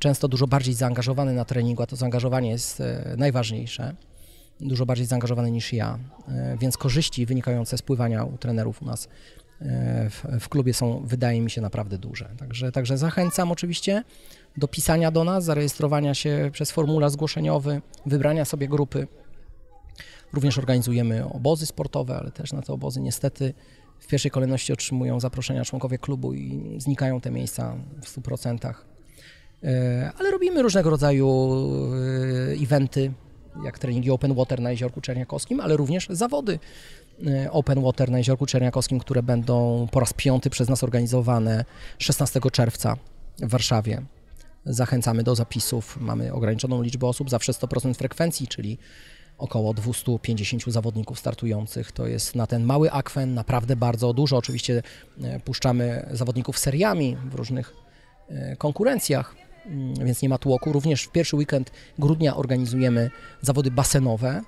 [0.00, 3.94] często dużo bardziej zaangażowany na treningu, a to zaangażowanie jest e, najważniejsze,
[4.60, 5.98] dużo bardziej zaangażowany niż ja,
[6.28, 9.08] e, więc korzyści wynikające z pływania u trenerów u nas
[9.60, 12.28] e, w, w klubie są, wydaje mi się, naprawdę duże.
[12.38, 14.04] Także, także zachęcam oczywiście
[14.56, 19.06] do pisania do nas, zarejestrowania się przez formularz zgłoszeniowy, wybrania sobie grupy.
[20.32, 23.54] Również organizujemy obozy sportowe, ale też na te obozy niestety
[24.00, 28.74] w pierwszej kolejności otrzymują zaproszenia członkowie klubu i znikają te miejsca w 100%.
[29.64, 31.28] E, ale robimy różnego rodzaju
[32.50, 33.12] e, eventy,
[33.64, 36.58] jak treningi Open Water na Jeziorku Czerniakowskim, ale również zawody
[37.26, 41.64] e, Open Water na Jeziorku Czerniakowskim, które będą po raz piąty przez nas organizowane
[41.98, 42.96] 16 czerwca
[43.38, 44.02] w Warszawie.
[44.64, 45.98] Zachęcamy do zapisów.
[46.00, 48.78] Mamy ograniczoną liczbę osób, zawsze 100% frekwencji, czyli
[49.38, 51.92] około 250 zawodników startujących.
[51.92, 54.36] To jest na ten mały akwen naprawdę bardzo dużo.
[54.36, 54.82] Oczywiście
[55.44, 57.72] puszczamy zawodników seriami w różnych
[58.58, 59.34] konkurencjach.
[59.66, 60.72] Mm, więc nie ma tłoku.
[60.72, 63.10] Również w pierwszy weekend grudnia organizujemy
[63.42, 64.42] zawody basenowe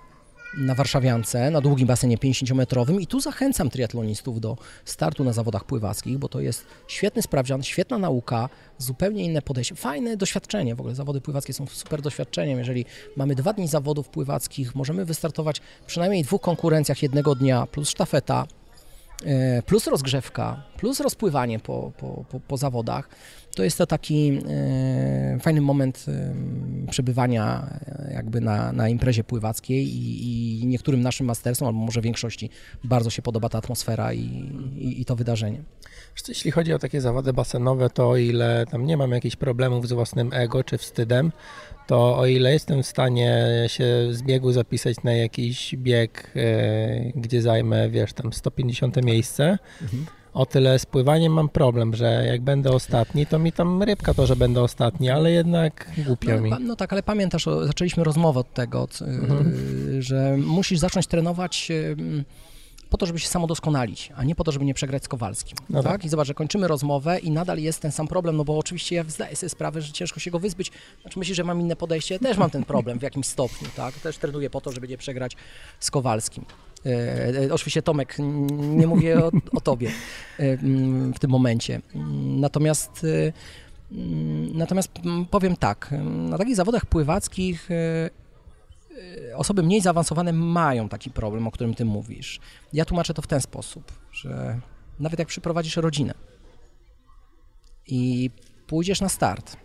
[0.57, 6.19] na Warszawiance, na długim basenie 50-metrowym i tu zachęcam triatlonistów do startu na zawodach pływackich,
[6.19, 8.49] bo to jest świetny sprawdzian, świetna nauka,
[8.79, 10.75] zupełnie inne podejście, fajne doświadczenie.
[10.75, 12.59] W ogóle zawody pływackie są super doświadczeniem.
[12.59, 12.85] Jeżeli
[13.17, 18.47] mamy dwa dni zawodów pływackich, możemy wystartować w przynajmniej dwóch konkurencjach jednego dnia, plus sztafeta,
[19.25, 23.09] e, plus rozgrzewka, plus rozpływanie po, po, po, po zawodach
[23.55, 26.35] to jest to taki e, fajny moment e,
[26.91, 32.51] przebywania e, jakby na, na imprezie pływackiej i, i, niektórym naszym mastersom, albo może większości,
[32.85, 34.21] bardzo się podoba ta atmosfera i,
[34.79, 35.63] i, i to wydarzenie.
[36.29, 39.93] Jeśli chodzi o takie zawody basenowe, to o ile tam nie mam jakichś problemów z
[39.93, 41.33] własnym ego czy wstydem,
[41.87, 46.33] to o ile jestem w stanie się z biegu zapisać na jakiś bieg,
[47.15, 52.41] gdzie zajmę, wiesz, tam 150 miejsce, mhm o tyle z pływaniem mam problem, że jak
[52.41, 56.51] będę ostatni, to mi tam rybka to, że będę ostatni, ale jednak głupio no, mi.
[56.61, 59.55] No tak, ale pamiętasz, zaczęliśmy rozmowę od tego, mhm.
[59.89, 61.73] Y, że musisz zacząć trenować
[62.93, 65.59] po to, żeby się samodoskonalić, a nie po to, żeby nie przegrać z Kowalskim.
[65.71, 65.93] No tak?
[65.93, 66.05] tak?
[66.05, 69.05] I zobacz, że kończymy rozmowę i nadal jest ten sam problem, no bo oczywiście ja
[69.09, 70.73] zdaję sobie sprawę, że ciężko się go wyzbyć.
[71.03, 72.19] Znaczy myślisz, że mam inne podejście?
[72.19, 73.95] Też mam ten problem w jakimś stopniu, tak?
[73.95, 75.37] Też trenuję po to, żeby nie przegrać
[75.81, 76.45] z Kowalskim.
[76.87, 78.17] E, e, oczywiście Tomek,
[78.59, 79.89] nie mówię o, o tobie
[80.39, 80.57] e,
[81.15, 81.81] w tym momencie.
[82.25, 83.07] Natomiast,
[84.55, 84.91] natomiast
[85.31, 87.69] powiem tak, na takich zawodach pływackich
[89.37, 92.41] osoby mniej zaawansowane mają taki problem, o którym ty mówisz.
[92.73, 94.61] Ja tłumaczę to w ten sposób, że
[95.01, 96.15] nawet jak przyprowadzisz rodzinę
[97.87, 98.31] i
[98.67, 99.57] pójdziesz na start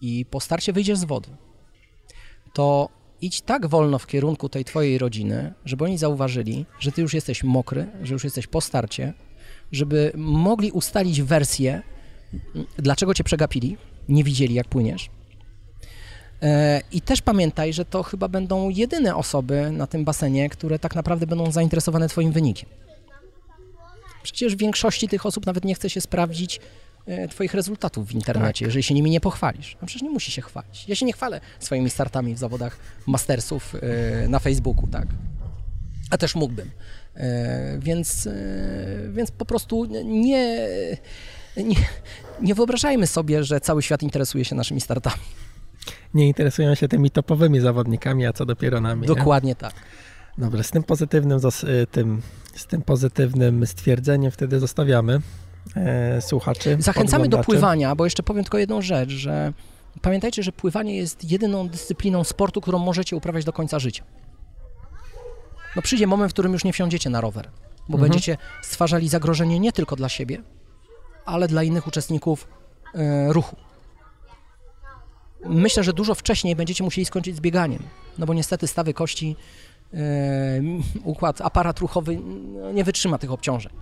[0.00, 1.28] i po starcie wyjdziesz z wody,
[2.52, 2.88] to
[3.22, 7.44] idź tak wolno w kierunku tej twojej rodziny, żeby oni zauważyli, że ty już jesteś
[7.44, 9.12] mokry, że już jesteś po starcie,
[9.72, 11.82] żeby mogli ustalić wersję,
[12.78, 13.76] dlaczego cię przegapili,
[14.08, 15.10] nie widzieli jak płyniesz.
[16.42, 20.94] E, I też pamiętaj, że to chyba będą jedyne osoby na tym basenie, które tak
[20.94, 22.68] naprawdę będą zainteresowane Twoim wynikiem.
[24.22, 26.60] Przecież w większości tych osób nawet nie chce się sprawdzić
[27.30, 28.68] Twoich rezultatów w internecie, tak.
[28.68, 29.76] jeżeli się nimi nie pochwalisz.
[29.82, 30.88] No przecież nie musi się chwalić.
[30.88, 35.06] Ja się nie chwalę swoimi startami w zawodach mastersów e, na Facebooku, tak.
[36.10, 36.70] A też mógłbym.
[37.78, 38.28] Więc,
[39.10, 40.68] więc po prostu nie,
[41.56, 41.76] nie,
[42.42, 45.22] nie wyobrażajmy sobie, że cały świat interesuje się naszymi startami
[46.14, 49.06] nie interesują się tymi topowymi zawodnikami, a co dopiero nami.
[49.06, 49.54] Dokładnie nie?
[49.54, 49.74] tak.
[50.38, 52.22] Dobrze, z tym pozytywnym, y, tym,
[52.54, 55.20] z tym pozytywnym stwierdzeniem wtedy zostawiamy
[55.76, 56.76] e, słuchaczy.
[56.78, 59.52] Zachęcamy do pływania, bo jeszcze powiem tylko jedną rzecz, że
[60.02, 64.04] pamiętajcie, że pływanie jest jedyną dyscypliną sportu, którą możecie uprawiać do końca życia.
[65.76, 67.50] No przyjdzie moment, w którym już nie wsiądziecie na rower,
[67.88, 68.10] bo mhm.
[68.10, 70.42] będziecie stwarzali zagrożenie nie tylko dla siebie,
[71.24, 72.48] ale dla innych uczestników
[72.94, 73.56] e, ruchu
[75.44, 77.82] myślę, że dużo wcześniej będziecie musieli skończyć z bieganiem,
[78.18, 79.36] no bo niestety stawy kości,
[79.92, 80.00] yy,
[81.04, 83.72] układ, aparat ruchowy no, nie wytrzyma tych obciążeń.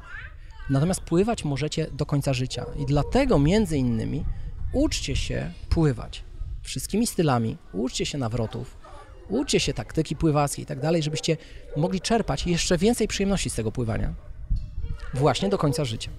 [0.71, 4.25] Natomiast pływać możecie do końca życia i dlatego między innymi
[4.73, 6.25] uczcie się pływać
[6.63, 8.77] wszystkimi stylami, uczcie się nawrotów,
[9.29, 11.37] uczcie się taktyki pływackiej i tak dalej, żebyście
[11.77, 14.15] mogli czerpać jeszcze więcej przyjemności z tego pływania
[15.15, 16.11] właśnie do końca życia.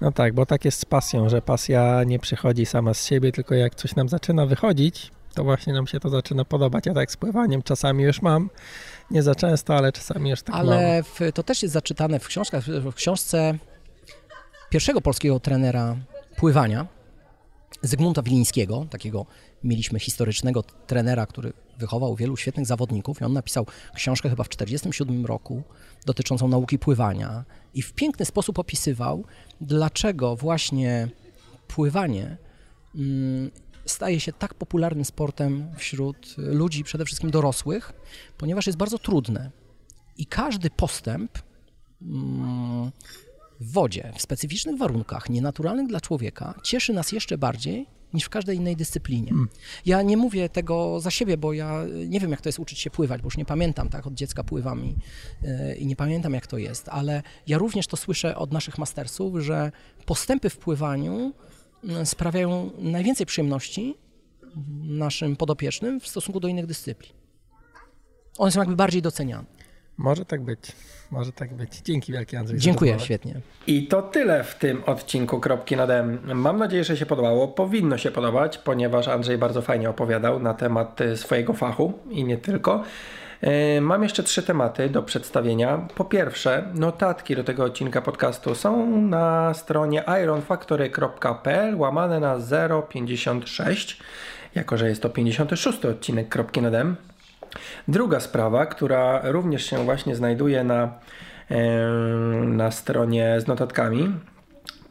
[0.00, 3.54] No tak, bo tak jest z pasją, że pasja nie przychodzi sama z siebie, tylko
[3.54, 6.86] jak coś nam zaczyna wychodzić, to właśnie nam się to zaczyna podobać.
[6.86, 8.50] Ja tak z pływaniem czasami już mam,
[9.10, 11.32] nie za często, ale czasami już tak ale mam.
[11.32, 13.58] to też jest zaczytane w książkach, w książce
[14.74, 15.96] pierwszego polskiego trenera
[16.36, 16.86] pływania,
[17.82, 19.26] Zygmunta Wilińskiego, takiego
[19.64, 25.26] mieliśmy historycznego trenera, który wychował wielu świetnych zawodników i on napisał książkę chyba w 1947
[25.26, 25.62] roku
[26.06, 27.44] dotyczącą nauki pływania
[27.74, 29.24] i w piękny sposób opisywał,
[29.60, 31.08] dlaczego właśnie
[31.68, 32.36] pływanie
[32.94, 33.50] mm,
[33.86, 37.92] staje się tak popularnym sportem wśród ludzi, przede wszystkim dorosłych,
[38.38, 39.50] ponieważ jest bardzo trudne.
[40.16, 41.38] I każdy postęp
[42.02, 42.90] mm,
[43.64, 48.56] w wodzie, w specyficznych warunkach, nienaturalnych dla człowieka, cieszy nas jeszcze bardziej niż w każdej
[48.56, 49.28] innej dyscyplinie.
[49.28, 49.48] Hmm.
[49.86, 52.90] Ja nie mówię tego za siebie, bo ja nie wiem, jak to jest uczyć się
[52.90, 54.96] pływać, bo już nie pamiętam, tak, od dziecka pływam i,
[55.42, 59.38] yy, i nie pamiętam, jak to jest, ale ja również to słyszę od naszych mastersów,
[59.38, 59.72] że
[60.06, 61.32] postępy w pływaniu
[61.84, 63.94] mm, sprawiają najwięcej przyjemności
[64.82, 67.12] naszym podopiecznym w stosunku do innych dyscyplin.
[68.38, 69.53] One są jakby bardziej doceniane.
[69.98, 70.60] Może tak być.
[71.10, 71.80] Może tak być.
[71.84, 72.58] Dzięki wielkie Andrzej.
[72.58, 73.40] Dziękuję, świetnie.
[73.66, 76.18] I to tyle w tym odcinku Kropki nad M.
[76.34, 77.48] Mam nadzieję, że się podobało.
[77.48, 82.38] Powinno się podobać, ponieważ Andrzej bardzo fajnie opowiadał na temat y, swojego fachu i nie
[82.38, 82.82] tylko.
[83.76, 85.88] Y, mam jeszcze trzy tematy do przedstawienia.
[85.94, 92.38] Po pierwsze, notatki do tego odcinka podcastu są na stronie ironfactory.pl łamane na
[92.88, 94.00] 056,
[94.54, 96.96] jako że jest to 56 odcinek Kropki nad M.
[97.88, 100.88] Druga sprawa, która również się właśnie znajduje na,
[102.46, 104.14] na stronie z notatkami,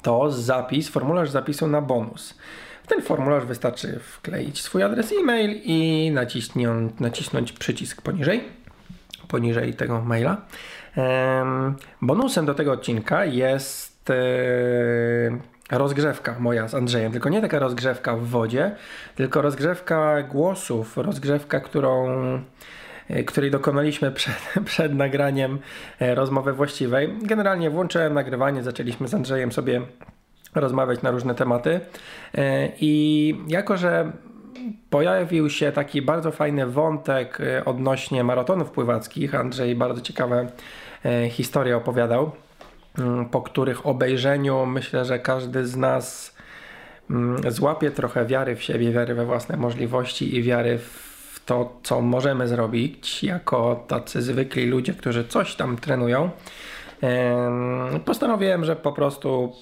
[0.01, 2.39] to zapis, formularz zapisu na bonus.
[2.83, 6.11] W ten formularz wystarczy wkleić swój adres e-mail i
[6.99, 8.43] nacisnąć, przycisk poniżej,
[9.27, 10.37] poniżej tego maila.
[12.01, 14.11] Bonusem do tego odcinka jest
[15.71, 18.75] rozgrzewka moja z Andrzejem, tylko nie taka rozgrzewka w wodzie,
[19.15, 22.07] tylko rozgrzewka głosów, rozgrzewka, którą
[23.09, 24.35] e, której dokonaliśmy przed,
[24.65, 25.59] przed nagraniem
[25.99, 27.09] e, rozmowy właściwej.
[27.21, 29.81] Generalnie włączyłem nagrywanie, zaczęliśmy z Andrzejem sobie
[30.55, 31.79] rozmawiać na różne tematy
[32.35, 34.11] e, i jako, że
[34.89, 40.47] pojawił się taki bardzo fajny wątek odnośnie maratonów pływackich, Andrzej bardzo ciekawe
[41.29, 42.31] historie opowiadał,
[43.31, 46.35] po których obejrzeniu myślę, że każdy z nas
[47.09, 52.01] mm, złapie trochę wiary w siebie, wiary we własne możliwości i wiary w to, co
[52.01, 56.29] możemy zrobić jako tacy zwykli ludzie, którzy coś tam trenują.
[58.05, 59.53] Postanowiłem, że po prostu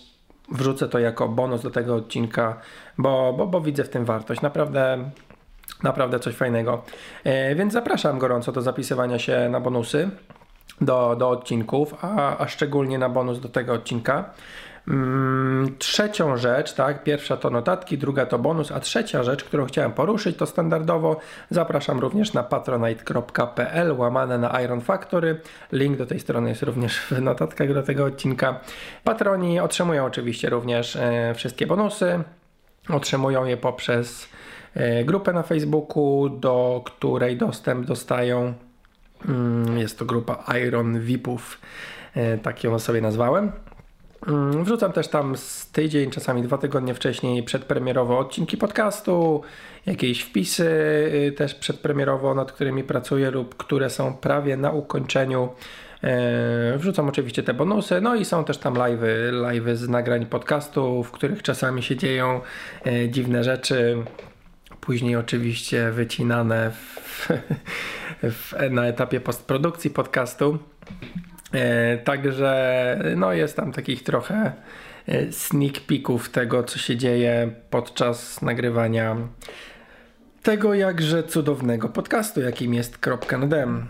[0.52, 2.58] wrzucę to jako bonus do tego odcinka,
[2.98, 4.42] bo, bo, bo widzę w tym wartość.
[4.42, 5.10] Naprawdę
[5.84, 6.84] naprawdę coś fajnego.
[7.24, 10.10] E, więc zapraszam gorąco do zapisywania się na bonusy
[10.82, 14.34] do, do odcinków, a, a szczególnie na bonus do tego odcinka,
[14.88, 19.92] Mm, trzecią rzecz, tak, pierwsza to notatki, druga to bonus, a trzecia rzecz, którą chciałem
[19.92, 25.42] poruszyć, to standardowo zapraszam również na patronite.pl łamane na Iron Factory.
[25.72, 28.60] Link do tej strony jest również w notatkach do tego odcinka.
[29.04, 32.24] Patroni otrzymują oczywiście również e, wszystkie bonusy.
[32.90, 34.30] Otrzymują je poprzez
[34.74, 38.54] e, grupę na Facebooku, do której dostęp dostają.
[39.30, 41.60] Mm, jest to grupa Iron VIPów,
[42.16, 43.52] e, tak ją sobie nazwałem.
[44.28, 49.42] Mm, wrzucam też tam z tydzień, czasami dwa tygodnie wcześniej przedpremierowo odcinki podcastu,
[49.86, 50.66] jakieś wpisy
[51.28, 55.50] y, też przedpremierowo, nad którymi pracuję lub które są prawie na ukończeniu.
[56.04, 61.04] E, wrzucam oczywiście te bonusy, no i są też tam live'y, live'y z nagrań podcastu,
[61.04, 62.42] w których czasami się dzieją
[62.86, 64.04] e, dziwne rzeczy.
[64.82, 67.30] Później oczywiście wycinane w,
[68.24, 70.60] w, na etapie postprodukcji podcastu.
[71.54, 74.52] E, także no jest tam takich trochę
[75.08, 79.18] e, sneak peeków tego, co się dzieje podczas nagrywania
[80.44, 83.88] tego jakże cudownego podcastu, jakim jest Kropka Dem.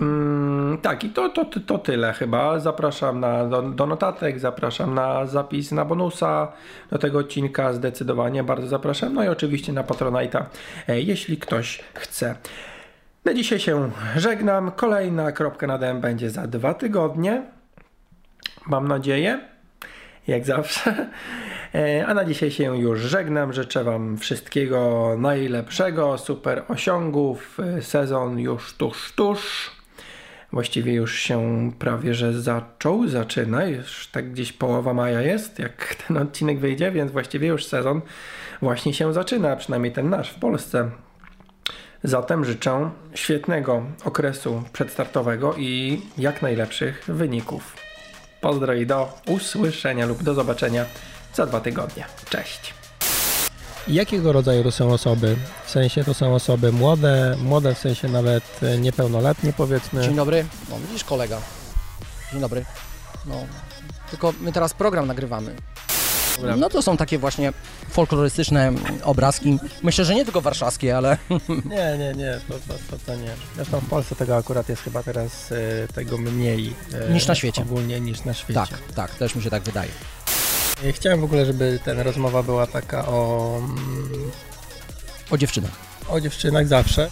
[0.00, 2.60] Mm, tak, i to, to, to tyle chyba.
[2.60, 6.52] Zapraszam na, do, do, notatek, zapraszam na zapis na bonusa
[6.90, 7.72] do tego odcinka.
[7.72, 9.14] Zdecydowanie bardzo zapraszam.
[9.14, 10.44] No i oczywiście na Patronite'a,
[10.88, 12.36] e, jeśli ktoś chce.
[13.24, 14.70] Na dzisiaj się żegnam.
[14.70, 17.42] Kolejna kropka na dem będzie za dwa tygodnie.
[18.66, 19.40] Mam nadzieję.
[20.26, 21.06] Jak zawsze.
[21.74, 23.52] E, a na dzisiaj się już żegnam.
[23.52, 27.60] Życzę Wam wszystkiego najlepszego, super osiągów.
[27.60, 29.70] E, sezon już tuż, tuż.
[30.52, 33.64] Właściwie już się prawie że zaczął, zaczyna.
[33.64, 38.00] Już tak gdzieś połowa maja jest, jak ten odcinek wyjdzie, więc właściwie już sezon
[38.62, 40.90] właśnie się zaczyna, przynajmniej ten nasz w Polsce.
[42.04, 47.76] Zatem życzę świetnego okresu przedstartowego i jak najlepszych wyników.
[48.40, 50.84] Pozdro i do usłyszenia lub do zobaczenia
[51.34, 52.04] za dwa tygodnie.
[52.30, 52.85] Cześć.
[53.88, 55.36] Jakiego rodzaju to są osoby?
[55.64, 60.02] W sensie to są osoby młode, młode w sensie nawet niepełnoletnie powiedzmy.
[60.02, 60.44] Dzień dobry.
[60.70, 61.40] No widzisz kolega.
[62.32, 62.64] Dzień dobry.
[63.26, 63.34] No,
[64.10, 65.56] tylko my teraz program nagrywamy.
[66.56, 67.52] No to są takie właśnie
[67.90, 68.72] folklorystyczne
[69.02, 69.58] obrazki.
[69.82, 71.18] Myślę, że nie tylko warszawskie, ale...
[71.64, 73.30] Nie, nie, nie, to, to, to, to nie.
[73.56, 76.74] Zresztą w Polsce tego akurat jest chyba teraz y, tego mniej.
[77.08, 77.62] Y, niż na świecie.
[77.62, 78.60] Ogólnie niż na świecie.
[78.60, 79.90] Tak, tak, też mi się tak wydaje.
[80.92, 83.56] Chciałem w ogóle, żeby ta rozmowa była taka o...
[83.58, 84.30] Mm,
[85.30, 85.72] o dziewczynach.
[86.08, 87.10] O dziewczynach zawsze.